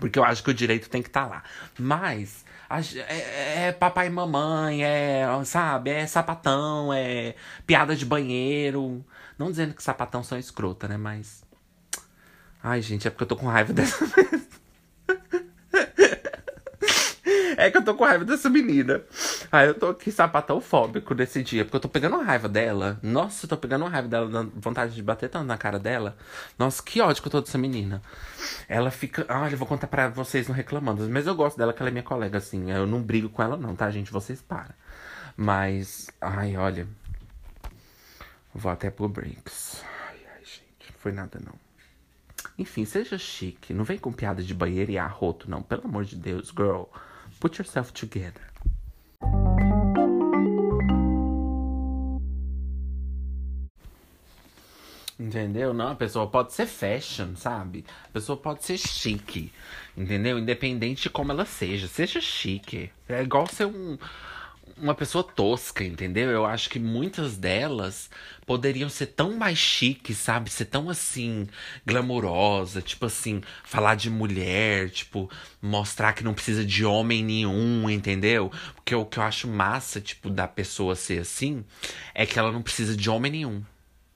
Porque 0.00 0.18
eu 0.18 0.24
acho 0.24 0.42
que 0.42 0.50
o 0.50 0.54
direito 0.54 0.88
tem 0.88 1.02
que 1.02 1.08
estar 1.08 1.24
tá 1.24 1.26
lá. 1.26 1.42
Mas 1.78 2.42
é, 2.96 3.66
é, 3.68 3.72
papai 3.72 4.06
e 4.06 4.10
mamãe, 4.10 4.82
é, 4.82 5.26
sabe, 5.44 5.90
é 5.90 6.06
sapatão, 6.06 6.92
é 6.92 7.34
piada 7.66 7.94
de 7.94 8.06
banheiro. 8.06 9.04
Não 9.38 9.50
dizendo 9.50 9.74
que 9.74 9.82
sapatão 9.82 10.22
são 10.24 10.38
escrota, 10.38 10.88
né? 10.88 10.96
Mas. 10.96 11.44
Ai, 12.62 12.80
gente, 12.80 13.06
é 13.06 13.10
porque 13.10 13.24
eu 13.24 13.28
tô 13.28 13.36
com 13.36 13.46
raiva 13.46 13.72
dessa. 13.74 14.04
É 17.62 17.70
que 17.70 17.78
eu 17.78 17.84
tô 17.84 17.94
com 17.94 18.02
raiva 18.02 18.24
dessa 18.24 18.50
menina. 18.50 19.02
Aí 19.52 19.68
eu 19.68 19.74
tô 19.74 19.90
aqui 19.90 20.10
sapatão 20.10 20.60
fóbico 20.60 21.14
nesse 21.14 21.44
dia, 21.44 21.64
porque 21.64 21.76
eu 21.76 21.80
tô 21.80 21.88
pegando 21.88 22.20
raiva 22.20 22.48
dela. 22.48 22.98
Nossa, 23.00 23.44
eu 23.44 23.48
tô 23.48 23.56
pegando 23.56 23.84
raiva 23.84 24.08
dela, 24.08 24.50
vontade 24.56 24.96
de 24.96 25.00
bater 25.00 25.28
tanto 25.28 25.46
na 25.46 25.56
cara 25.56 25.78
dela. 25.78 26.16
Nossa, 26.58 26.82
que 26.82 27.00
ódio 27.00 27.22
que 27.22 27.28
eu 27.28 27.30
tô 27.30 27.40
dessa 27.40 27.56
menina. 27.56 28.02
Ela 28.68 28.90
fica. 28.90 29.24
Olha, 29.28 29.52
eu 29.52 29.58
vou 29.58 29.68
contar 29.68 29.86
pra 29.86 30.08
vocês 30.08 30.48
não 30.48 30.54
reclamando. 30.56 31.08
Mas 31.08 31.28
eu 31.28 31.36
gosto 31.36 31.56
dela, 31.56 31.72
que 31.72 31.80
ela 31.80 31.88
é 31.88 31.92
minha 31.92 32.02
colega, 32.02 32.38
assim. 32.38 32.68
Eu 32.68 32.84
não 32.84 33.00
brigo 33.00 33.28
com 33.28 33.40
ela, 33.40 33.56
não, 33.56 33.76
tá, 33.76 33.88
gente? 33.92 34.10
Vocês 34.10 34.42
param. 34.42 34.74
Mas. 35.36 36.10
Ai, 36.20 36.56
olha. 36.56 36.88
Vou 38.52 38.72
até 38.72 38.90
pro 38.90 39.08
breaks. 39.08 39.84
Ai, 40.08 40.18
ai, 40.34 40.44
gente. 40.44 40.92
Foi 40.98 41.12
nada, 41.12 41.38
não. 41.38 41.54
Enfim, 42.58 42.84
seja 42.84 43.16
chique. 43.16 43.72
Não 43.72 43.84
vem 43.84 43.98
com 43.98 44.12
piada 44.12 44.42
de 44.42 44.52
banheiro 44.52 44.90
e 44.90 44.98
arroto, 44.98 45.48
não. 45.48 45.62
Pelo 45.62 45.84
amor 45.84 46.04
de 46.04 46.16
Deus, 46.16 46.48
girl. 46.48 46.86
Put 47.42 47.58
yourself 47.58 47.92
together. 47.92 48.40
Entendeu? 55.18 55.74
Não, 55.74 55.88
a 55.88 55.94
pessoa 55.96 56.28
pode 56.28 56.52
ser 56.52 56.66
fashion, 56.66 57.34
sabe? 57.34 57.84
A 58.04 58.12
pessoa 58.12 58.36
pode 58.36 58.64
ser 58.64 58.78
chique, 58.78 59.52
entendeu? 59.96 60.38
Independente 60.38 61.02
de 61.02 61.10
como 61.10 61.32
ela 61.32 61.44
seja. 61.44 61.88
Seja 61.88 62.20
chique. 62.20 62.92
É 63.08 63.22
igual 63.22 63.48
ser 63.48 63.66
um, 63.66 63.98
uma 64.82 64.94
pessoa 64.94 65.22
tosca, 65.22 65.84
entendeu? 65.84 66.28
Eu 66.28 66.44
acho 66.44 66.68
que 66.68 66.78
muitas 66.78 67.36
delas 67.36 68.10
poderiam 68.44 68.88
ser 68.88 69.06
tão 69.06 69.36
mais 69.36 69.56
chiques, 69.56 70.18
sabe? 70.18 70.50
Ser 70.50 70.64
tão 70.64 70.90
assim, 70.90 71.46
glamurosa, 71.86 72.82
tipo 72.82 73.06
assim, 73.06 73.40
falar 73.62 73.94
de 73.94 74.10
mulher, 74.10 74.90
tipo, 74.90 75.30
mostrar 75.62 76.12
que 76.12 76.24
não 76.24 76.34
precisa 76.34 76.64
de 76.64 76.84
homem 76.84 77.22
nenhum, 77.22 77.88
entendeu? 77.88 78.50
Porque 78.74 78.94
o 78.94 79.06
que 79.06 79.18
eu 79.18 79.22
acho 79.22 79.46
massa, 79.46 80.00
tipo, 80.00 80.28
da 80.28 80.48
pessoa 80.48 80.96
ser 80.96 81.20
assim, 81.20 81.64
é 82.12 82.26
que 82.26 82.38
ela 82.38 82.50
não 82.50 82.60
precisa 82.60 82.96
de 82.96 83.08
homem 83.08 83.30
nenhum. 83.30 83.62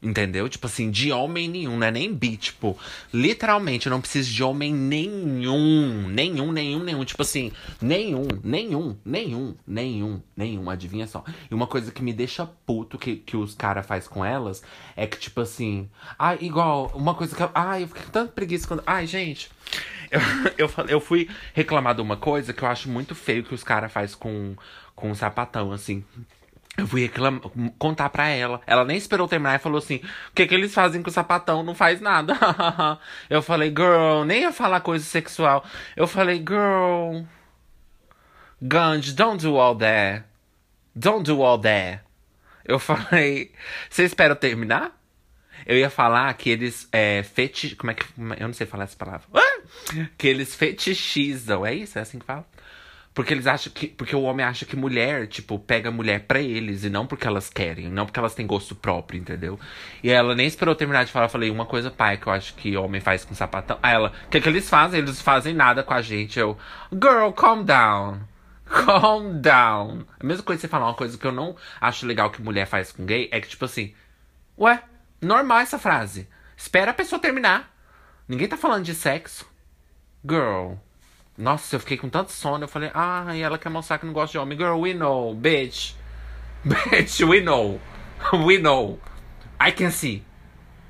Entendeu? 0.07 0.49
Tipo 0.49 0.69
assim, 0.69 0.89
de 0.89 1.11
homem 1.11 1.49
nenhum, 1.49 1.77
não 1.77 1.87
é 1.89 1.91
nem 1.91 2.15
bi. 2.15 2.37
Tipo, 2.37 2.79
literalmente, 3.13 3.87
eu 3.87 3.91
não 3.91 4.01
preciso 4.01 4.33
de 4.33 4.41
homem 4.41 4.73
nenhum. 4.73 6.07
Nenhum, 6.07 6.53
nenhum, 6.53 6.85
nenhum. 6.85 7.05
Tipo 7.05 7.23
assim, 7.23 7.51
nenhum, 7.83 8.29
nenhum, 8.45 8.97
nenhum, 9.05 9.57
nenhum, 9.67 10.23
nenhum. 10.37 10.71
Adivinha 10.71 11.09
só. 11.09 11.25
E 11.51 11.53
uma 11.53 11.67
coisa 11.67 11.91
que 11.91 12.05
me 12.05 12.13
deixa 12.13 12.47
puto 12.47 12.97
que, 12.97 13.17
que 13.17 13.37
os 13.37 13.57
caras 13.57 13.85
faz 13.85 14.07
com 14.07 14.25
elas 14.25 14.63
é 14.95 15.09
que, 15.09 15.19
tipo 15.19 15.41
assim. 15.41 15.91
Ai, 16.17 16.39
igual, 16.41 16.93
uma 16.95 17.17
coisa 17.17 17.35
que. 17.35 17.43
Ai, 17.53 17.83
eu 17.83 17.89
fiquei 17.89 18.05
com 18.05 18.11
tanta 18.13 18.31
preguiça 18.31 18.69
quando. 18.69 18.85
Ai, 18.87 19.09
gente. 19.09 19.51
Eu, 20.09 20.21
eu, 20.57 20.87
eu 20.87 21.01
fui 21.01 21.29
reclamar 21.53 21.93
de 21.93 22.01
uma 22.01 22.17
coisa 22.17 22.53
que 22.53 22.63
eu 22.63 22.69
acho 22.69 22.89
muito 22.89 23.13
feio 23.13 23.43
que 23.43 23.53
os 23.53 23.65
caras 23.65 23.91
faz 23.91 24.15
com, 24.15 24.55
com 24.95 25.11
um 25.11 25.15
sapatão, 25.17 25.73
assim. 25.73 26.05
Eu 26.77 26.87
fui 26.87 27.03
reclamar, 27.03 27.41
contar 27.79 28.11
pra 28.11 28.29
ela. 28.29 28.61
Ela 28.67 28.85
nem 28.85 28.97
esperou 28.97 29.27
terminar 29.27 29.57
e 29.57 29.63
falou 29.63 29.79
assim: 29.79 29.97
O 30.31 30.35
que, 30.35 30.47
que 30.47 30.55
eles 30.55 30.75
fazem 30.75 31.03
com 31.03 31.09
o 31.09 31.13
sapatão? 31.13 31.63
Não 31.63 31.75
faz 31.75 32.01
nada. 32.01 32.35
eu 33.31 33.41
falei, 33.41 33.71
girl, 33.71 34.25
nem 34.25 34.43
ia 34.43 34.53
falar 34.53 34.81
coisa 34.81 35.05
sexual. 35.05 35.65
Eu 35.97 36.07
falei, 36.07 36.37
girl. 36.39 37.23
Gunge, 38.61 39.13
don't 39.15 39.43
do 39.43 39.59
all 39.59 39.77
that. 39.77 40.25
Don't 40.95 41.25
do 41.25 41.43
all 41.43 41.59
that. 41.59 42.03
Eu 42.65 42.79
falei, 42.79 43.53
você 43.89 44.05
espera 44.05 44.35
terminar? 44.35 44.93
Eu 45.65 45.77
ia 45.77 45.91
falar 45.91 46.33
que 46.35 46.51
eles 46.51 46.89
é, 46.93 47.23
feti... 47.23 47.75
Como 47.75 47.91
é 47.91 47.95
que. 47.95 48.05
Eu 48.39 48.47
não 48.47 48.55
sei 48.55 48.67
falar 48.67 48.85
essa 48.85 48.97
palavra. 48.97 49.27
Que 50.17 50.29
eles 50.29 50.55
fetichizam. 50.55 51.65
É 51.65 51.75
isso? 51.75 51.99
É 51.99 52.03
assim 52.03 52.19
que 52.19 52.25
fala? 52.25 52.47
Porque 53.17 53.33
eles 53.33 53.47
acham 53.47 53.73
que. 53.73 53.87
Porque 53.87 54.15
o 54.15 54.21
homem 54.21 54.45
acha 54.45 54.67
que 54.67 54.77
mulher, 54.77 55.27
tipo, 55.27 55.59
pega 55.59 55.91
mulher 55.91 56.27
pra 56.27 56.39
eles 56.39 56.85
e 56.85 56.91
não 56.91 57.07
porque 57.07 57.27
elas 57.27 57.49
querem, 57.49 57.89
não 57.91 58.05
porque 58.05 58.21
elas 58.21 58.35
têm 58.35 58.47
gosto 58.47 58.75
próprio, 58.75 59.19
entendeu? 59.19 59.59
E 60.03 60.11
ela 60.11 60.35
nem 60.35 60.47
esperou 60.47 60.75
terminar 60.75 61.03
de 61.07 61.11
falar, 61.11 61.25
eu 61.25 61.31
falei, 61.31 61.51
uma 61.51 61.65
coisa, 61.65 61.91
pai, 61.91 62.19
que 62.19 62.27
eu 62.27 62.33
acho 62.35 62.53
que 62.57 62.77
homem 62.77 63.01
faz 63.01 63.25
com 63.25 63.35
sapatão. 63.35 63.79
Aí 63.83 63.95
ela, 63.95 64.13
o 64.27 64.29
que, 64.29 64.39
que 64.39 64.47
eles 64.51 64.69
fazem? 64.69 65.01
Eles 65.01 65.23
fazem 65.23 65.55
nada 65.55 65.83
com 65.83 65.95
a 65.95 66.03
gente. 66.03 66.39
Eu, 66.39 66.59
girl, 66.93 67.31
calm 67.31 67.65
down. 67.65 68.21
Calm 68.67 69.41
down. 69.41 70.05
A 70.21 70.27
mesma 70.27 70.43
coisa 70.43 70.61
que 70.61 70.67
você 70.67 70.69
falar 70.69 70.85
uma 70.85 70.95
coisa 70.95 71.17
que 71.17 71.27
eu 71.27 71.33
não 71.33 71.57
acho 71.81 72.05
legal 72.05 72.31
que 72.31 72.43
mulher 72.43 72.67
faz 72.67 72.93
com 72.93 73.07
gay 73.07 73.31
é 73.33 73.41
que, 73.41 73.49
tipo 73.49 73.65
assim, 73.65 73.95
ué, 74.59 74.83
normal 75.23 75.61
essa 75.61 75.79
frase. 75.79 76.29
Espera 76.55 76.91
a 76.91 76.95
pessoa 76.95 77.19
terminar. 77.19 77.75
Ninguém 78.29 78.47
tá 78.47 78.59
falando 78.59 78.85
de 78.85 78.95
sexo. 78.95 79.49
Girl. 80.23 80.75
Nossa, 81.37 81.77
eu 81.77 81.81
fiquei 81.81 81.97
com 81.97 82.09
tanto 82.09 82.33
sono. 82.33 82.65
Eu 82.65 82.69
falei, 82.69 82.91
ah, 82.95 83.35
e 83.35 83.43
ela 83.43 83.59
quer 83.59 83.69
mostrar 83.69 83.99
que 83.99 84.07
não 84.07 84.13
gosta 84.13 84.33
de 84.33 84.39
homem. 84.39 84.57
Girl, 84.57 84.81
we 84.81 84.95
know, 84.95 85.35
bitch. 85.35 85.95
Bitch, 86.65 87.21
we 87.21 87.41
know. 87.41 87.81
We 88.33 88.59
know. 88.59 88.99
I 89.61 89.71
can 89.71 89.91
see. 89.91 90.25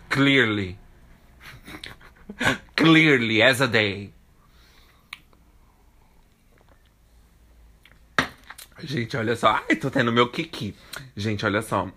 Clearly. 0.08 0.78
Clearly 2.76 3.42
as 3.42 3.60
a 3.60 3.66
day. 3.66 4.12
Gente, 8.82 9.16
olha 9.16 9.34
só. 9.36 9.62
Ai, 9.68 9.76
tô 9.76 9.90
tendo 9.90 10.12
meu 10.12 10.30
kiki. 10.30 10.74
Gente, 11.16 11.44
olha 11.44 11.62
só. 11.62 11.90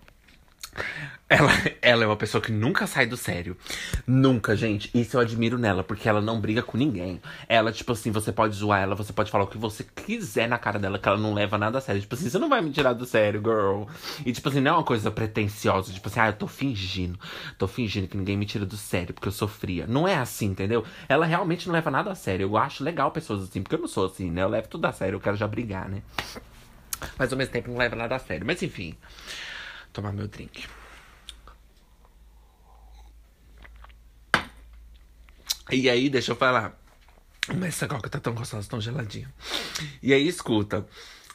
Ela, 1.30 1.52
ela 1.80 2.02
é 2.02 2.06
uma 2.08 2.16
pessoa 2.16 2.42
que 2.42 2.50
nunca 2.50 2.88
sai 2.88 3.06
do 3.06 3.16
sério. 3.16 3.56
Nunca, 4.04 4.56
gente. 4.56 4.90
Isso 4.92 5.16
eu 5.16 5.20
admiro 5.20 5.56
nela, 5.56 5.84
porque 5.84 6.08
ela 6.08 6.20
não 6.20 6.40
briga 6.40 6.60
com 6.60 6.76
ninguém. 6.76 7.22
Ela, 7.48 7.70
tipo 7.70 7.92
assim, 7.92 8.10
você 8.10 8.32
pode 8.32 8.56
zoar 8.56 8.82
ela, 8.82 8.96
você 8.96 9.12
pode 9.12 9.30
falar 9.30 9.44
o 9.44 9.46
que 9.46 9.56
você 9.56 9.84
quiser 9.84 10.48
na 10.48 10.58
cara 10.58 10.76
dela, 10.76 10.98
que 10.98 11.08
ela 11.08 11.16
não 11.16 11.32
leva 11.32 11.56
nada 11.56 11.78
a 11.78 11.80
sério. 11.80 12.00
Tipo 12.00 12.16
assim, 12.16 12.28
você 12.28 12.36
não 12.36 12.48
vai 12.48 12.60
me 12.60 12.72
tirar 12.72 12.94
do 12.94 13.06
sério, 13.06 13.40
girl. 13.40 13.84
E, 14.26 14.32
tipo 14.32 14.48
assim, 14.48 14.60
não 14.60 14.72
é 14.72 14.74
uma 14.74 14.82
coisa 14.82 15.08
pretensiosa. 15.08 15.92
Tipo 15.92 16.08
assim, 16.08 16.18
ah, 16.18 16.26
eu 16.30 16.32
tô 16.32 16.48
fingindo. 16.48 17.16
Tô 17.56 17.68
fingindo 17.68 18.08
que 18.08 18.16
ninguém 18.16 18.36
me 18.36 18.44
tira 18.44 18.66
do 18.66 18.76
sério, 18.76 19.14
porque 19.14 19.28
eu 19.28 19.32
sofria. 19.32 19.86
Não 19.86 20.08
é 20.08 20.16
assim, 20.16 20.46
entendeu? 20.46 20.84
Ela 21.08 21.26
realmente 21.26 21.68
não 21.68 21.74
leva 21.74 21.92
nada 21.92 22.10
a 22.10 22.16
sério. 22.16 22.42
Eu 22.42 22.56
acho 22.56 22.82
legal 22.82 23.12
pessoas 23.12 23.44
assim, 23.44 23.62
porque 23.62 23.76
eu 23.76 23.80
não 23.80 23.86
sou 23.86 24.06
assim, 24.06 24.32
né? 24.32 24.42
Eu 24.42 24.48
levo 24.48 24.66
tudo 24.66 24.84
a 24.84 24.92
sério, 24.92 25.14
eu 25.14 25.20
quero 25.20 25.36
já 25.36 25.46
brigar, 25.46 25.88
né? 25.88 26.02
Mas 27.16 27.30
ao 27.30 27.38
mesmo 27.38 27.52
tempo 27.52 27.70
não 27.70 27.78
leva 27.78 27.94
nada 27.94 28.16
a 28.16 28.18
sério. 28.18 28.44
Mas 28.44 28.60
enfim, 28.64 28.96
tomar 29.92 30.12
meu 30.12 30.26
drink. 30.26 30.79
E 35.70 35.88
aí, 35.88 36.08
deixa 36.08 36.32
eu 36.32 36.36
falar. 36.36 36.78
Mas 37.48 37.68
essa 37.68 37.88
coca 37.88 38.08
tá 38.08 38.18
tão 38.20 38.34
gostosa, 38.34 38.68
tão 38.68 38.80
geladinha. 38.80 39.28
E 40.02 40.12
aí, 40.12 40.26
escuta. 40.26 40.86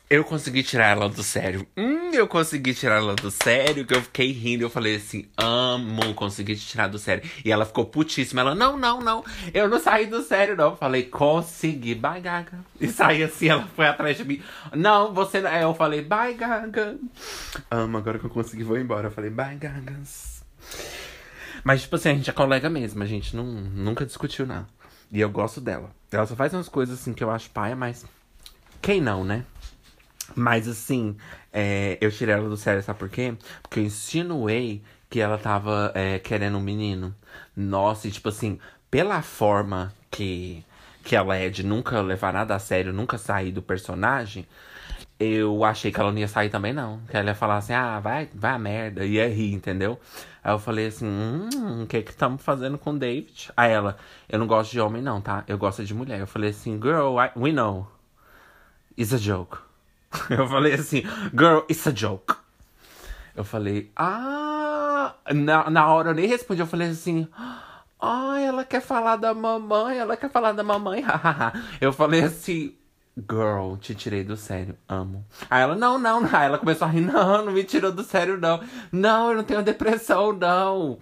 Eu 0.08 0.24
consegui 0.24 0.62
tirar 0.62 0.92
ela 0.92 1.10
do 1.10 1.24
sério. 1.24 1.66
Hum, 1.76 2.12
eu 2.14 2.28
consegui 2.28 2.76
tirar 2.76 2.98
ela 2.98 3.16
do 3.16 3.32
sério, 3.32 3.84
que 3.86 3.96
eu 3.96 4.02
fiquei 4.04 4.32
rindo. 4.32 4.64
Eu 4.64 4.70
falei 4.70 4.98
assim, 4.98 5.28
amo, 5.36 6.14
consegui 6.14 6.56
te 6.56 6.64
tirar 6.68 6.88
do 6.88 7.00
sério. 7.00 7.28
E 7.44 7.52
ela 7.52 7.66
ficou 7.66 7.86
putíssima. 7.86 8.42
Ela, 8.42 8.54
não, 8.54 8.78
não, 8.78 9.02
não. 9.02 9.26
Eu 9.52 9.68
não 9.68 9.80
saí 9.80 10.06
do 10.06 10.22
sério, 10.22 10.56
não. 10.56 10.72
Eu 10.72 10.78
falei, 10.78 11.04
consegui, 11.04 11.96
bye, 11.96 12.22
Gaga. 12.22 12.60
E 12.80 12.88
saí 12.88 13.24
assim, 13.24 13.50
ela 13.50 13.68
foi 13.76 13.88
atrás 13.88 14.16
de 14.16 14.24
mim. 14.24 14.40
Não, 14.76 15.12
você 15.12 15.42
não. 15.42 15.52
Eu 15.52 15.74
falei, 15.74 16.04
bye, 16.04 16.36
Gaga. 16.36 16.98
Amo, 17.72 17.98
agora 17.98 18.20
que 18.20 18.26
eu 18.26 18.30
consegui, 18.30 18.64
vou 18.64 18.78
embora. 18.78 19.08
Eu 19.08 19.12
falei, 19.12 19.32
bye, 19.32 19.56
Gagas. 19.56 20.44
Mas, 21.66 21.82
tipo 21.82 21.96
assim, 21.96 22.10
a 22.10 22.14
gente 22.14 22.30
é 22.30 22.34
colega 22.34 22.70
mesmo, 22.70 23.02
a 23.02 23.08
gente 23.08 23.36
não, 23.36 23.44
nunca 23.44 24.06
discutiu, 24.06 24.46
não. 24.46 24.68
E 25.12 25.20
eu 25.20 25.28
gosto 25.32 25.60
dela. 25.60 25.90
Ela 26.12 26.28
só 26.28 26.36
faz 26.36 26.54
umas 26.54 26.70
coisas 26.70 27.00
assim 27.00 27.12
que 27.12 27.24
eu 27.24 27.32
acho 27.32 27.50
paia, 27.50 27.76
mas. 27.76 28.06
Quem 28.80 29.02
não, 29.02 29.24
né? 29.24 29.44
Mas 30.36 30.68
assim, 30.68 31.18
é, 31.52 31.98
eu 32.00 32.12
tirei 32.12 32.36
ela 32.36 32.48
do 32.48 32.56
sério, 32.56 32.84
sabe 32.84 33.00
por 33.00 33.10
quê? 33.10 33.34
Porque 33.64 33.80
eu 33.80 33.84
insinuei 33.84 34.84
que 35.10 35.20
ela 35.20 35.40
tava 35.40 35.92
é, 35.96 36.20
querendo 36.20 36.60
um 36.60 36.62
menino. 36.62 37.16
Nossa, 37.58 38.08
e 38.08 38.12
tipo 38.12 38.30
assim, 38.30 38.60
pela 38.92 39.24
forma 39.24 39.92
que, 40.12 40.64
que 41.04 41.16
ela 41.16 41.36
é 41.36 41.50
de 41.50 41.64
nunca 41.64 42.00
levar 42.00 42.32
nada 42.32 42.54
a 42.54 42.60
sério, 42.60 42.94
nunca 42.94 43.18
sair 43.18 43.52
do 43.52 43.62
personagem, 43.64 44.48
eu 45.20 45.64
achei 45.64 45.92
que 45.92 46.00
ela 46.00 46.12
não 46.12 46.20
ia 46.20 46.28
sair 46.28 46.50
também, 46.50 46.74
não. 46.74 47.00
Que 47.10 47.18
ela 47.18 47.30
ia 47.30 47.36
falar 47.36 47.58
assim, 47.58 47.74
ah, 47.74 48.00
vai, 48.00 48.30
vai 48.36 48.52
a 48.52 48.60
merda, 48.60 49.04
ia 49.04 49.28
rir, 49.28 49.52
entendeu? 49.54 50.00
Aí 50.46 50.54
eu 50.54 50.60
falei 50.60 50.86
assim, 50.86 51.08
hum, 51.08 51.82
o 51.82 51.88
que 51.88 52.04
que 52.04 52.12
estamos 52.12 52.40
fazendo 52.40 52.78
com 52.78 52.92
o 52.92 53.00
David? 53.00 53.52
Aí 53.58 53.72
ela, 53.72 53.98
eu 54.30 54.38
não 54.38 54.46
gosto 54.46 54.70
de 54.70 54.80
homem 54.80 55.02
não, 55.02 55.20
tá? 55.20 55.44
Eu 55.48 55.58
gosto 55.58 55.84
de 55.84 55.92
mulher. 55.92 56.20
Eu 56.20 56.28
falei 56.28 56.52
assim, 56.52 56.80
girl, 56.80 57.20
I, 57.20 57.32
we 57.36 57.52
know. 57.52 57.88
It's 58.96 59.12
a 59.12 59.18
joke. 59.18 59.58
Eu 60.30 60.48
falei 60.48 60.76
assim, 60.76 61.02
girl, 61.32 61.62
it's 61.68 61.88
a 61.88 61.92
joke. 61.92 62.36
Eu 63.36 63.44
falei, 63.44 63.92
ah... 63.96 65.16
Na, 65.34 65.68
na 65.72 65.88
hora 65.88 66.12
eu 66.12 66.14
nem 66.14 66.28
respondi, 66.28 66.62
eu 66.62 66.68
falei 66.68 66.90
assim... 66.90 67.28
Ah, 68.00 68.40
ela 68.40 68.64
quer 68.64 68.82
falar 68.82 69.16
da 69.16 69.34
mamãe, 69.34 69.98
ela 69.98 70.16
quer 70.16 70.30
falar 70.30 70.52
da 70.52 70.64
mamãe, 70.64 71.04
Eu 71.82 71.92
falei 71.92 72.22
assim, 72.22 72.76
Girl, 73.18 73.78
te 73.78 73.96
tirei 73.96 74.26
do 74.26 74.36
sério, 74.36 74.78
amo. 74.90 75.26
Aí 75.50 75.62
ela, 75.62 75.76
não, 75.76 75.98
não, 75.98 76.20
não. 76.20 76.30
Aí 76.38 76.48
ela 76.48 76.58
começou 76.58 76.86
a 76.86 76.92
rir, 76.92 77.02
não, 77.02 77.46
não 77.46 77.54
me 77.54 77.64
tirou 77.64 77.92
do 77.92 78.04
sério, 78.04 78.38
não. 78.38 78.62
Não, 78.92 79.30
eu 79.32 79.38
não 79.38 79.44
tenho 79.44 79.64
depressão, 79.64 80.34
não. 80.34 81.00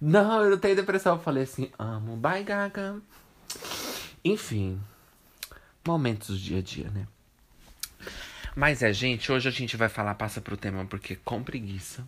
Não, 0.00 0.42
eu 0.42 0.50
não 0.50 0.58
tenho 0.58 0.74
depressão. 0.74 1.14
Eu 1.14 1.22
falei 1.22 1.44
assim, 1.44 1.70
amo, 1.78 2.16
bye, 2.16 2.42
Gaga. 2.42 3.00
Enfim, 4.24 4.80
momentos 5.86 6.28
do 6.28 6.36
dia 6.36 6.58
a 6.58 6.62
dia, 6.62 6.90
né? 6.90 7.06
Mas 8.56 8.82
é, 8.82 8.92
gente, 8.92 9.30
hoje 9.30 9.48
a 9.48 9.52
gente 9.52 9.76
vai 9.76 9.88
falar, 9.88 10.16
passa 10.16 10.40
pro 10.40 10.56
tema, 10.56 10.84
porque 10.84 11.14
com 11.16 11.44
preguiça. 11.44 12.04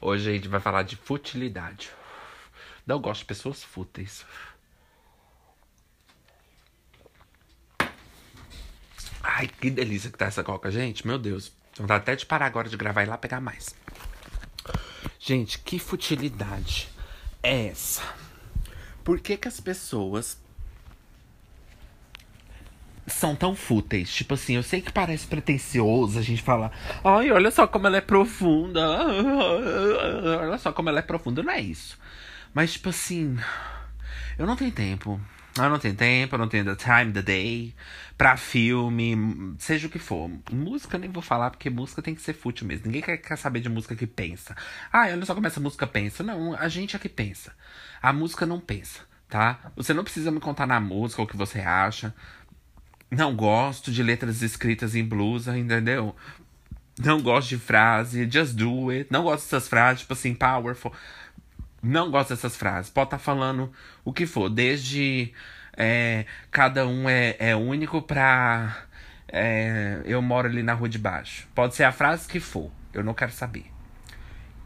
Hoje 0.00 0.28
a 0.28 0.32
gente 0.34 0.48
vai 0.48 0.60
falar 0.60 0.82
de 0.82 0.96
futilidade. 0.96 1.90
Não 2.84 3.00
gosto 3.00 3.20
de 3.20 3.26
pessoas 3.26 3.62
fúteis. 3.62 4.26
Ai, 9.28 9.48
que 9.48 9.70
delícia 9.70 10.10
que 10.10 10.16
tá 10.16 10.26
essa 10.26 10.44
coca, 10.44 10.70
gente. 10.70 11.06
Meu 11.06 11.18
Deus. 11.18 11.52
Dá 11.80 11.96
até 11.96 12.14
de 12.14 12.24
parar 12.24 12.46
agora 12.46 12.68
de 12.68 12.76
gravar 12.76 13.02
e 13.02 13.06
ir 13.06 13.08
lá 13.08 13.18
pegar 13.18 13.40
mais. 13.40 13.74
Gente, 15.18 15.58
que 15.58 15.78
futilidade 15.78 16.88
é 17.42 17.66
essa. 17.66 18.02
Por 19.02 19.20
que, 19.20 19.36
que 19.36 19.48
as 19.48 19.60
pessoas 19.60 20.38
são 23.06 23.36
tão 23.36 23.54
fúteis. 23.54 24.12
Tipo 24.12 24.34
assim, 24.34 24.56
eu 24.56 24.62
sei 24.62 24.80
que 24.80 24.92
parece 24.92 25.26
pretencioso 25.26 26.18
a 26.18 26.22
gente 26.22 26.42
falar, 26.42 26.72
ai, 27.04 27.30
olha 27.30 27.50
só 27.50 27.66
como 27.66 27.86
ela 27.86 27.98
é 27.98 28.00
profunda. 28.00 28.80
Olha 30.40 30.58
só 30.58 30.72
como 30.72 30.88
ela 30.88 30.98
é 30.98 31.02
profunda. 31.02 31.42
Não 31.42 31.52
é 31.52 31.60
isso. 31.60 31.98
Mas, 32.52 32.72
tipo 32.72 32.88
assim, 32.88 33.38
eu 34.38 34.46
não 34.46 34.56
tenho 34.56 34.72
tempo. 34.72 35.20
Eu 35.64 35.70
não 35.70 35.78
tenho 35.78 35.94
tempo, 35.94 36.34
eu 36.34 36.38
não 36.38 36.48
tenho 36.48 36.64
the 36.64 36.74
time, 36.74 37.12
the 37.12 37.22
day, 37.22 37.74
pra 38.16 38.36
filme, 38.36 39.54
seja 39.58 39.86
o 39.86 39.90
que 39.90 39.98
for. 39.98 40.30
Música 40.50 40.98
nem 40.98 41.10
vou 41.10 41.22
falar, 41.22 41.50
porque 41.50 41.70
música 41.70 42.02
tem 42.02 42.14
que 42.14 42.22
ser 42.22 42.34
fútil 42.34 42.66
mesmo. 42.66 42.86
Ninguém 42.86 43.02
quer, 43.02 43.16
quer 43.18 43.36
saber 43.36 43.60
de 43.60 43.68
música 43.68 43.94
que 43.94 44.06
pensa. 44.06 44.56
Ah, 44.92 45.06
olha 45.06 45.24
só 45.24 45.34
como 45.34 45.46
essa 45.46 45.60
música 45.60 45.86
pensa. 45.86 46.22
Não, 46.22 46.54
a 46.54 46.68
gente 46.68 46.96
é 46.96 46.98
que 46.98 47.08
pensa. 47.08 47.52
A 48.02 48.12
música 48.12 48.44
não 48.44 48.60
pensa, 48.60 49.00
tá? 49.28 49.72
Você 49.76 49.92
não 49.94 50.04
precisa 50.04 50.30
me 50.30 50.40
contar 50.40 50.66
na 50.66 50.80
música 50.80 51.22
o 51.22 51.26
que 51.26 51.36
você 51.36 51.60
acha. 51.60 52.14
Não 53.10 53.34
gosto 53.36 53.92
de 53.92 54.02
letras 54.02 54.42
escritas 54.42 54.94
em 54.94 55.04
blusa, 55.04 55.56
entendeu? 55.56 56.14
Não 56.98 57.20
gosto 57.20 57.50
de 57.50 57.58
frase, 57.58 58.28
just 58.30 58.54
do 58.54 58.90
it. 58.90 59.06
Não 59.12 59.22
gosto 59.22 59.44
dessas 59.44 59.68
frases, 59.68 60.00
tipo 60.00 60.14
assim, 60.14 60.34
powerful. 60.34 60.92
Não 61.86 62.10
gosto 62.10 62.30
dessas 62.30 62.56
frases. 62.56 62.90
Pode 62.90 63.06
estar 63.06 63.18
tá 63.18 63.22
falando 63.22 63.72
o 64.04 64.12
que 64.12 64.26
for, 64.26 64.50
desde 64.50 65.32
é, 65.76 66.26
cada 66.50 66.84
um 66.86 67.08
é, 67.08 67.36
é 67.38 67.54
único 67.54 68.02
pra. 68.02 68.84
É, 69.28 70.02
eu 70.04 70.20
moro 70.20 70.48
ali 70.48 70.64
na 70.64 70.74
rua 70.74 70.88
de 70.88 70.98
baixo. 70.98 71.46
Pode 71.54 71.76
ser 71.76 71.84
a 71.84 71.92
frase 71.92 72.26
que 72.26 72.40
for, 72.40 72.72
eu 72.92 73.04
não 73.04 73.14
quero 73.14 73.30
saber. 73.30 73.66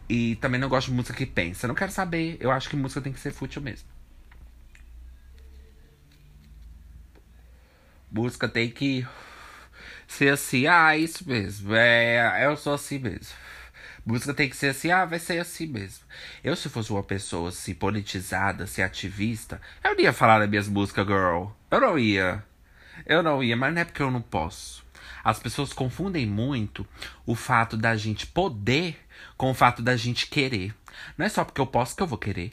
E 0.09 0.37
também 0.37 0.59
não 0.59 0.69
gosto 0.69 0.89
de 0.89 0.95
música 0.95 1.15
que 1.15 1.27
pensa. 1.27 1.69
Não 1.69 1.75
quero 1.75 1.93
saber. 1.93 2.39
Eu 2.41 2.51
acho 2.51 2.71
que 2.71 2.77
música 2.77 3.03
tem 3.03 3.13
que 3.13 3.21
ser 3.21 3.33
fútil 3.33 3.61
mesmo. 3.61 3.89
Música 8.11 8.49
tem 8.49 8.71
que 8.71 9.07
ser 10.09 10.31
assim, 10.33 10.67
ah, 10.67 10.97
isso 10.97 11.29
mesmo. 11.29 11.75
É, 11.75 12.47
eu 12.47 12.57
sou 12.57 12.75
assim 12.75 12.99
mesmo. 12.99 13.37
Música 14.05 14.33
tem 14.33 14.49
que 14.49 14.57
ser 14.57 14.69
assim, 14.69 14.91
ah, 14.91 15.05
vai 15.05 15.19
ser 15.19 15.39
assim 15.39 15.67
mesmo. 15.67 16.05
Eu, 16.43 16.57
se 16.57 16.69
fosse 16.69 16.91
uma 16.91 17.03
pessoa 17.03 17.51
assim, 17.51 17.75
politizada, 17.75 18.65
assim, 18.65 18.83
ativista, 18.83 19.61
eu 19.85 19.95
não 19.95 20.01
ia 20.01 20.13
falar 20.13 20.39
das 20.39 20.49
minhas 20.49 20.69
músicas, 20.69 21.07
girl. 21.07 21.49
Eu 21.71 21.81
não 21.81 21.99
ia. 21.99 22.43
Eu 23.07 23.23
não 23.23 23.43
ia, 23.43 23.57
mas 23.57 23.75
não 23.75 23.83
é 23.83 23.85
porque 23.85 24.03
eu 24.03 24.11
não 24.11 24.23
posso. 24.23 24.85
As 25.23 25.39
pessoas 25.39 25.73
confundem 25.73 26.27
muito 26.27 26.87
o 27.27 27.35
fato 27.35 27.77
da 27.77 27.95
gente 27.97 28.27
poder 28.27 28.99
com 29.37 29.51
o 29.51 29.55
fato 29.55 29.83
da 29.83 29.97
gente 29.97 30.27
querer. 30.27 30.75
Não 31.17 31.27
é 31.27 31.29
só 31.29 31.45
porque 31.45 31.61
eu 31.61 31.67
posso 31.67 31.95
que 31.95 32.03
eu 32.03 32.07
vou 32.07 32.19
querer. 32.19 32.53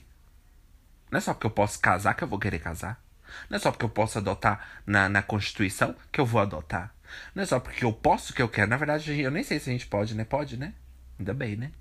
Não 1.10 1.18
é 1.18 1.22
só 1.22 1.34
porque 1.34 1.48
eu 1.48 1.52
posso 1.52 1.80
casar 1.80 2.14
que 2.14 2.24
eu 2.24 2.28
vou 2.28 2.40
querer 2.40 2.60
casar. 2.60 3.02
Não 3.50 3.56
é 3.56 3.60
só 3.60 3.72
porque 3.72 3.86
eu 3.86 3.90
posso 3.90 4.18
adotar 4.18 4.82
na, 4.86 5.08
na 5.08 5.22
Constituição 5.22 5.96
que 6.12 6.20
eu 6.20 6.26
vou 6.26 6.42
adotar. 6.42 6.94
Não 7.34 7.44
é 7.44 7.46
só 7.46 7.60
porque 7.60 7.86
eu 7.86 7.94
posso 7.94 8.34
que 8.34 8.42
eu 8.42 8.50
quero. 8.50 8.70
Na 8.70 8.78
verdade, 8.78 9.20
eu 9.20 9.32
nem 9.32 9.44
sei 9.44 9.60
se 9.60 9.70
a 9.70 9.74
gente 9.74 9.88
pode, 9.88 10.14
né? 10.16 10.26
Pode, 10.26 10.58
né? 10.58 10.74
Ainda 11.20 11.34
bem, 11.34 11.56
né? 11.56 11.72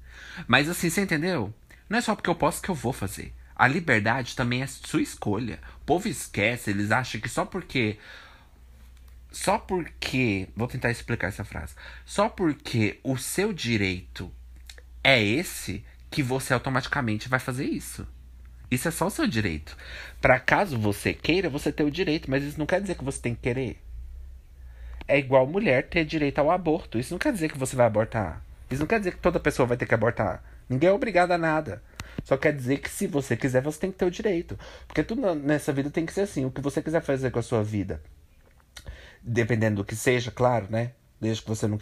Mas 0.46 0.68
assim, 0.68 0.90
você 0.90 1.02
entendeu? 1.02 1.52
Não 1.88 1.98
é 1.98 2.00
só 2.00 2.14
porque 2.14 2.30
eu 2.30 2.34
posso 2.34 2.62
que 2.62 2.68
eu 2.68 2.74
vou 2.74 2.92
fazer. 2.92 3.32
A 3.54 3.66
liberdade 3.66 4.36
também 4.36 4.62
é 4.62 4.66
sua 4.66 5.00
escolha. 5.00 5.58
O 5.82 5.84
povo 5.86 6.08
esquece, 6.08 6.70
eles 6.70 6.90
acham 6.90 7.20
que 7.20 7.28
só 7.28 7.44
porque. 7.44 7.98
Só 9.30 9.58
porque. 9.58 10.48
Vou 10.54 10.68
tentar 10.68 10.90
explicar 10.90 11.28
essa 11.28 11.44
frase. 11.44 11.74
Só 12.04 12.28
porque 12.28 13.00
o 13.02 13.16
seu 13.16 13.52
direito 13.52 14.30
é 15.02 15.22
esse 15.22 15.84
que 16.10 16.22
você 16.22 16.52
automaticamente 16.52 17.28
vai 17.28 17.38
fazer 17.38 17.64
isso. 17.64 18.06
Isso 18.70 18.88
é 18.88 18.90
só 18.90 19.06
o 19.06 19.10
seu 19.10 19.26
direito. 19.26 19.76
Para 20.20 20.40
caso 20.40 20.78
você 20.78 21.14
queira, 21.14 21.48
você 21.48 21.70
ter 21.70 21.84
o 21.84 21.90
direito, 21.90 22.30
mas 22.30 22.42
isso 22.42 22.58
não 22.58 22.66
quer 22.66 22.80
dizer 22.80 22.96
que 22.96 23.04
você 23.04 23.20
tem 23.20 23.34
que 23.34 23.42
querer. 23.42 23.80
É 25.08 25.18
igual 25.18 25.46
mulher 25.46 25.88
ter 25.88 26.04
direito 26.04 26.40
ao 26.40 26.50
aborto. 26.50 26.98
Isso 26.98 27.14
não 27.14 27.18
quer 27.18 27.32
dizer 27.32 27.50
que 27.50 27.58
você 27.58 27.76
vai 27.76 27.86
abortar. 27.86 28.42
Isso 28.70 28.80
não 28.80 28.86
quer 28.86 28.98
dizer 28.98 29.12
que 29.12 29.18
toda 29.18 29.38
pessoa 29.38 29.66
vai 29.66 29.76
ter 29.76 29.86
que 29.86 29.94
abortar. 29.94 30.42
Ninguém 30.68 30.90
é 30.90 30.92
obrigado 30.92 31.32
a 31.32 31.38
nada. 31.38 31.82
Só 32.24 32.36
quer 32.36 32.52
dizer 32.52 32.78
que 32.78 32.90
se 32.90 33.06
você 33.06 33.36
quiser, 33.36 33.62
você 33.62 33.78
tem 33.78 33.92
que 33.92 33.98
ter 33.98 34.04
o 34.04 34.10
direito. 34.10 34.58
Porque 34.86 35.04
tudo 35.04 35.34
nessa 35.34 35.72
vida 35.72 35.90
tem 35.90 36.04
que 36.04 36.12
ser 36.12 36.22
assim. 36.22 36.44
O 36.44 36.50
que 36.50 36.60
você 36.60 36.82
quiser 36.82 37.00
fazer 37.00 37.30
com 37.30 37.38
a 37.38 37.42
sua 37.42 37.62
vida. 37.62 38.02
Dependendo 39.22 39.76
do 39.76 39.84
que 39.84 39.94
seja, 39.94 40.30
claro, 40.30 40.66
né? 40.70 40.92
Desde 41.20 41.42
que 41.42 41.48
você 41.48 41.66
não 41.66 41.78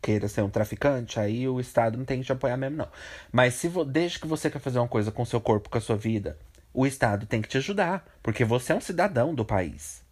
queira 0.00 0.28
ser 0.28 0.42
um 0.42 0.50
traficante, 0.50 1.20
aí 1.20 1.46
o 1.46 1.60
Estado 1.60 1.98
não 1.98 2.04
tem 2.04 2.20
que 2.20 2.26
te 2.26 2.32
apoiar 2.32 2.56
mesmo, 2.56 2.78
não. 2.78 2.88
Mas 3.30 3.54
se 3.54 3.70
desde 3.86 4.18
que 4.18 4.26
você 4.26 4.50
quer 4.50 4.58
fazer 4.58 4.78
uma 4.78 4.88
coisa 4.88 5.12
com 5.12 5.22
o 5.22 5.26
seu 5.26 5.40
corpo, 5.40 5.68
com 5.68 5.78
a 5.78 5.80
sua 5.80 5.96
vida, 5.96 6.38
o 6.72 6.86
Estado 6.86 7.26
tem 7.26 7.42
que 7.42 7.48
te 7.48 7.58
ajudar. 7.58 8.04
Porque 8.22 8.44
você 8.44 8.72
é 8.72 8.76
um 8.76 8.80
cidadão 8.80 9.34
do 9.34 9.44
país. 9.44 10.02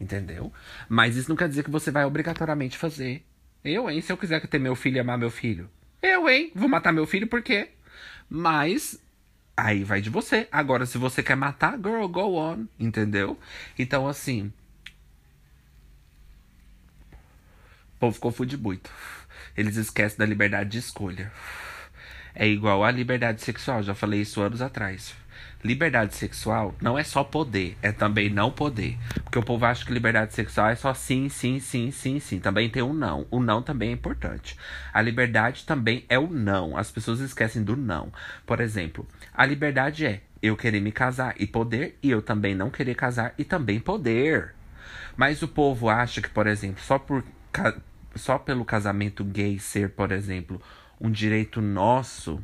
Entendeu? 0.00 0.52
Mas 0.88 1.16
isso 1.16 1.28
não 1.28 1.36
quer 1.36 1.48
dizer 1.48 1.62
que 1.62 1.70
você 1.70 1.90
vai 1.90 2.04
obrigatoriamente 2.04 2.78
fazer. 2.78 3.24
Eu, 3.64 3.90
hein? 3.90 4.00
Se 4.00 4.12
eu 4.12 4.16
quiser 4.16 4.46
ter 4.46 4.58
meu 4.58 4.74
filho 4.74 4.96
e 4.96 5.00
amar 5.00 5.18
meu 5.18 5.30
filho. 5.30 5.68
Eu, 6.02 6.28
hein? 6.28 6.52
Vou 6.54 6.68
matar 6.68 6.92
meu 6.92 7.06
filho 7.06 7.26
por 7.26 7.42
quê? 7.42 7.70
Mas 8.28 9.00
aí 9.56 9.84
vai 9.84 10.00
de 10.00 10.10
você. 10.10 10.48
Agora, 10.52 10.86
se 10.86 10.98
você 10.98 11.22
quer 11.22 11.36
matar, 11.36 11.76
girl, 11.76 12.06
go 12.06 12.36
on. 12.36 12.66
Entendeu? 12.78 13.38
Então, 13.78 14.06
assim, 14.06 14.52
O 17.98 18.06
povo 18.06 18.20
confunde 18.20 18.56
muito. 18.56 18.88
Eles 19.56 19.74
esquecem 19.74 20.18
da 20.18 20.24
liberdade 20.24 20.70
de 20.70 20.78
escolha. 20.78 21.32
É 22.32 22.46
igual 22.46 22.84
à 22.84 22.92
liberdade 22.92 23.42
sexual, 23.42 23.82
já 23.82 23.92
falei 23.92 24.20
isso 24.20 24.40
anos 24.40 24.62
atrás. 24.62 25.16
Liberdade 25.62 26.14
sexual 26.14 26.72
não 26.80 26.96
é 26.96 27.02
só 27.02 27.24
poder, 27.24 27.76
é 27.82 27.90
também 27.90 28.30
não 28.30 28.50
poder. 28.50 28.96
Porque 29.24 29.38
o 29.38 29.42
povo 29.42 29.64
acha 29.64 29.84
que 29.84 29.92
liberdade 29.92 30.32
sexual 30.32 30.68
é 30.68 30.76
só 30.76 30.94
sim, 30.94 31.28
sim, 31.28 31.58
sim, 31.58 31.90
sim, 31.90 32.20
sim. 32.20 32.38
Também 32.38 32.70
tem 32.70 32.82
um 32.82 32.92
não. 32.92 33.26
O 33.30 33.40
não 33.40 33.60
também 33.60 33.90
é 33.90 33.92
importante. 33.92 34.56
A 34.92 35.02
liberdade 35.02 35.64
também 35.64 36.04
é 36.08 36.18
o 36.18 36.28
não. 36.28 36.76
As 36.76 36.90
pessoas 36.90 37.18
esquecem 37.20 37.64
do 37.64 37.76
não. 37.76 38.12
Por 38.46 38.60
exemplo, 38.60 39.06
a 39.34 39.44
liberdade 39.44 40.06
é 40.06 40.20
eu 40.40 40.56
querer 40.56 40.80
me 40.80 40.92
casar 40.92 41.34
e 41.38 41.46
poder, 41.46 41.98
e 42.02 42.10
eu 42.10 42.22
também 42.22 42.54
não 42.54 42.70
querer 42.70 42.94
casar 42.94 43.34
e 43.36 43.44
também 43.44 43.80
poder. 43.80 44.54
Mas 45.16 45.42
o 45.42 45.48
povo 45.48 45.88
acha 45.88 46.22
que, 46.22 46.30
por 46.30 46.46
exemplo, 46.46 46.80
só 46.82 46.98
por 46.98 47.24
só 48.14 48.38
pelo 48.38 48.64
casamento 48.64 49.24
gay 49.24 49.58
ser, 49.58 49.90
por 49.90 50.12
exemplo, 50.12 50.60
um 51.00 51.10
direito 51.10 51.60
nosso 51.60 52.40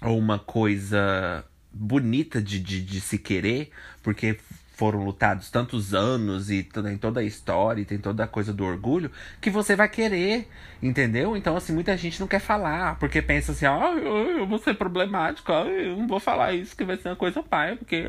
ou 0.00 0.18
uma 0.18 0.38
coisa 0.38 1.44
bonita 1.74 2.40
de, 2.40 2.60
de, 2.60 2.80
de 2.80 3.00
se 3.00 3.18
querer, 3.18 3.70
porque 4.02 4.38
foram 4.74 5.04
lutados 5.04 5.50
tantos 5.50 5.94
anos 5.94 6.50
e 6.50 6.62
tem 6.62 6.98
toda 6.98 7.20
a 7.20 7.22
história 7.22 7.80
e 7.80 7.84
tem 7.84 7.98
toda 7.98 8.24
a 8.24 8.26
coisa 8.26 8.52
do 8.52 8.64
orgulho, 8.64 9.10
que 9.40 9.48
você 9.48 9.76
vai 9.76 9.88
querer, 9.88 10.48
entendeu? 10.82 11.36
Então, 11.36 11.56
assim, 11.56 11.72
muita 11.72 11.96
gente 11.96 12.20
não 12.20 12.26
quer 12.26 12.40
falar, 12.40 12.98
porque 12.98 13.22
pensa 13.22 13.52
assim, 13.52 13.66
ah, 13.66 13.92
eu, 13.96 14.46
vou 14.46 14.58
ser 14.58 14.74
problemático, 14.74 15.52
ah, 15.52 15.64
eu 15.66 15.96
não 15.96 16.08
vou 16.08 16.18
falar 16.18 16.52
isso 16.54 16.76
que 16.76 16.84
vai 16.84 16.96
ser 16.96 17.08
uma 17.08 17.16
coisa 17.16 17.42
pai, 17.42 17.76
porque 17.76 18.04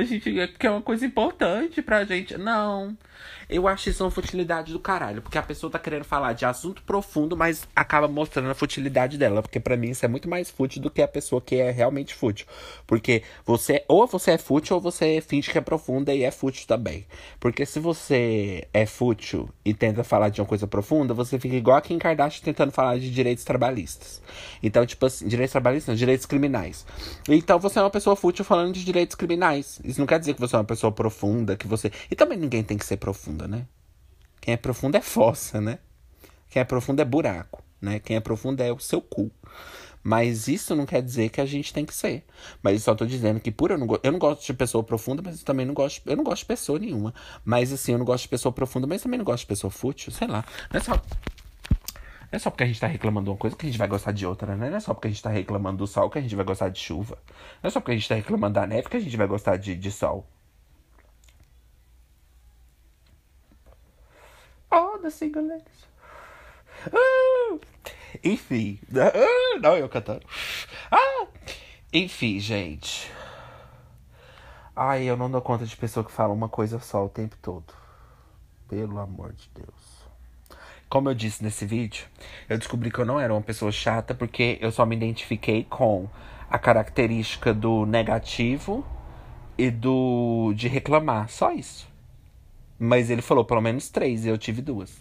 a 0.00 0.04
gente 0.04 0.32
quer 0.58 0.66
é 0.66 0.70
uma 0.70 0.82
coisa 0.82 1.04
importante 1.04 1.82
pra 1.82 2.04
gente. 2.04 2.36
Não. 2.36 2.96
Eu 3.50 3.66
acho 3.66 3.90
isso 3.90 4.04
uma 4.04 4.10
futilidade 4.10 4.72
do 4.72 4.78
caralho. 4.78 5.20
Porque 5.20 5.36
a 5.36 5.42
pessoa 5.42 5.70
tá 5.70 5.78
querendo 5.78 6.04
falar 6.04 6.32
de 6.34 6.44
assunto 6.44 6.82
profundo, 6.82 7.36
mas 7.36 7.66
acaba 7.74 8.06
mostrando 8.06 8.48
a 8.48 8.54
futilidade 8.54 9.18
dela. 9.18 9.42
Porque 9.42 9.58
para 9.58 9.76
mim 9.76 9.90
isso 9.90 10.04
é 10.04 10.08
muito 10.08 10.28
mais 10.28 10.48
fútil 10.48 10.80
do 10.80 10.90
que 10.90 11.02
a 11.02 11.08
pessoa 11.08 11.40
que 11.40 11.56
é 11.56 11.70
realmente 11.70 12.14
fútil. 12.14 12.46
Porque 12.86 13.24
você, 13.44 13.84
ou 13.88 14.06
você 14.06 14.32
é 14.32 14.38
fútil, 14.38 14.76
ou 14.76 14.80
você 14.80 15.20
finge 15.20 15.50
que 15.50 15.58
é 15.58 15.60
profunda 15.60 16.14
e 16.14 16.22
é 16.22 16.30
fútil 16.30 16.64
também. 16.66 17.04
Porque 17.40 17.66
se 17.66 17.80
você 17.80 18.68
é 18.72 18.86
fútil 18.86 19.50
e 19.64 19.74
tenta 19.74 20.04
falar 20.04 20.28
de 20.28 20.40
uma 20.40 20.46
coisa 20.46 20.68
profunda, 20.68 21.12
você 21.12 21.38
fica 21.38 21.56
igual 21.56 21.76
a 21.76 21.80
Kim 21.80 21.98
Kardashian 21.98 22.44
tentando 22.44 22.70
falar 22.70 22.98
de 22.98 23.10
direitos 23.10 23.42
trabalhistas. 23.42 24.22
Então, 24.62 24.86
tipo 24.86 25.04
assim, 25.06 25.26
direitos 25.26 25.52
trabalhistas, 25.52 25.88
não, 25.88 25.96
direitos 25.96 26.24
criminais. 26.24 26.86
Então 27.28 27.58
você 27.58 27.80
é 27.80 27.82
uma 27.82 27.90
pessoa 27.90 28.14
fútil 28.14 28.44
falando 28.44 28.74
de 28.74 28.84
direitos 28.84 29.16
criminais. 29.16 29.80
Isso 29.90 30.00
não 30.00 30.06
quer 30.06 30.20
dizer 30.20 30.34
que 30.34 30.40
você 30.40 30.54
é 30.54 30.58
uma 30.58 30.64
pessoa 30.64 30.92
profunda, 30.92 31.56
que 31.56 31.66
você. 31.66 31.90
E 32.10 32.14
também 32.14 32.38
ninguém 32.38 32.62
tem 32.62 32.78
que 32.78 32.84
ser 32.84 32.96
profunda, 32.96 33.48
né? 33.48 33.66
Quem 34.40 34.54
é 34.54 34.56
profundo 34.56 34.96
é 34.96 35.00
fossa, 35.00 35.60
né? 35.60 35.78
Quem 36.48 36.60
é 36.60 36.64
profundo 36.64 37.02
é 37.02 37.04
buraco, 37.04 37.62
né? 37.80 37.98
Quem 37.98 38.16
é 38.16 38.20
profundo 38.20 38.62
é 38.62 38.72
o 38.72 38.78
seu 38.78 39.00
cu. 39.00 39.30
Mas 40.02 40.48
isso 40.48 40.74
não 40.74 40.86
quer 40.86 41.02
dizer 41.02 41.28
que 41.28 41.40
a 41.40 41.46
gente 41.46 41.74
tem 41.74 41.84
que 41.84 41.94
ser. 41.94 42.24
Mas 42.62 42.74
eu 42.74 42.80
só 42.80 42.94
tô 42.94 43.04
dizendo 43.04 43.38
que 43.38 43.50
por 43.50 43.70
eu 43.70 43.76
não, 43.76 43.86
eu 44.02 44.12
não 44.12 44.18
gosto 44.18 44.46
de 44.46 44.54
pessoa 44.54 44.82
profunda, 44.82 45.20
mas 45.22 45.40
eu 45.40 45.44
também 45.44 45.66
não 45.66 45.74
gosto. 45.74 46.00
Eu 46.08 46.16
não 46.16 46.24
gosto 46.24 46.40
de 46.40 46.46
pessoa 46.46 46.78
nenhuma. 46.78 47.12
Mas 47.44 47.72
assim, 47.72 47.92
eu 47.92 47.98
não 47.98 48.06
gosto 48.06 48.22
de 48.22 48.28
pessoa 48.28 48.52
profunda, 48.52 48.86
mas 48.86 49.02
também 49.02 49.18
não 49.18 49.24
gosto 49.24 49.40
de 49.40 49.46
pessoa 49.46 49.70
fútil, 49.70 50.10
sei 50.10 50.26
lá. 50.26 50.44
Não 50.72 50.80
é 50.80 50.82
só. 50.82 51.02
Não 52.30 52.36
é 52.36 52.38
só 52.38 52.50
porque 52.50 52.62
a 52.62 52.66
gente 52.66 52.80
tá 52.80 52.86
reclamando 52.86 53.24
de 53.24 53.30
uma 53.30 53.36
coisa 53.36 53.56
que 53.56 53.66
a 53.66 53.68
gente 53.68 53.78
vai 53.78 53.88
gostar 53.88 54.12
de 54.12 54.24
outra, 54.24 54.54
né? 54.54 54.70
Não 54.70 54.76
é 54.76 54.80
só 54.80 54.94
porque 54.94 55.08
a 55.08 55.10
gente 55.10 55.22
tá 55.22 55.30
reclamando 55.30 55.78
do 55.78 55.86
sol 55.86 56.08
que 56.08 56.18
a 56.18 56.22
gente 56.22 56.36
vai 56.36 56.44
gostar 56.44 56.68
de 56.68 56.78
chuva. 56.78 57.18
Não 57.62 57.68
é 57.68 57.70
só 57.70 57.80
porque 57.80 57.92
a 57.92 57.94
gente 57.96 58.08
tá 58.08 58.14
reclamando 58.14 58.54
da 58.54 58.66
neve 58.66 58.88
que 58.88 58.96
a 58.96 59.00
gente 59.00 59.16
vai 59.16 59.26
gostar 59.26 59.56
de, 59.56 59.74
de 59.74 59.90
sol. 59.90 60.24
Oh, 64.70 64.98
the 64.98 65.10
single 65.10 65.48
ladies. 65.48 65.88
Uh, 66.86 67.60
enfim. 68.22 68.78
Uh, 68.92 69.58
não, 69.60 69.76
eu 69.76 69.88
cantando. 69.88 70.24
Ah! 70.90 71.26
Enfim, 71.92 72.38
gente. 72.38 73.10
Ai, 74.76 75.02
eu 75.02 75.16
não 75.16 75.28
dou 75.28 75.42
conta 75.42 75.66
de 75.66 75.76
pessoa 75.76 76.04
que 76.04 76.12
fala 76.12 76.32
uma 76.32 76.48
coisa 76.48 76.78
só 76.78 77.04
o 77.04 77.08
tempo 77.08 77.36
todo. 77.42 77.74
Pelo 78.68 79.00
amor 79.00 79.32
de 79.32 79.50
Deus. 79.52 79.79
Como 80.90 81.08
eu 81.08 81.14
disse 81.14 81.44
nesse 81.44 81.64
vídeo, 81.64 82.04
eu 82.48 82.58
descobri 82.58 82.90
que 82.90 82.98
eu 82.98 83.04
não 83.04 83.20
era 83.20 83.32
uma 83.32 83.40
pessoa 83.40 83.70
chata 83.70 84.12
porque 84.12 84.58
eu 84.60 84.72
só 84.72 84.84
me 84.84 84.96
identifiquei 84.96 85.62
com 85.62 86.08
a 86.50 86.58
característica 86.58 87.54
do 87.54 87.86
negativo 87.86 88.84
e 89.56 89.70
do 89.70 90.52
de 90.52 90.66
reclamar, 90.66 91.28
só 91.28 91.52
isso. 91.52 91.88
Mas 92.76 93.08
ele 93.08 93.22
falou 93.22 93.44
pelo 93.44 93.60
menos 93.60 93.88
três 93.88 94.24
e 94.24 94.30
eu 94.30 94.36
tive 94.36 94.60
duas. 94.60 95.00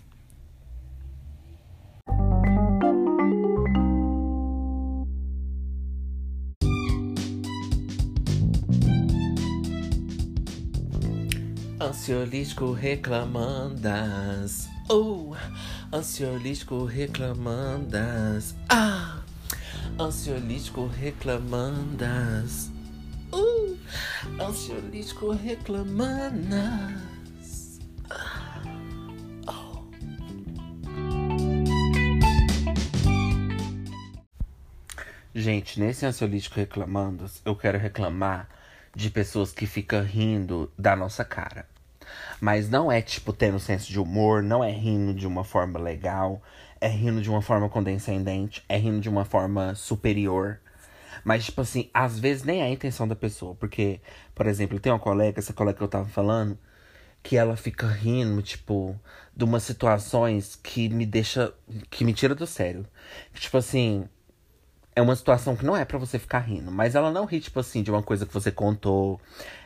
Ansiolítico 11.81 12.73
reclamandas. 12.73 14.69
Oh, 14.91 15.35
ansiolítico 15.91 16.85
reclamandas. 16.85 18.55
Ah, 18.69 19.23
ansiolítico 19.97 20.85
reclamandas. 20.87 22.69
Uh, 23.33 23.75
ansiolítico 24.39 25.31
reclamandas. 25.31 27.79
Ah, 28.09 28.61
oh. 29.47 29.83
Gente, 35.33 35.79
nesse 35.79 36.05
ansiolítico 36.05 36.57
reclamandas, 36.57 37.41
eu 37.43 37.55
quero 37.55 37.79
reclamar 37.79 38.47
de 38.95 39.09
pessoas 39.09 39.51
que 39.51 39.65
ficam 39.65 40.03
rindo 40.03 40.71
da 40.77 40.95
nossa 40.95 41.25
cara. 41.25 41.67
Mas 42.41 42.69
não 42.69 42.91
é, 42.91 43.01
tipo, 43.01 43.33
tendo 43.33 43.59
senso 43.59 43.91
de 43.91 43.99
humor, 43.99 44.41
não 44.41 44.63
é 44.63 44.71
rindo 44.71 45.13
de 45.13 45.27
uma 45.27 45.43
forma 45.43 45.79
legal, 45.79 46.41
é 46.79 46.87
rindo 46.87 47.21
de 47.21 47.29
uma 47.29 47.41
forma 47.41 47.69
condescendente, 47.69 48.63
é 48.69 48.77
rindo 48.77 49.01
de 49.01 49.09
uma 49.09 49.25
forma 49.25 49.75
superior. 49.75 50.59
Mas, 51.23 51.45
tipo 51.45 51.61
assim, 51.61 51.89
às 51.93 52.17
vezes 52.19 52.43
nem 52.43 52.61
é 52.61 52.65
a 52.65 52.69
intenção 52.69 53.07
da 53.07 53.15
pessoa. 53.15 53.55
Porque, 53.55 53.99
por 54.33 54.47
exemplo, 54.47 54.79
tem 54.79 54.91
uma 54.91 54.99
colega, 54.99 55.39
essa 55.39 55.53
colega 55.53 55.77
que 55.77 55.83
eu 55.83 55.87
tava 55.87 56.07
falando, 56.07 56.57
que 57.21 57.35
ela 57.37 57.57
fica 57.57 57.87
rindo, 57.87 58.41
tipo, 58.41 58.97
de 59.35 59.43
umas 59.43 59.63
situações 59.63 60.55
que 60.55 60.89
me 60.89 61.05
deixa. 61.05 61.53
que 61.89 62.05
me 62.05 62.13
tira 62.13 62.35
do 62.35 62.47
sério. 62.47 62.85
Tipo 63.33 63.57
assim, 63.57 64.07
é 64.99 65.01
uma 65.01 65.15
situação 65.15 65.55
que 65.55 65.65
não 65.65 65.77
é 65.77 65.85
para 65.85 65.97
você 65.97 66.19
ficar 66.19 66.39
rindo. 66.39 66.69
Mas 66.69 66.93
ela 66.93 67.09
não 67.09 67.23
ri, 67.23 67.39
tipo 67.39 67.59
assim, 67.59 67.81
de 67.81 67.89
uma 67.89 68.03
coisa 68.03 68.25
que 68.25 68.33
você 68.33 68.51
contou. 68.51 69.19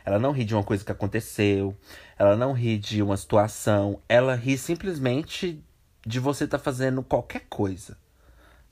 Ela 0.04 0.18
não 0.18 0.30
ri 0.30 0.44
de 0.44 0.54
uma 0.54 0.62
coisa 0.62 0.84
que 0.84 0.92
aconteceu. 0.92 1.76
Ela 2.16 2.36
não 2.36 2.52
ri 2.52 2.78
de 2.78 3.02
uma 3.02 3.16
situação. 3.16 4.00
Ela 4.08 4.36
ri 4.36 4.56
simplesmente 4.56 5.60
de 6.06 6.20
você 6.20 6.44
estar 6.44 6.58
tá 6.58 6.64
fazendo 6.64 7.02
qualquer 7.02 7.42
coisa 7.48 7.96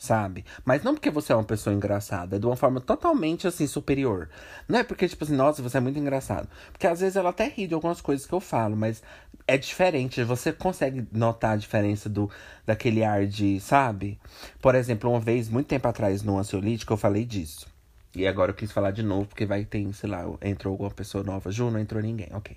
sabe? 0.02 0.44
Mas 0.64 0.82
não 0.82 0.94
porque 0.94 1.10
você 1.10 1.32
é 1.32 1.36
uma 1.36 1.44
pessoa 1.44 1.72
engraçada, 1.72 2.34
é 2.34 2.38
de 2.38 2.44
uma 2.44 2.56
forma 2.56 2.80
totalmente 2.80 3.46
assim 3.46 3.68
superior. 3.68 4.28
Não 4.68 4.80
é 4.80 4.82
porque, 4.82 5.06
tipo 5.06 5.22
assim, 5.22 5.36
nossa, 5.36 5.62
você 5.62 5.78
é 5.78 5.80
muito 5.80 5.96
engraçado. 5.96 6.48
Porque 6.72 6.88
às 6.88 6.98
vezes 6.98 7.14
ela 7.14 7.30
até 7.30 7.46
ri 7.46 7.68
de 7.68 7.74
algumas 7.74 8.00
coisas 8.00 8.26
que 8.26 8.32
eu 8.32 8.40
falo, 8.40 8.76
mas 8.76 9.00
é 9.46 9.56
diferente. 9.56 10.24
Você 10.24 10.52
consegue 10.52 11.06
notar 11.12 11.52
a 11.52 11.56
diferença 11.56 12.08
do 12.08 12.28
daquele 12.66 13.04
ar 13.04 13.26
de, 13.26 13.60
sabe? 13.60 14.18
Por 14.60 14.74
exemplo, 14.74 15.08
uma 15.08 15.20
vez, 15.20 15.48
muito 15.48 15.68
tempo 15.68 15.86
atrás, 15.86 16.24
no 16.24 16.36
ansiolítico, 16.36 16.92
eu 16.92 16.96
falei 16.96 17.24
disso. 17.24 17.68
E 18.12 18.26
agora 18.26 18.50
eu 18.50 18.56
quis 18.56 18.72
falar 18.72 18.90
de 18.90 19.04
novo, 19.04 19.26
porque 19.26 19.46
vai 19.46 19.64
ter, 19.64 19.92
sei 19.94 20.10
lá, 20.10 20.24
entrou 20.42 20.72
alguma 20.72 20.90
pessoa 20.90 21.22
nova. 21.22 21.52
Ju, 21.52 21.70
não 21.70 21.78
entrou 21.78 22.02
ninguém. 22.02 22.28
Ok. 22.32 22.56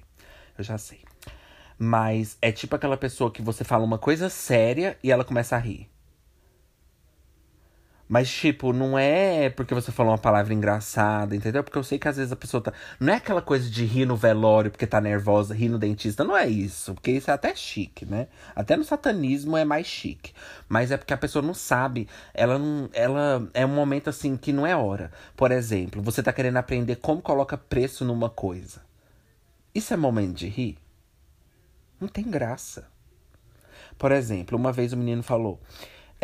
Eu 0.57 0.63
já 0.63 0.79
sei. 0.79 1.01
Mas 1.77 2.39
é 2.41 2.51
tipo 2.51 2.75
aquela 2.75 2.97
pessoa 2.97 3.29
que 3.29 3.43
você 3.43 3.63
fala 3.63 3.83
uma 3.85 3.99
coisa 3.99 4.29
séria 4.29 4.97
e 5.03 5.11
ela 5.11 5.23
começa 5.23 5.55
a 5.55 5.59
rir. 5.59 5.87
Mas, 8.07 8.29
tipo, 8.29 8.71
não 8.71 8.97
é 8.97 9.49
porque 9.49 9.73
você 9.73 9.91
falou 9.91 10.11
uma 10.11 10.17
palavra 10.17 10.53
engraçada, 10.53 11.35
entendeu? 11.35 11.63
Porque 11.63 11.77
eu 11.77 11.83
sei 11.83 11.97
que 11.97 12.07
às 12.07 12.17
vezes 12.17 12.31
a 12.31 12.35
pessoa 12.35 12.61
tá. 12.61 12.71
Não 12.99 13.11
é 13.11 13.15
aquela 13.17 13.41
coisa 13.41 13.67
de 13.67 13.83
rir 13.83 14.05
no 14.05 14.15
velório 14.15 14.69
porque 14.69 14.85
tá 14.85 15.01
nervosa, 15.01 15.55
rir 15.55 15.69
no 15.69 15.79
dentista. 15.79 16.23
Não 16.23 16.37
é 16.37 16.47
isso. 16.47 16.93
Porque 16.93 17.09
isso 17.11 17.31
é 17.31 17.33
até 17.33 17.55
chique, 17.55 18.05
né? 18.05 18.27
Até 18.55 18.77
no 18.77 18.83
satanismo 18.83 19.57
é 19.57 19.65
mais 19.65 19.87
chique. 19.87 20.33
Mas 20.69 20.91
é 20.91 20.97
porque 20.97 21.15
a 21.15 21.17
pessoa 21.17 21.41
não 21.41 21.55
sabe. 21.55 22.07
Ela 22.31 22.59
não. 22.59 22.89
Ela 22.93 23.49
é 23.55 23.65
um 23.65 23.73
momento 23.73 24.07
assim 24.09 24.37
que 24.37 24.53
não 24.53 24.67
é 24.67 24.75
hora. 24.75 25.11
Por 25.35 25.51
exemplo, 25.51 25.99
você 26.01 26.21
tá 26.21 26.31
querendo 26.31 26.57
aprender 26.57 26.97
como 26.97 27.23
coloca 27.23 27.57
preço 27.57 28.05
numa 28.05 28.29
coisa. 28.29 28.81
Isso 29.73 29.93
é 29.93 29.97
momento 29.97 30.35
de 30.35 30.47
rir? 30.47 30.77
Não 31.99 32.07
tem 32.07 32.23
graça. 32.23 32.87
Por 33.97 34.11
exemplo, 34.11 34.57
uma 34.57 34.71
vez 34.71 34.93
o 34.93 34.97
menino 34.97 35.23
falou. 35.23 35.59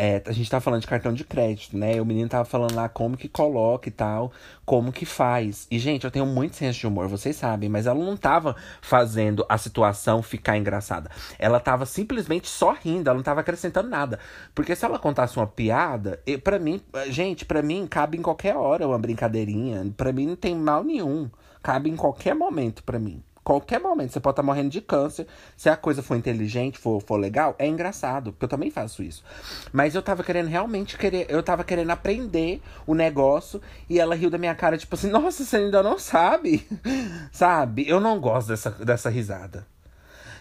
É, 0.04 0.20
a 0.26 0.32
gente 0.32 0.50
tava 0.50 0.60
falando 0.60 0.80
de 0.80 0.88
cartão 0.88 1.14
de 1.14 1.22
crédito, 1.22 1.78
né? 1.78 2.00
O 2.00 2.04
menino 2.04 2.28
tava 2.28 2.44
falando 2.44 2.74
lá 2.74 2.88
como 2.88 3.16
que 3.16 3.28
coloca 3.28 3.88
e 3.88 3.92
tal, 3.92 4.32
como 4.66 4.90
que 4.90 5.06
faz. 5.06 5.68
E, 5.70 5.78
gente, 5.78 6.04
eu 6.04 6.10
tenho 6.10 6.26
muito 6.26 6.56
senso 6.56 6.80
de 6.80 6.88
humor, 6.88 7.06
vocês 7.06 7.36
sabem, 7.36 7.68
mas 7.68 7.86
ela 7.86 8.04
não 8.04 8.16
tava 8.16 8.56
fazendo 8.80 9.46
a 9.48 9.56
situação 9.56 10.20
ficar 10.20 10.58
engraçada. 10.58 11.08
Ela 11.38 11.60
tava 11.60 11.86
simplesmente 11.86 12.48
só 12.48 12.72
rindo, 12.72 13.08
ela 13.08 13.16
não 13.16 13.22
tava 13.22 13.42
acrescentando 13.42 13.88
nada. 13.88 14.18
Porque 14.52 14.74
se 14.74 14.84
ela 14.84 14.98
contasse 14.98 15.36
uma 15.36 15.46
piada, 15.46 16.20
para 16.42 16.58
mim, 16.58 16.80
gente, 17.08 17.44
para 17.44 17.62
mim 17.62 17.86
cabe 17.86 18.18
em 18.18 18.22
qualquer 18.22 18.56
hora 18.56 18.88
uma 18.88 18.98
brincadeirinha. 18.98 19.86
para 19.96 20.12
mim 20.12 20.26
não 20.26 20.34
tem 20.34 20.56
mal 20.56 20.82
nenhum. 20.82 21.30
Cabe 21.62 21.88
em 21.88 21.94
qualquer 21.94 22.34
momento 22.34 22.82
para 22.82 22.98
mim 22.98 23.22
qualquer 23.44 23.80
momento. 23.80 24.12
Você 24.12 24.20
pode 24.20 24.32
estar 24.32 24.42
tá 24.42 24.46
morrendo 24.46 24.70
de 24.70 24.80
câncer. 24.80 25.26
Se 25.56 25.68
a 25.68 25.76
coisa 25.76 26.02
for 26.02 26.16
inteligente, 26.16 26.78
for, 26.78 27.00
for 27.00 27.16
legal, 27.16 27.54
é 27.58 27.66
engraçado. 27.66 28.32
Porque 28.32 28.44
eu 28.44 28.48
também 28.48 28.70
faço 28.70 29.02
isso. 29.02 29.24
Mas 29.72 29.94
eu 29.94 30.02
tava 30.02 30.24
querendo 30.24 30.48
realmente 30.48 30.96
querer. 30.96 31.26
Eu 31.28 31.42
tava 31.42 31.64
querendo 31.64 31.90
aprender 31.90 32.60
o 32.86 32.94
negócio. 32.94 33.60
E 33.88 33.98
ela 33.98 34.14
riu 34.14 34.30
da 34.30 34.38
minha 34.38 34.54
cara, 34.54 34.78
tipo 34.78 34.94
assim, 34.94 35.08
nossa, 35.10 35.44
você 35.44 35.56
ainda 35.56 35.82
não 35.82 35.98
sabe. 35.98 36.66
sabe? 37.32 37.88
Eu 37.88 38.00
não 38.00 38.20
gosto 38.20 38.48
dessa, 38.48 38.70
dessa 38.70 39.10
risada. 39.10 39.66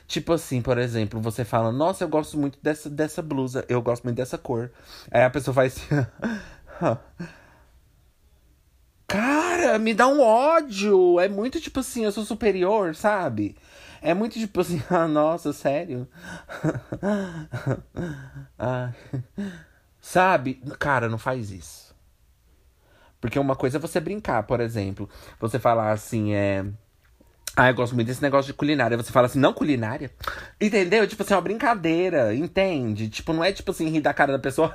Tipo 0.08 0.34
assim, 0.34 0.62
por 0.62 0.78
exemplo, 0.78 1.22
você 1.22 1.46
fala, 1.46 1.72
nossa, 1.72 2.04
eu 2.04 2.10
gosto 2.10 2.38
muito 2.38 2.60
dessa, 2.62 2.90
dessa 2.90 3.22
blusa, 3.22 3.64
eu 3.70 3.82
gosto 3.82 4.04
muito 4.04 4.18
dessa 4.18 4.38
cor. 4.38 4.70
Aí 5.10 5.24
a 5.24 5.30
pessoa 5.30 5.54
faz 5.54 5.78
assim. 5.78 6.06
Cara, 9.12 9.78
me 9.78 9.94
dá 9.94 10.08
um 10.08 10.22
ódio. 10.22 11.20
É 11.20 11.28
muito 11.28 11.60
tipo 11.60 11.82
assim, 11.82 12.06
eu 12.06 12.12
sou 12.14 12.24
superior, 12.24 12.96
sabe? 12.96 13.58
É 14.02 14.14
muito 14.14 14.40
tipo 14.40 14.62
assim, 14.62 14.82
ah, 14.90 15.06
nossa, 15.06 15.52
sério? 15.52 16.08
ah, 18.58 18.94
sabe? 20.00 20.56
Cara, 20.80 21.10
não 21.10 21.18
faz 21.18 21.52
isso. 21.52 21.94
Porque 23.20 23.38
uma 23.38 23.56
coisa 23.56 23.78
é 23.78 23.80
você 23.82 24.00
brincar, 24.00 24.44
por 24.44 24.62
exemplo. 24.62 25.10
Você 25.42 25.60
falar 25.60 25.92
assim, 25.92 26.34
é. 26.34 26.66
Ah, 27.54 27.68
eu 27.70 27.76
gosto 27.76 27.94
muito 27.94 28.08
desse 28.08 28.22
negócio 28.22 28.48
de 28.48 28.58
culinária. 28.58 28.96
Você 28.96 29.12
fala 29.12 29.28
assim, 29.28 29.40
não 29.40 29.52
culinária? 29.52 30.10
Entendeu? 30.60 31.06
Tipo 31.06 31.22
assim, 31.22 31.34
é 31.34 31.36
uma 31.36 31.42
brincadeira, 31.42 32.34
entende? 32.34 33.10
Tipo, 33.10 33.34
não 33.34 33.44
é 33.44 33.52
tipo 33.52 33.72
assim, 33.72 33.90
rir 33.90 34.00
da 34.00 34.14
cara 34.14 34.32
da 34.32 34.40
pessoa 34.40 34.74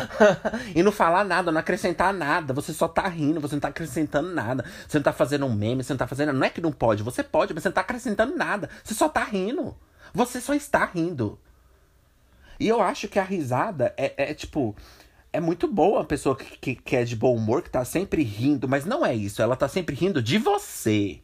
e 0.74 0.82
não 0.82 0.90
falar 0.90 1.24
nada, 1.24 1.52
não 1.52 1.60
acrescentar 1.60 2.14
nada. 2.14 2.54
Você 2.54 2.72
só 2.72 2.88
tá 2.88 3.06
rindo, 3.06 3.38
você 3.38 3.54
não 3.54 3.60
tá 3.60 3.68
acrescentando 3.68 4.32
nada. 4.32 4.64
Você 4.88 4.96
não 4.96 5.04
tá 5.04 5.12
fazendo 5.12 5.44
um 5.44 5.54
meme, 5.54 5.84
você 5.84 5.92
não 5.92 5.98
tá 5.98 6.06
fazendo. 6.06 6.32
Não 6.32 6.46
é 6.46 6.48
que 6.48 6.60
não 6.60 6.72
pode, 6.72 7.02
você 7.02 7.22
pode, 7.22 7.52
mas 7.52 7.62
você 7.62 7.68
não 7.68 7.74
tá 7.74 7.82
acrescentando 7.82 8.34
nada. 8.34 8.70
Você 8.82 8.94
só 8.94 9.10
tá 9.10 9.22
rindo. 9.22 9.76
Você 10.14 10.40
só 10.40 10.54
está 10.54 10.86
rindo. 10.86 11.38
E 12.58 12.66
eu 12.66 12.80
acho 12.80 13.08
que 13.08 13.18
a 13.18 13.24
risada 13.24 13.92
é, 13.96 14.30
é 14.30 14.34
tipo. 14.34 14.74
É 15.32 15.40
muito 15.40 15.68
boa 15.68 16.00
a 16.00 16.04
pessoa 16.04 16.34
que, 16.34 16.56
que, 16.56 16.74
que 16.76 16.96
é 16.96 17.04
de 17.04 17.14
bom 17.14 17.36
humor, 17.36 17.60
que 17.60 17.68
tá 17.68 17.84
sempre 17.84 18.22
rindo, 18.22 18.66
mas 18.66 18.86
não 18.86 19.04
é 19.04 19.14
isso. 19.14 19.42
Ela 19.42 19.54
tá 19.54 19.68
sempre 19.68 19.94
rindo 19.94 20.22
de 20.22 20.38
você. 20.38 21.20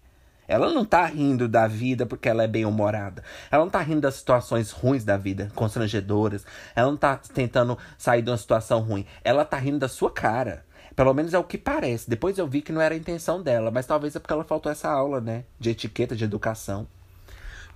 Ela 0.52 0.70
não 0.70 0.84
tá 0.84 1.06
rindo 1.06 1.48
da 1.48 1.66
vida 1.66 2.04
porque 2.04 2.28
ela 2.28 2.42
é 2.42 2.46
bem-humorada. 2.46 3.24
Ela 3.50 3.64
não 3.64 3.70
tá 3.70 3.80
rindo 3.80 4.02
das 4.02 4.16
situações 4.16 4.70
ruins 4.70 5.02
da 5.02 5.16
vida, 5.16 5.50
constrangedoras. 5.54 6.44
Ela 6.76 6.90
não 6.90 6.96
tá 6.98 7.16
tentando 7.16 7.78
sair 7.96 8.20
de 8.20 8.30
uma 8.30 8.36
situação 8.36 8.80
ruim. 8.80 9.06
Ela 9.24 9.46
tá 9.46 9.56
rindo 9.56 9.78
da 9.78 9.88
sua 9.88 10.10
cara. 10.10 10.62
Pelo 10.94 11.14
menos 11.14 11.32
é 11.32 11.38
o 11.38 11.44
que 11.44 11.56
parece. 11.56 12.10
Depois 12.10 12.36
eu 12.36 12.46
vi 12.46 12.60
que 12.60 12.70
não 12.70 12.82
era 12.82 12.94
a 12.94 12.98
intenção 12.98 13.42
dela, 13.42 13.70
mas 13.70 13.86
talvez 13.86 14.14
é 14.14 14.18
porque 14.18 14.34
ela 14.34 14.44
faltou 14.44 14.70
essa 14.70 14.90
aula, 14.90 15.22
né? 15.22 15.44
De 15.58 15.70
etiqueta, 15.70 16.14
de 16.14 16.24
educação. 16.24 16.86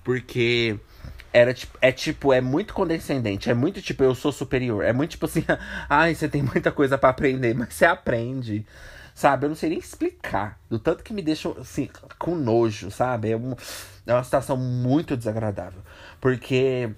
Porque 0.05 0.79
era 1.33 1.55
tipo, 1.55 1.79
é 1.81 1.91
tipo, 1.91 2.31
é 2.31 2.43
muito 2.43 2.75
condescendente, 2.75 3.49
é 3.49 3.55
muito 3.55 3.81
tipo, 3.81 4.05
eu 4.05 4.15
sou 4.15 4.33
superior. 4.33 4.85
É 4.85 4.93
muito 4.93 5.13
tipo 5.13 5.25
assim, 5.25 5.47
ai, 5.89 6.15
você 6.15 6.29
tem 6.29 6.43
muita 6.43 6.71
coisa 6.71 6.99
para 6.99 7.09
aprender, 7.09 7.55
mas 7.55 7.73
você 7.73 7.87
aprende. 7.87 8.67
Sabe? 9.17 9.47
Eu 9.47 9.49
não 9.49 9.57
sei 9.57 9.71
nem 9.71 9.79
explicar. 9.79 10.61
Do 10.69 10.79
tanto 10.79 11.03
que 11.03 11.15
me 11.15 11.23
deixa, 11.23 11.49
assim, 11.59 11.89
com 12.19 12.35
nojo, 12.37 12.91
sabe? 12.91 13.31
É, 13.31 13.37
um, 13.37 13.57
é 14.07 14.13
uma 14.13 14.23
situação 14.23 14.59
muito 14.59 15.17
desagradável. 15.17 15.81
Porque 16.21 16.91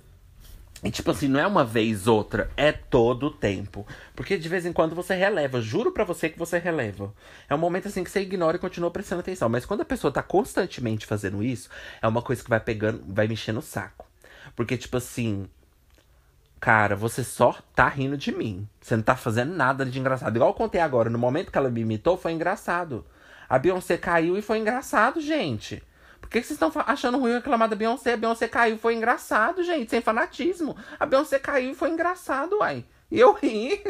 E 0.83 0.91
tipo 0.93 1.11
assim, 1.11 1.27
não 1.29 1.41
é 1.41 1.47
uma 1.47 1.65
vez 1.65 2.07
outra, 2.07 2.51
é 2.57 2.71
todo 2.73 3.27
o 3.27 3.31
tempo. 3.31 3.87
Porque 4.15 4.39
de 4.39 4.49
vez 4.49 4.65
em 4.67 4.73
quando 4.73 4.95
você 4.95 5.15
releva, 5.15 5.61
juro 5.61 5.93
pra 5.93 6.05
você 6.05 6.29
que 6.29 6.39
você 6.39 6.59
releva. 6.59 7.13
É 7.49 7.55
um 7.55 7.59
momento 7.59 7.89
assim 7.89 8.05
que 8.05 8.11
você 8.11 8.21
ignora 8.21 8.57
e 8.57 8.61
continua 8.61 8.91
prestando 8.91 9.21
atenção. 9.21 9.49
Mas 9.49 9.65
quando 9.67 9.83
a 9.83 9.85
pessoa 9.85 10.13
tá 10.13 10.23
constantemente 10.23 11.07
fazendo 11.07 11.43
isso, 11.43 11.69
é 12.03 12.07
uma 12.09 12.23
coisa 12.23 12.43
que 12.43 12.51
vai 12.51 12.61
pegando, 12.61 13.03
vai 13.09 13.27
mexendo 13.29 13.59
o 13.59 13.63
saco. 13.63 14.07
Porque, 14.57 14.77
tipo 14.77 14.97
assim, 14.97 15.49
cara, 16.61 16.97
você 16.97 17.25
só 17.25 17.57
tá 17.75 17.89
rindo 17.89 18.17
de 18.17 18.33
mim. 18.33 18.69
Você 18.81 18.97
não 18.97 19.03
tá 19.03 19.17
fazendo 19.17 19.55
nada 19.55 19.85
de 19.85 19.99
engraçado. 19.99 20.35
Igual 20.35 20.51
eu 20.51 20.55
contei 20.55 20.81
agora, 20.81 21.11
no 21.11 21.19
momento 21.19 21.51
que 21.53 21.59
ela 21.59 21.71
me 21.71 21.81
imitou, 21.81 22.17
foi 22.17 22.33
engraçado. 22.33 23.05
A 23.49 23.59
Beyoncé 23.59 23.97
caiu 23.97 24.37
e 24.37 24.43
foi 24.43 24.59
engraçado, 24.59 25.21
gente. 25.21 25.83
Por 26.21 26.29
que, 26.29 26.43
vocês 26.43 26.61
estão 26.61 26.71
achando 26.87 27.19
ruim 27.19 27.33
reclamar 27.33 27.69
da 27.69 27.77
Beyoncé? 27.77 28.13
A 28.13 28.17
Beyoncé 28.17 28.47
caiu, 28.47 28.77
foi 28.77 28.95
engraçado, 28.95 29.63
gente, 29.63 29.91
sem 29.91 30.03
fanatismo. 30.03 30.77
A 31.01 31.07
Beyoncé 31.07 31.39
caiu 31.39 31.71
e 31.71 31.75
foi 31.75 31.91
engraçado, 31.91 32.59
uai. 32.59 32.85
E 33.11 33.19
eu 33.19 33.33
ri. 33.33 33.83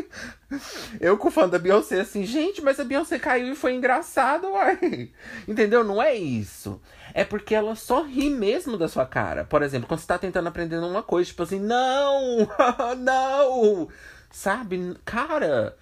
Eu 1.01 1.19
com 1.19 1.29
o 1.29 1.31
fã 1.31 1.49
da 1.49 1.59
Beyoncé 1.59 2.01
assim, 2.01 2.25
gente, 2.25 2.63
mas 2.63 2.79
a 2.79 2.85
Beyoncé 2.85 3.19
caiu 3.19 3.53
e 3.53 3.57
foi 3.57 3.75
engraçado, 3.75 4.49
uai. 4.49 5.11
Entendeu? 5.49 5.83
Não 5.83 6.01
é 6.01 6.15
isso. 6.15 6.81
É 7.19 7.25
porque 7.25 7.55
ela 7.55 7.75
só 7.75 8.03
ri 8.03 8.31
mesmo 8.31 8.77
da 8.79 8.89
sua 8.89 9.05
cara. 9.07 9.45
Por 9.45 9.63
exemplo, 9.63 9.89
quando 9.89 10.01
você 10.01 10.07
tá 10.07 10.19
tentando 10.19 10.49
aprender 10.49 10.79
uma 10.79 11.03
coisa, 11.03 11.29
tipo 11.29 11.43
assim, 11.43 11.59
não! 11.59 12.49
não! 12.99 13.89
Sabe? 14.31 14.95
Cara. 15.05 15.77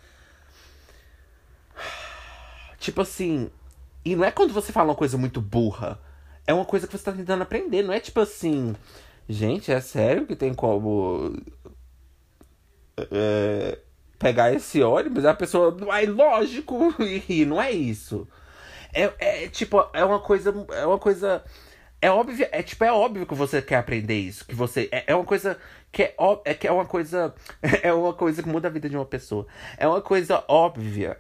Tipo 2.79 3.03
assim. 3.03 3.51
E 4.05 4.17
não 4.17 4.25
é 4.25 4.31
quando 4.31 4.55
você 4.55 4.73
fala 4.73 4.91
uma 4.91 4.95
coisa 4.95 5.19
muito 5.19 5.41
burra 5.41 6.01
é 6.47 6.55
uma 6.55 6.65
coisa 6.65 6.87
que 6.87 6.97
você 6.97 7.05
tá 7.05 7.13
tentando 7.13 7.43
aprender. 7.43 7.83
Não 7.83 7.93
é 7.93 8.01
tipo 8.01 8.21
assim, 8.21 8.75
gente, 9.29 9.73
é 9.73 9.81
sério 9.81 10.27
que 10.27 10.37
tem 10.37 10.55
como. 10.55 11.35
É, 13.11 13.79
pegar 14.19 14.53
esse 14.53 14.83
ônibus? 14.83 15.25
A 15.25 15.35
pessoa, 15.35 15.71
vai, 15.73 16.07
lógico, 16.07 16.95
e 17.03 17.19
rir. 17.19 17.47
Não 17.47 17.61
é 17.61 17.73
isso. 17.73 18.27
É, 18.93 19.13
é 19.19 19.49
tipo, 19.49 19.85
é 19.93 20.05
uma 20.05 20.21
coisa. 20.21 20.55
É 20.73 20.87
uma 20.87 20.99
coisa. 20.99 21.45
É 22.01 22.11
óbvio, 22.11 22.47
é 22.53 22.63
tipo, 22.63 22.85
é 22.85 22.93
óbvio 22.93 23.27
que 23.27 23.35
você 23.35 23.63
quer 23.63 23.77
aprender 23.77 24.19
isso. 24.19 24.45
Que 24.47 24.55
você. 24.55 24.89
É, 24.93 25.05
é 25.09 25.15
uma 25.15 25.25
coisa 25.25 25.59
que 25.91 26.03
é, 26.03 26.15
é 26.45 26.55
que 26.55 26.67
é 26.67 26.73
uma 26.73 26.85
coisa. 26.87 27.35
É 27.83 27.93
uma 27.93 28.13
coisa 28.13 28.43
que 28.43 28.49
muda 28.49 28.69
a 28.69 28.71
vida 28.71 28.89
de 28.89 28.97
uma 28.97 29.07
pessoa. 29.07 29.47
É 29.77 29.87
uma 29.89 30.01
coisa 30.01 30.45
óbvia. 30.49 31.19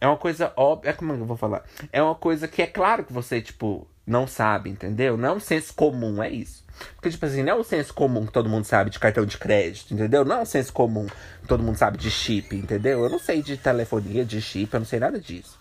É 0.00 0.06
uma 0.06 0.16
coisa 0.16 0.52
óbvia. 0.56 0.90
É 0.90 0.92
como 0.92 1.12
eu 1.12 1.24
vou 1.24 1.36
falar? 1.36 1.64
É 1.92 2.02
uma 2.02 2.14
coisa 2.14 2.46
que 2.46 2.62
é 2.62 2.66
claro 2.66 3.04
que 3.04 3.12
você, 3.12 3.40
tipo, 3.40 3.88
não 4.06 4.26
sabe, 4.26 4.70
entendeu? 4.70 5.16
Não 5.16 5.28
é 5.28 5.32
um 5.32 5.40
senso 5.40 5.74
comum, 5.74 6.22
é 6.22 6.30
isso. 6.30 6.64
Porque, 6.94 7.10
tipo 7.10 7.26
assim, 7.26 7.42
não 7.42 7.52
é 7.52 7.56
um 7.56 7.64
senso 7.64 7.92
comum 7.92 8.24
que 8.24 8.32
todo 8.32 8.48
mundo 8.48 8.64
sabe 8.64 8.90
de 8.90 8.98
cartão 8.98 9.26
de 9.26 9.36
crédito, 9.36 9.92
entendeu? 9.92 10.24
Não 10.24 10.36
é 10.36 10.42
um 10.42 10.46
senso 10.46 10.72
comum 10.72 11.06
que 11.42 11.48
todo 11.48 11.62
mundo 11.62 11.76
sabe 11.76 11.98
de 11.98 12.10
chip, 12.10 12.54
entendeu? 12.56 13.02
Eu 13.02 13.10
não 13.10 13.18
sei 13.18 13.42
de 13.42 13.56
telefonia, 13.56 14.24
de 14.24 14.40
chip, 14.40 14.72
eu 14.72 14.80
não 14.80 14.86
sei 14.86 14.98
nada 14.98 15.20
disso. 15.20 15.58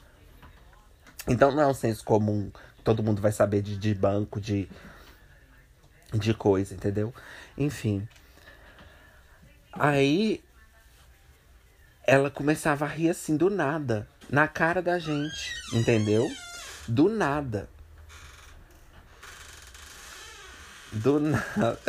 Então 1.28 1.52
não 1.52 1.64
é 1.64 1.68
um 1.68 1.74
senso 1.74 2.04
comum 2.04 2.52
todo 2.88 3.04
mundo 3.04 3.22
vai 3.22 3.34
saber 3.34 3.62
de, 3.62 3.76
de 3.76 3.94
banco, 3.94 4.40
de, 4.40 4.70
de 6.14 6.34
coisa, 6.34 6.74
entendeu? 6.74 7.14
Enfim. 7.58 8.08
Aí 9.74 10.42
ela 12.06 12.32
começava 12.32 12.86
a 12.86 12.88
rir 12.88 13.10
assim 13.10 13.36
do 13.36 13.50
nada, 13.50 14.08
na 14.30 14.48
cara 14.48 14.82
da 14.82 14.98
gente, 15.00 15.54
entendeu? 15.74 16.32
Do 16.88 17.10
nada. 17.10 17.70
Do 20.94 21.20
nada. 21.20 21.78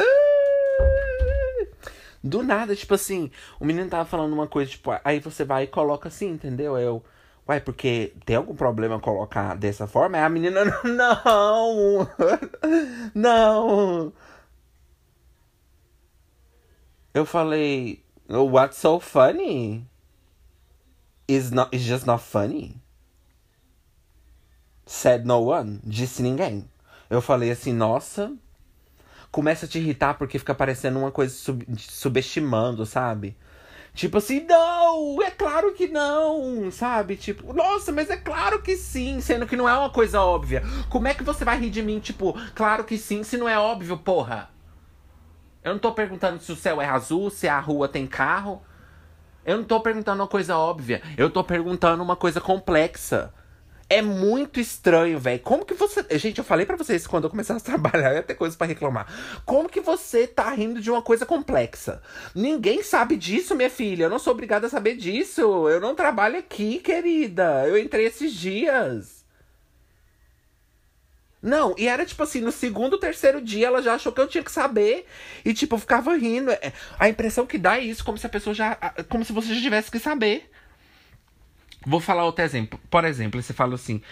Do 2.21 2.43
nada, 2.43 2.75
tipo 2.75 2.93
assim, 2.95 3.31
o 3.61 3.65
menino 3.65 3.89
tava 3.89 4.05
falando 4.05 4.33
uma 4.33 4.49
coisa, 4.49 4.73
tipo, 4.73 4.91
aí 5.05 5.21
você 5.21 5.45
vai 5.45 5.63
e 5.63 5.67
coloca 5.69 6.09
assim, 6.09 6.31
entendeu? 6.31 6.77
Eu, 6.77 7.05
uai, 7.49 7.61
porque 7.61 8.13
tem 8.27 8.37
algum 8.37 8.55
problema 8.55 9.01
colocar 9.01 9.57
dessa 9.57 9.87
forma? 9.87 10.19
Aí 10.19 10.25
a 10.25 10.29
menina, 10.29 10.65
não, 10.85 12.07
não. 13.15 14.13
Eu 17.15 17.25
falei, 17.25 18.05
what's 18.29 18.77
so 18.77 19.01
funny? 19.01 19.87
Is 21.27 21.51
not, 21.51 21.75
is 21.75 21.83
just 21.83 22.07
not 22.07 22.23
funny. 22.23 22.77
Said 24.87 25.27
no 25.27 25.41
one. 25.41 25.81
Disse 25.85 26.23
ninguém. 26.23 26.69
Eu 27.11 27.21
falei 27.21 27.51
assim, 27.51 27.73
nossa, 27.73 28.33
começa 29.31 29.67
a 29.67 29.69
te 29.69 29.79
irritar 29.79 30.15
porque 30.15 30.39
fica 30.39 30.55
parecendo 30.55 30.99
uma 30.99 31.11
coisa 31.11 31.35
sub 31.35 31.65
subestimando, 31.79 32.87
sabe? 32.87 33.37
Tipo 33.99 34.19
assim, 34.19 34.47
não, 34.47 35.21
é 35.21 35.29
claro 35.29 35.75
que 35.75 35.89
não, 35.89 36.71
sabe? 36.71 37.17
Tipo, 37.17 37.53
nossa, 37.53 37.91
mas 37.91 38.09
é 38.09 38.17
claro 38.17 38.63
que 38.63 38.77
sim, 38.77 39.21
sendo 39.21 39.45
que 39.45 39.57
não 39.57 39.69
é 39.69 39.77
uma 39.77 39.91
coisa 39.91 40.23
óbvia. 40.23 40.63
Como 40.89 41.09
é 41.09 41.15
que 41.15 41.25
você 41.25 41.45
vai 41.45 41.59
rir 41.59 41.69
de 41.69 41.83
mim, 41.83 41.99
tipo, 41.99 42.33
claro 42.55 42.85
que 42.85 42.97
sim, 42.97 43.25
se 43.25 43.37
não 43.37 43.49
é 43.49 43.59
óbvio, 43.59 43.99
porra? 43.99 44.51
Eu 45.65 45.73
não 45.73 45.81
tô 45.81 45.91
perguntando 45.91 46.41
se 46.41 46.53
o 46.53 46.55
céu 46.55 46.81
é 46.81 46.87
azul, 46.87 47.29
se 47.29 47.49
a 47.49 47.59
rua 47.59 47.89
tem 47.89 48.07
carro. 48.07 48.63
Eu 49.45 49.57
não 49.57 49.65
tô 49.65 49.81
perguntando 49.81 50.23
uma 50.23 50.29
coisa 50.29 50.57
óbvia. 50.57 51.03
Eu 51.17 51.29
tô 51.29 51.43
perguntando 51.43 52.01
uma 52.01 52.15
coisa 52.15 52.41
complexa. 52.41 53.35
É 53.91 54.03
muito 54.03 54.61
estranho, 54.61 55.19
velho. 55.19 55.41
Como 55.41 55.65
que 55.65 55.73
você. 55.73 56.05
Gente, 56.19 56.39
eu 56.39 56.45
falei 56.45 56.67
para 56.67 56.77
vocês 56.77 57.07
quando 57.07 57.25
eu 57.25 57.31
começasse 57.31 57.63
a 57.63 57.65
trabalhar, 57.73 58.15
ia 58.15 58.23
ter 58.23 58.35
coisas 58.35 58.57
para 58.57 58.67
reclamar. 58.67 59.07
Como 59.47 59.69
que 59.69 59.81
você 59.81 60.27
tá 60.27 60.51
rindo 60.51 60.81
de 60.81 60.91
uma 60.91 61.01
coisa 61.01 61.25
complexa? 61.25 62.03
Ninguém 62.35 62.83
sabe 62.83 63.17
disso, 63.17 63.55
minha 63.55 63.71
filha. 63.71 64.05
Eu 64.05 64.11
não 64.11 64.19
sou 64.19 64.35
obrigada 64.35 64.67
a 64.67 64.71
saber 64.71 64.97
disso. 64.97 65.69
Eu 65.69 65.81
não 65.81 65.95
trabalho 65.95 66.39
aqui, 66.39 66.81
querida. 66.81 67.67
Eu 67.67 67.79
entrei 67.79 68.05
esses 68.07 68.33
dias. 68.33 69.19
Não, 71.41 71.75
e 71.79 71.87
era 71.87 72.05
tipo 72.05 72.23
assim, 72.23 72.41
no 72.41 72.51
segundo, 72.51 72.99
terceiro 72.99 73.41
dia 73.41 73.69
ela 73.69 73.81
já 73.81 73.95
achou 73.95 74.13
que 74.13 74.21
eu 74.21 74.27
tinha 74.27 74.43
que 74.43 74.51
saber. 74.53 75.07
E 75.45 75.55
tipo, 75.55 75.77
eu 75.77 75.79
ficava 75.79 76.15
rindo. 76.15 76.51
É, 76.51 76.73
a 76.99 77.09
impressão 77.09 77.47
que 77.47 77.57
dá 77.57 77.79
é 77.79 77.85
isso, 77.85 78.05
como 78.05 78.19
se 78.19 78.27
a 78.27 78.31
pessoa 78.31 78.53
já. 78.53 78.75
Como 79.09 79.25
se 79.25 79.33
você 79.33 79.55
já 79.55 79.61
tivesse 79.61 79.91
que 79.91 79.99
saber. 79.99 80.51
Vou 81.87 82.01
falar 82.01 82.25
outro 82.25 82.45
exemplo. 82.45 82.79
Por 82.91 83.05
exemplo, 83.05 83.41
você 83.43 83.53
fala 83.53 83.75
assim: 83.75 84.03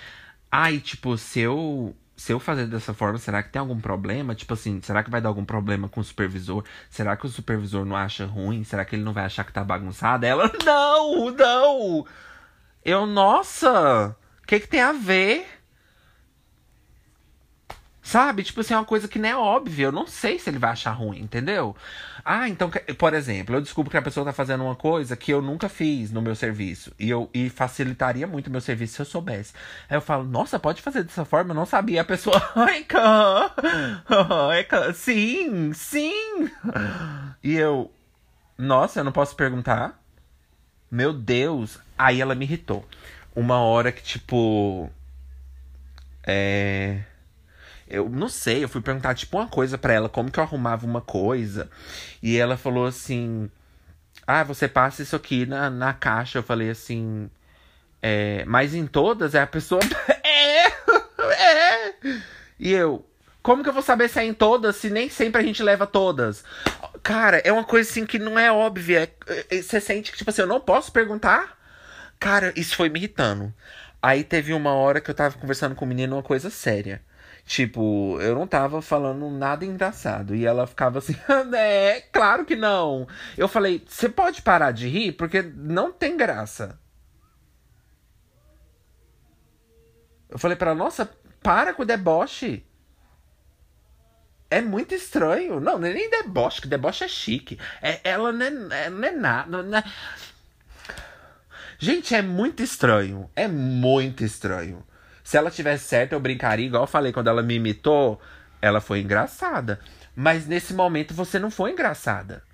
ai, 0.51 0.79
tipo, 0.79 1.17
se 1.17 1.41
eu. 1.41 1.95
Se 2.17 2.33
eu 2.33 2.41
fazer 2.41 2.67
dessa 2.67 2.95
forma, 2.95 3.19
será 3.19 3.43
que 3.43 3.51
tem 3.51 3.61
algum 3.61 3.79
problema? 3.79 4.35
Tipo 4.35 4.55
assim, 4.55 4.81
será 4.83 5.05
que 5.05 5.11
vai 5.11 5.21
dar 5.21 5.29
algum 5.29 5.45
problema 5.45 5.87
com 5.87 6.01
o 6.01 6.05
supervisor? 6.05 6.65
Será 6.89 7.15
que 7.15 7.27
o 7.27 7.29
supervisor 7.29 7.85
não 7.85 7.95
acha 7.95 8.25
ruim? 8.25 8.65
Será 8.65 8.87
que 8.87 8.97
ele 8.97 9.03
não 9.03 9.13
vai 9.13 9.27
achar 9.27 9.45
que 9.45 9.53
tá 9.53 9.63
bagunçado? 9.63 10.25
Ela, 10.25 10.51
não, 10.65 11.31
não! 11.31 12.07
Eu, 12.83 13.05
nossa! 13.05 14.17
O 14.43 14.47
que, 14.47 14.61
que 14.61 14.67
tem 14.67 14.81
a 14.81 14.93
ver? 14.93 15.47
Sabe? 18.07 18.45
Tipo 18.45 18.61
assim, 18.61 18.73
é 18.73 18.77
uma 18.77 18.85
coisa 18.85 19.09
que 19.09 19.19
não 19.19 19.29
é 19.29 19.37
óbvia. 19.37 19.87
Eu 19.87 19.93
não 19.93 20.07
sei 20.07 20.39
se 20.39 20.49
ele 20.49 20.61
vai 20.61 20.71
achar 20.71 20.93
ruim, 20.93 21.19
entendeu? 21.19 21.75
Ah, 22.25 22.49
então, 22.49 22.71
por 22.97 23.13
exemplo, 23.13 23.57
eu 23.57 23.61
descubro 23.61 23.91
que 23.91 23.97
a 23.97 24.03
pessoa 24.03 24.25
tá 24.25 24.33
fazendo 24.33 24.63
uma 24.63 24.77
coisa 24.77 25.17
que 25.17 25.33
eu 25.33 25.43
nunca 25.43 25.69
fiz 25.69 26.13
no 26.13 26.23
meu 26.23 26.37
serviço. 26.37 26.93
E, 27.01 27.11
eu, 27.11 27.29
e 27.35 27.51
facilitaria 27.51 28.25
muito 28.25 28.47
o 28.47 28.51
meu 28.53 28.61
serviço 28.61 28.95
se 28.95 29.03
eu 29.03 29.07
soubesse. 29.07 29.55
Aí 29.91 29.97
eu 29.97 30.01
falo, 30.01 30.23
nossa, 30.23 30.57
pode 30.57 30.83
fazer 30.83 31.03
dessa 31.03 31.25
forma? 31.25 31.51
Eu 31.51 31.57
não 31.57 31.67
sabia. 31.67 32.03
A 32.03 32.05
pessoa, 32.05 32.41
ai, 32.55 32.87
sim, 34.95 35.73
sim. 35.73 36.49
E 37.43 37.57
eu, 37.57 37.91
nossa, 38.57 39.01
eu 39.01 39.05
não 39.05 39.11
posso 39.11 39.35
perguntar? 39.35 40.01
Meu 40.89 41.13
Deus. 41.13 41.81
Aí 41.99 42.21
ela 42.21 42.37
me 42.37 42.45
irritou. 42.45 42.87
Uma 43.35 43.59
hora 43.59 43.91
que, 43.91 44.01
tipo. 44.01 44.89
É 46.25 47.01
eu 47.89 48.09
não 48.09 48.29
sei, 48.29 48.65
eu 48.65 48.69
fui 48.69 48.81
perguntar 48.81 49.15
tipo 49.15 49.37
uma 49.37 49.49
coisa 49.49 49.79
para 49.79 49.93
ela, 49.93 50.09
como 50.09 50.31
que 50.31 50.39
eu 50.39 50.45
arrumava 50.45 50.85
uma 50.85 51.01
coisa. 51.01 51.71
E 52.23 52.37
ela 52.37 52.57
falou 52.57 52.87
assim: 52.87 53.51
Ah, 54.27 54.43
você 54.43 54.67
passa 54.69 55.03
isso 55.03 55.15
aqui 55.15 55.47
na, 55.47 55.71
na 55.71 55.93
caixa. 55.93 56.39
Eu 56.39 56.43
falei 56.43 56.71
assim. 56.71 57.31
É, 58.03 58.45
mas 58.45 58.75
em 58.75 58.87
todas 58.87 59.35
é 59.35 59.41
a 59.41 59.47
pessoa. 59.47 59.81
é! 60.25 60.67
É! 61.33 61.95
E 62.59 62.73
eu. 62.73 63.05
Como 63.43 63.63
que 63.63 63.69
eu 63.69 63.73
vou 63.73 63.83
saber 63.83 64.09
se 64.09 64.19
é 64.19 64.25
em 64.25 64.35
todas 64.35 64.75
se 64.75 64.91
nem 64.91 65.09
sempre 65.09 65.41
a 65.41 65.45
gente 65.45 65.63
leva 65.63 65.87
todas? 65.87 66.45
Cara, 67.01 67.39
é 67.45 67.53
uma 67.53 67.63
coisa 67.63 67.89
assim 67.89 68.05
que 68.05 68.19
não 68.19 68.37
é 68.37 68.51
óbvia. 68.51 69.09
É, 69.29 69.47
é, 69.51 69.63
você 69.63 69.81
sente 69.81 70.11
que, 70.11 70.19
tipo 70.19 70.31
assim, 70.31 70.43
eu 70.43 70.49
não 70.49 70.61
posso 70.61 70.91
perguntar? 70.91 71.57
Cara, 72.19 72.53
isso 72.57 72.75
foi 72.75 72.89
me 72.89 72.99
irritando. 72.99 73.55
Aí 74.03 74.25
teve 74.25 74.53
uma 74.53 74.73
hora 74.75 75.01
que 75.01 75.11
eu 75.11 75.15
tava 75.15 75.39
conversando 75.39 75.77
com 75.77 75.85
o 75.85 75.89
menino 75.89 76.17
uma 76.17 76.23
coisa 76.23 76.51
séria. 76.51 77.01
Tipo, 77.47 78.21
eu 78.21 78.35
não 78.35 78.47
tava 78.47 78.83
falando 78.83 79.31
nada 79.31 79.65
engraçado. 79.65 80.35
E 80.35 80.45
ela 80.45 80.67
ficava 80.67 80.99
assim, 80.99 81.17
é, 81.57 82.01
claro 82.13 82.45
que 82.45 82.57
não. 82.57 83.07
Eu 83.39 83.47
falei, 83.49 83.85
você 83.87 84.09
pode 84.09 84.43
parar 84.43 84.73
de 84.73 84.89
rir? 84.89 85.13
Porque 85.13 85.43
não 85.43 85.93
tem 85.93 86.17
graça. 86.17 86.79
Eu 90.29 90.39
falei 90.39 90.57
pra 90.57 90.71
ela, 90.71 90.79
nossa, 90.79 91.09
para 91.43 91.73
com 91.73 91.83
o 91.83 91.87
deboche. 91.87 92.67
é 94.51 94.61
muito 94.61 94.95
estranho. 94.95 95.61
Não, 95.61 95.79
não 95.79 95.87
é 95.87 95.93
nem 95.93 96.11
deboche, 96.11 96.61
que 96.61 96.69
deboche 96.69 97.05
é 97.05 97.09
chique. 97.09 97.59
É, 97.81 98.01
ela 98.05 98.33
não 98.33 98.47
é, 98.73 98.91
não 98.91 99.05
é 99.09 99.13
nada. 99.13 99.63
Não 99.63 99.79
é... 99.79 99.85
Gente, 101.79 102.15
é 102.15 102.23
muito 102.23 102.63
estranho. 102.63 103.31
É 103.37 103.47
muito 103.47 104.25
estranho. 104.25 104.85
Se 105.27 105.37
ela 105.37 105.51
tivesse 105.51 105.89
certo, 105.89 106.13
eu 106.13 106.21
brincaria, 106.21 106.67
igual 106.67 106.85
eu 106.85 106.87
falei 106.87 107.13
quando 107.13 107.27
ela 107.27 107.43
me 107.43 107.57
imitou. 107.57 108.21
Ela 108.63 108.81
foi 108.81 109.01
engraçada. 109.01 109.81
Mas 110.15 110.47
nesse 110.47 110.73
momento 110.73 111.13
você 111.13 111.37
não 111.37 111.51
foi 111.51 111.73
engraçada. 111.73 112.45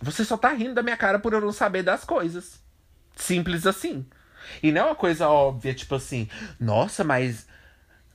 Você 0.00 0.24
só 0.24 0.36
tá 0.36 0.50
rindo 0.50 0.74
da 0.74 0.82
minha 0.82 0.96
cara 0.96 1.18
por 1.18 1.32
eu 1.32 1.40
não 1.40 1.50
saber 1.50 1.82
das 1.82 2.04
coisas. 2.04 2.60
Simples 3.16 3.66
assim. 3.66 4.06
E 4.62 4.70
não 4.70 4.82
é 4.82 4.84
uma 4.84 4.94
coisa 4.94 5.28
óbvia, 5.28 5.74
tipo 5.74 5.96
assim, 5.96 6.28
nossa, 6.60 7.02
mas 7.02 7.48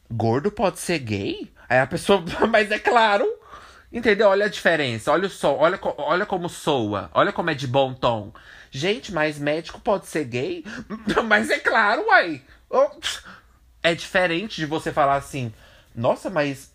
gordo 0.09 0.49
pode 0.49 0.79
ser 0.79 0.99
gay? 0.99 1.51
Aí 1.67 1.79
a 1.79 1.85
pessoa, 1.85 2.23
mas 2.49 2.71
é 2.71 2.79
claro. 2.79 3.27
Entendeu? 3.91 4.29
Olha 4.29 4.45
a 4.45 4.49
diferença, 4.49 5.11
olha 5.11 5.27
o 5.27 5.29
som, 5.29 5.57
olha, 5.57 5.77
olha 5.97 6.25
como 6.25 6.47
soa, 6.47 7.09
olha 7.13 7.33
como 7.33 7.49
é 7.49 7.53
de 7.53 7.67
bom 7.67 7.93
tom. 7.93 8.31
Gente, 8.71 9.11
mas 9.11 9.37
médico 9.37 9.81
pode 9.81 10.07
ser 10.07 10.23
gay? 10.23 10.63
Mas 11.27 11.49
é 11.49 11.59
claro, 11.59 12.05
uai. 12.07 12.41
É 13.85 13.93
diferente 13.93 14.55
de 14.55 14.65
você 14.65 14.91
falar 14.91 15.13
assim, 15.15 15.53
nossa, 15.93 16.27
mas 16.27 16.73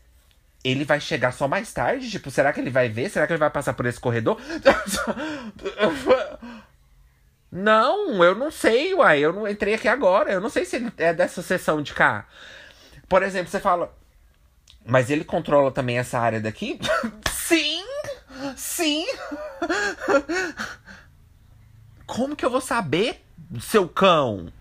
ele 0.63 0.85
vai 0.85 1.01
chegar 1.01 1.33
só 1.33 1.49
mais 1.49 1.73
tarde? 1.73 2.09
Tipo, 2.09 2.31
será 2.31 2.53
que 2.53 2.61
ele 2.61 2.71
vai 2.71 2.89
ver? 2.89 3.11
Será 3.11 3.27
que 3.27 3.33
ele 3.33 3.41
vai 3.41 3.51
passar 3.51 3.75
por 3.75 3.85
esse 3.85 3.99
corredor? 3.99 4.41
Não, 7.51 8.23
eu 8.23 8.37
não 8.37 8.49
sei, 8.49 8.95
uai. 8.95 9.19
Eu 9.19 9.33
não 9.33 9.49
entrei 9.49 9.75
aqui 9.75 9.89
agora. 9.89 10.31
Eu 10.31 10.41
não 10.41 10.49
sei 10.49 10.65
se 10.65 10.77
ele 10.77 10.93
é 10.99 11.13
dessa 11.13 11.43
sessão 11.43 11.83
de 11.83 11.93
cá. 11.93 12.29
Por 13.09 13.25
exemplo, 13.25 13.51
você 13.51 13.59
fala. 13.59 13.93
Mas 14.87 15.11
ele 15.11 15.25
controla 15.25 15.73
também 15.73 15.99
essa 15.99 16.17
área 16.17 16.39
daqui? 16.39 16.79
sim! 17.29 17.85
Sim! 18.57 19.05
Como 22.07 22.37
que 22.37 22.45
eu 22.45 22.51
vou 22.51 22.61
saber, 22.61 23.21
seu 23.61 23.89
cão? 23.89 24.53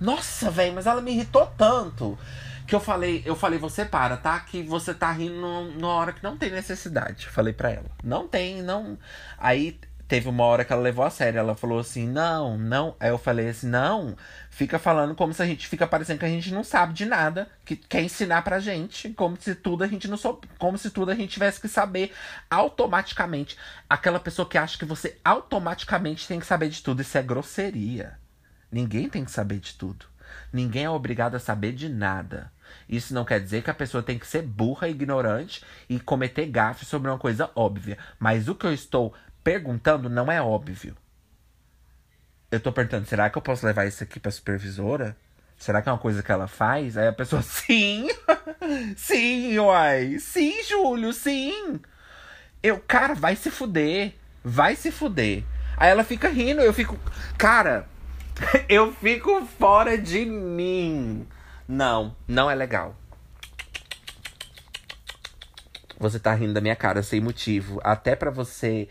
Nossa, 0.00 0.50
velho, 0.50 0.74
mas 0.74 0.86
ela 0.86 1.00
me 1.00 1.12
irritou 1.12 1.46
tanto 1.56 2.18
que 2.66 2.74
eu 2.74 2.80
falei, 2.80 3.22
eu 3.26 3.36
falei, 3.36 3.58
você 3.58 3.84
para, 3.84 4.16
tá? 4.16 4.40
Que 4.40 4.62
você 4.62 4.94
tá 4.94 5.12
rindo 5.12 5.72
na 5.78 5.88
hora 5.88 6.12
que 6.12 6.24
não 6.24 6.36
tem 6.36 6.50
necessidade. 6.50 7.28
Falei 7.28 7.52
para 7.52 7.70
ela. 7.70 7.90
Não 8.02 8.26
tem, 8.26 8.62
não. 8.62 8.98
Aí 9.38 9.78
teve 10.08 10.28
uma 10.28 10.44
hora 10.44 10.64
que 10.64 10.72
ela 10.72 10.82
levou 10.82 11.04
a 11.04 11.10
sério. 11.10 11.38
Ela 11.38 11.54
falou 11.54 11.78
assim: 11.78 12.08
não, 12.08 12.56
não. 12.56 12.96
Aí 12.98 13.10
eu 13.10 13.18
falei 13.18 13.48
assim: 13.48 13.66
não, 13.66 14.16
fica 14.50 14.78
falando 14.78 15.14
como 15.14 15.34
se 15.34 15.42
a 15.42 15.46
gente 15.46 15.68
fica 15.68 15.86
parecendo 15.86 16.18
que 16.18 16.24
a 16.24 16.28
gente 16.28 16.52
não 16.52 16.64
sabe 16.64 16.94
de 16.94 17.04
nada, 17.04 17.48
que 17.64 17.76
quer 17.76 18.02
ensinar 18.02 18.42
pra 18.42 18.60
gente, 18.60 19.10
como 19.10 19.36
se 19.38 19.54
tudo 19.54 19.84
a 19.84 19.86
gente 19.86 20.08
não 20.08 20.16
soube, 20.16 20.48
como 20.58 20.78
se 20.78 20.90
tudo 20.90 21.10
a 21.10 21.14
gente 21.14 21.32
tivesse 21.32 21.60
que 21.60 21.68
saber 21.68 22.12
automaticamente. 22.50 23.58
Aquela 23.88 24.20
pessoa 24.20 24.48
que 24.48 24.58
acha 24.58 24.78
que 24.78 24.84
você 24.84 25.18
automaticamente 25.24 26.26
tem 26.26 26.40
que 26.40 26.46
saber 26.46 26.68
de 26.68 26.82
tudo, 26.82 27.02
isso 27.02 27.18
é 27.18 27.22
grosseria. 27.22 28.23
Ninguém 28.74 29.08
tem 29.08 29.24
que 29.24 29.30
saber 29.30 29.60
de 29.60 29.74
tudo. 29.74 30.04
Ninguém 30.52 30.86
é 30.86 30.90
obrigado 30.90 31.36
a 31.36 31.38
saber 31.38 31.70
de 31.70 31.88
nada. 31.88 32.50
Isso 32.88 33.14
não 33.14 33.24
quer 33.24 33.40
dizer 33.40 33.62
que 33.62 33.70
a 33.70 33.74
pessoa 33.74 34.02
tem 34.02 34.18
que 34.18 34.26
ser 34.26 34.42
burra, 34.42 34.88
ignorante 34.88 35.64
e 35.88 36.00
cometer 36.00 36.46
gafe 36.46 36.84
sobre 36.84 37.08
uma 37.08 37.16
coisa 37.16 37.48
óbvia. 37.54 37.96
Mas 38.18 38.48
o 38.48 38.54
que 38.56 38.66
eu 38.66 38.74
estou 38.74 39.14
perguntando 39.44 40.10
não 40.10 40.30
é 40.30 40.42
óbvio. 40.42 40.96
Eu 42.50 42.58
tô 42.58 42.72
perguntando, 42.72 43.06
será 43.06 43.30
que 43.30 43.38
eu 43.38 43.42
posso 43.42 43.64
levar 43.64 43.86
isso 43.86 44.02
aqui 44.02 44.18
pra 44.18 44.32
supervisora? 44.32 45.16
Será 45.56 45.80
que 45.80 45.88
é 45.88 45.92
uma 45.92 45.98
coisa 45.98 46.20
que 46.20 46.32
ela 46.32 46.48
faz? 46.48 46.96
Aí 46.96 47.06
a 47.06 47.12
pessoa, 47.12 47.42
sim! 47.46 48.08
sim, 48.96 49.56
uai! 49.56 50.18
Sim, 50.18 50.64
Júlio, 50.64 51.12
sim! 51.12 51.80
Eu, 52.60 52.80
cara, 52.80 53.14
vai 53.14 53.36
se 53.36 53.52
fuder. 53.52 54.14
Vai 54.42 54.74
se 54.74 54.90
fuder. 54.90 55.44
Aí 55.76 55.90
ela 55.90 56.02
fica 56.02 56.28
rindo, 56.28 56.60
eu 56.60 56.74
fico. 56.74 56.98
Cara, 57.38 57.93
eu 58.68 58.92
fico 58.92 59.44
fora 59.58 59.96
de 59.96 60.24
mim. 60.24 61.26
Não, 61.66 62.14
não 62.26 62.50
é 62.50 62.54
legal. 62.54 62.96
Você 65.98 66.18
tá 66.18 66.34
rindo 66.34 66.54
da 66.54 66.60
minha 66.60 66.76
cara 66.76 67.02
sem 67.02 67.20
motivo. 67.20 67.80
Até 67.82 68.14
para 68.14 68.30
você 68.30 68.88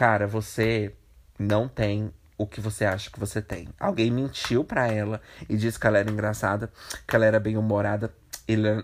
Cara, 0.00 0.26
você 0.26 0.94
não 1.38 1.68
tem 1.68 2.10
o 2.38 2.46
que 2.46 2.58
você 2.58 2.86
acha 2.86 3.10
que 3.10 3.20
você 3.20 3.42
tem. 3.42 3.68
Alguém 3.78 4.10
mentiu 4.10 4.64
para 4.64 4.88
ela 4.88 5.20
e 5.46 5.58
disse 5.58 5.78
que 5.78 5.86
ela 5.86 5.98
era 5.98 6.10
engraçada, 6.10 6.72
que 7.06 7.14
ela 7.14 7.26
era 7.26 7.38
bem-humorada. 7.38 8.10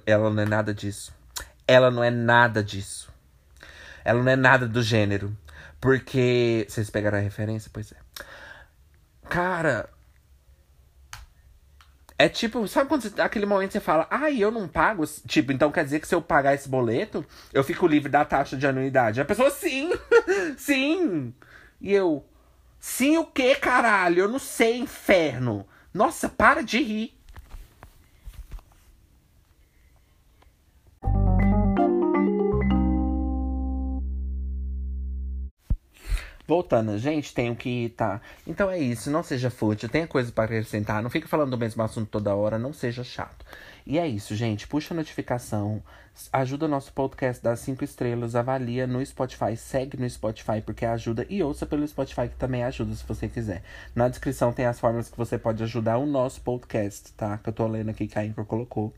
Ela 0.04 0.30
não 0.30 0.42
é 0.42 0.44
nada 0.44 0.74
disso. 0.74 1.14
Ela 1.66 1.90
não 1.90 2.04
é 2.04 2.10
nada 2.10 2.62
disso. 2.62 3.10
Ela 4.04 4.22
não 4.22 4.30
é 4.30 4.36
nada 4.36 4.68
do 4.68 4.82
gênero. 4.82 5.34
Porque. 5.80 6.66
Vocês 6.68 6.90
pegaram 6.90 7.16
a 7.16 7.22
referência? 7.22 7.70
Pois 7.72 7.90
é. 7.92 8.05
Cara, 9.28 9.90
é 12.18 12.28
tipo, 12.28 12.66
sabe 12.66 12.88
quando 12.88 13.02
você, 13.02 13.20
aquele 13.20 13.44
momento 13.44 13.72
você 13.72 13.80
fala, 13.80 14.06
ah, 14.10 14.30
eu 14.30 14.50
não 14.50 14.66
pago? 14.66 15.04
Tipo, 15.26 15.52
então 15.52 15.70
quer 15.70 15.84
dizer 15.84 16.00
que 16.00 16.08
se 16.08 16.14
eu 16.14 16.22
pagar 16.22 16.54
esse 16.54 16.68
boleto, 16.68 17.24
eu 17.52 17.62
fico 17.62 17.86
livre 17.86 18.10
da 18.10 18.24
taxa 18.24 18.56
de 18.56 18.66
anuidade. 18.66 19.20
A 19.20 19.24
pessoa, 19.24 19.50
sim, 19.50 19.90
sim. 20.56 21.34
E 21.80 21.92
eu, 21.92 22.24
sim 22.80 23.18
o 23.18 23.26
que, 23.26 23.54
caralho? 23.56 24.20
Eu 24.20 24.28
não 24.28 24.38
sei, 24.38 24.78
inferno. 24.78 25.66
Nossa, 25.92 26.28
para 26.28 26.62
de 26.62 26.82
rir. 26.82 27.15
Voltando, 36.46 36.96
gente, 36.96 37.34
tenho 37.34 37.56
que 37.56 37.92
tá. 37.96 38.20
Então 38.46 38.70
é 38.70 38.78
isso, 38.78 39.10
não 39.10 39.22
seja 39.22 39.50
fútil, 39.50 39.88
tenha 39.88 40.06
coisa 40.06 40.30
para 40.30 40.44
acrescentar, 40.44 41.02
não 41.02 41.10
fique 41.10 41.26
falando 41.26 41.50
do 41.50 41.58
mesmo 41.58 41.82
assunto 41.82 42.08
toda 42.08 42.34
hora, 42.36 42.56
não 42.56 42.72
seja 42.72 43.02
chato. 43.02 43.44
E 43.84 43.98
é 43.98 44.06
isso, 44.06 44.34
gente. 44.34 44.66
Puxa 44.68 44.94
a 44.94 44.96
notificação, 44.96 45.82
ajuda 46.32 46.66
nosso 46.66 46.92
podcast 46.92 47.42
das 47.42 47.60
cinco 47.60 47.84
estrelas, 47.84 48.34
avalia 48.34 48.86
no 48.86 49.04
Spotify, 49.04 49.56
segue 49.56 49.96
no 49.96 50.08
Spotify 50.08 50.60
porque 50.64 50.84
ajuda 50.84 51.26
e 51.28 51.42
ouça 51.42 51.66
pelo 51.66 51.86
Spotify 51.86 52.28
que 52.28 52.36
também 52.36 52.64
ajuda 52.64 52.94
se 52.94 53.04
você 53.06 53.28
quiser. 53.28 53.62
Na 53.94 54.08
descrição 54.08 54.52
tem 54.52 54.66
as 54.66 54.80
formas 54.80 55.08
que 55.08 55.16
você 55.16 55.38
pode 55.38 55.62
ajudar 55.62 55.98
o 55.98 56.06
nosso 56.06 56.40
podcast, 56.40 57.12
tá? 57.12 57.38
Que 57.38 57.48
eu 57.48 57.52
tô 57.52 57.66
lendo 57.66 57.90
aqui 57.90 58.06
que 58.06 58.18
a 58.18 58.22
Anchor 58.22 58.44
colocou. 58.44 58.94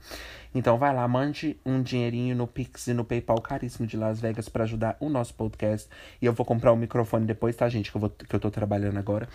Então 0.55 0.79
vai 0.79 0.95
lá, 0.95 1.07
mande 1.07 1.59
um 1.65 1.83
dinheirinho 1.83 2.35
no 2.35 2.47
Pix 2.47 2.87
e 2.87 2.95
no 2.95 3.05
PayPal 3.05 3.41
caríssimo 3.41 3.87
de 3.87 3.97
Las 3.97 4.21
Vegas 4.21 4.49
para 4.49 4.65
ajudar 4.65 4.97
o 5.01 5.09
nosso 5.09 5.35
podcast. 5.35 5.89
E 6.23 6.27
eu 6.27 6.33
vou 6.33 6.47
comprar 6.47 6.73
um 6.73 6.77
microfone 6.77 7.27
depois, 7.27 7.55
tá, 7.55 7.69
gente? 7.69 7.91
Que 7.91 7.97
eu, 7.97 8.01
vou, 8.01 8.11
que 8.11 8.35
eu 8.35 8.41
tô 8.41 8.51
trabalhando 8.51 8.99
agora. 8.99 9.29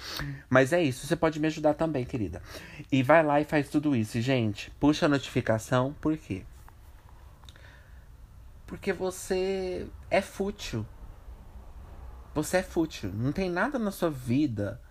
Mas 0.49 0.73
é 0.73 0.81
isso, 0.81 1.05
você 1.05 1.15
pode 1.15 1.39
me 1.39 1.47
ajudar 1.47 1.73
também, 1.75 2.05
querida. 2.05 2.41
E 2.91 3.03
vai 3.03 3.23
lá 3.23 3.39
e 3.39 3.45
faz 3.45 3.69
tudo 3.69 3.95
isso. 3.95 4.17
E, 4.17 4.21
gente, 4.21 4.71
puxa 4.79 5.05
a 5.05 5.09
notificação, 5.09 5.93
por 6.01 6.17
quê? 6.17 6.43
Porque 8.65 8.93
você 8.93 9.87
é 10.09 10.21
fútil. 10.21 10.85
Você 12.33 12.57
é 12.57 12.63
fútil. 12.63 13.11
Não 13.13 13.31
tem 13.31 13.49
nada 13.49 13.77
na 13.77 13.91
sua 13.91 14.09
vida 14.09 14.81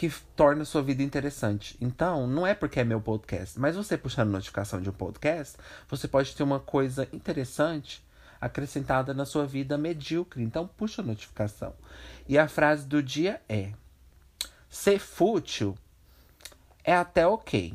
que 0.00 0.10
torna 0.34 0.62
a 0.62 0.64
sua 0.64 0.82
vida 0.82 1.02
interessante. 1.02 1.76
Então, 1.78 2.26
não 2.26 2.46
é 2.46 2.54
porque 2.54 2.80
é 2.80 2.84
meu 2.84 3.02
podcast, 3.02 3.60
mas 3.60 3.76
você 3.76 3.98
puxando 3.98 4.30
notificação 4.30 4.80
de 4.80 4.88
um 4.88 4.94
podcast, 4.94 5.58
você 5.86 6.08
pode 6.08 6.34
ter 6.34 6.42
uma 6.42 6.58
coisa 6.58 7.06
interessante 7.12 8.02
acrescentada 8.40 9.12
na 9.12 9.26
sua 9.26 9.44
vida 9.44 9.76
medíocre. 9.76 10.42
Então, 10.42 10.66
puxa 10.66 11.02
a 11.02 11.04
notificação. 11.04 11.74
E 12.26 12.38
a 12.38 12.48
frase 12.48 12.86
do 12.86 13.02
dia 13.02 13.42
é: 13.46 13.74
ser 14.70 14.98
fútil 14.98 15.76
é 16.82 16.94
até 16.94 17.26
ok, 17.26 17.74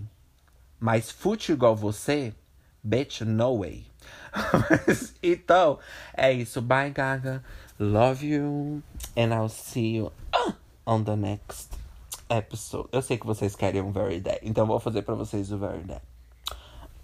mas 0.80 1.12
fútil 1.12 1.54
igual 1.54 1.76
você, 1.76 2.34
bitch, 2.84 3.22
no 3.22 3.60
way. 3.60 3.86
então, 5.22 5.80
é 6.16 6.32
isso. 6.32 6.62
Bye, 6.62 6.92
Gaga. 6.92 7.44
Love 7.80 8.26
you. 8.26 8.84
And 9.18 9.34
I'll 9.34 9.50
see 9.50 9.98
you 9.98 10.12
on 10.86 11.04
the 11.04 11.16
next 11.16 11.72
episode. 12.30 12.90
Eu 12.92 13.02
sei 13.02 13.18
que 13.18 13.26
vocês 13.26 13.56
querem 13.56 13.82
um 13.82 13.92
Very 13.92 14.20
Dead. 14.20 14.40
Então 14.44 14.66
vou 14.66 14.80
fazer 14.80 15.02
pra 15.04 15.16
vocês 15.16 15.52
o 15.52 15.58
Very 15.58 15.84
Dead. 15.84 16.02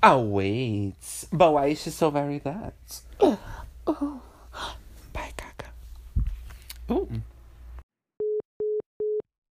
Oh, 0.04 0.18
wait. 0.18 0.96
But 1.32 1.52
why 1.54 1.68
is 1.68 1.80
she 1.80 1.92
so 1.92 2.10
very 2.10 2.40
dead? 2.40 2.74
Uh, 3.20 3.36
uh. 3.86 4.20
Bye, 5.14 5.32
Gaga. 5.38 5.70
Uh. 6.90 7.22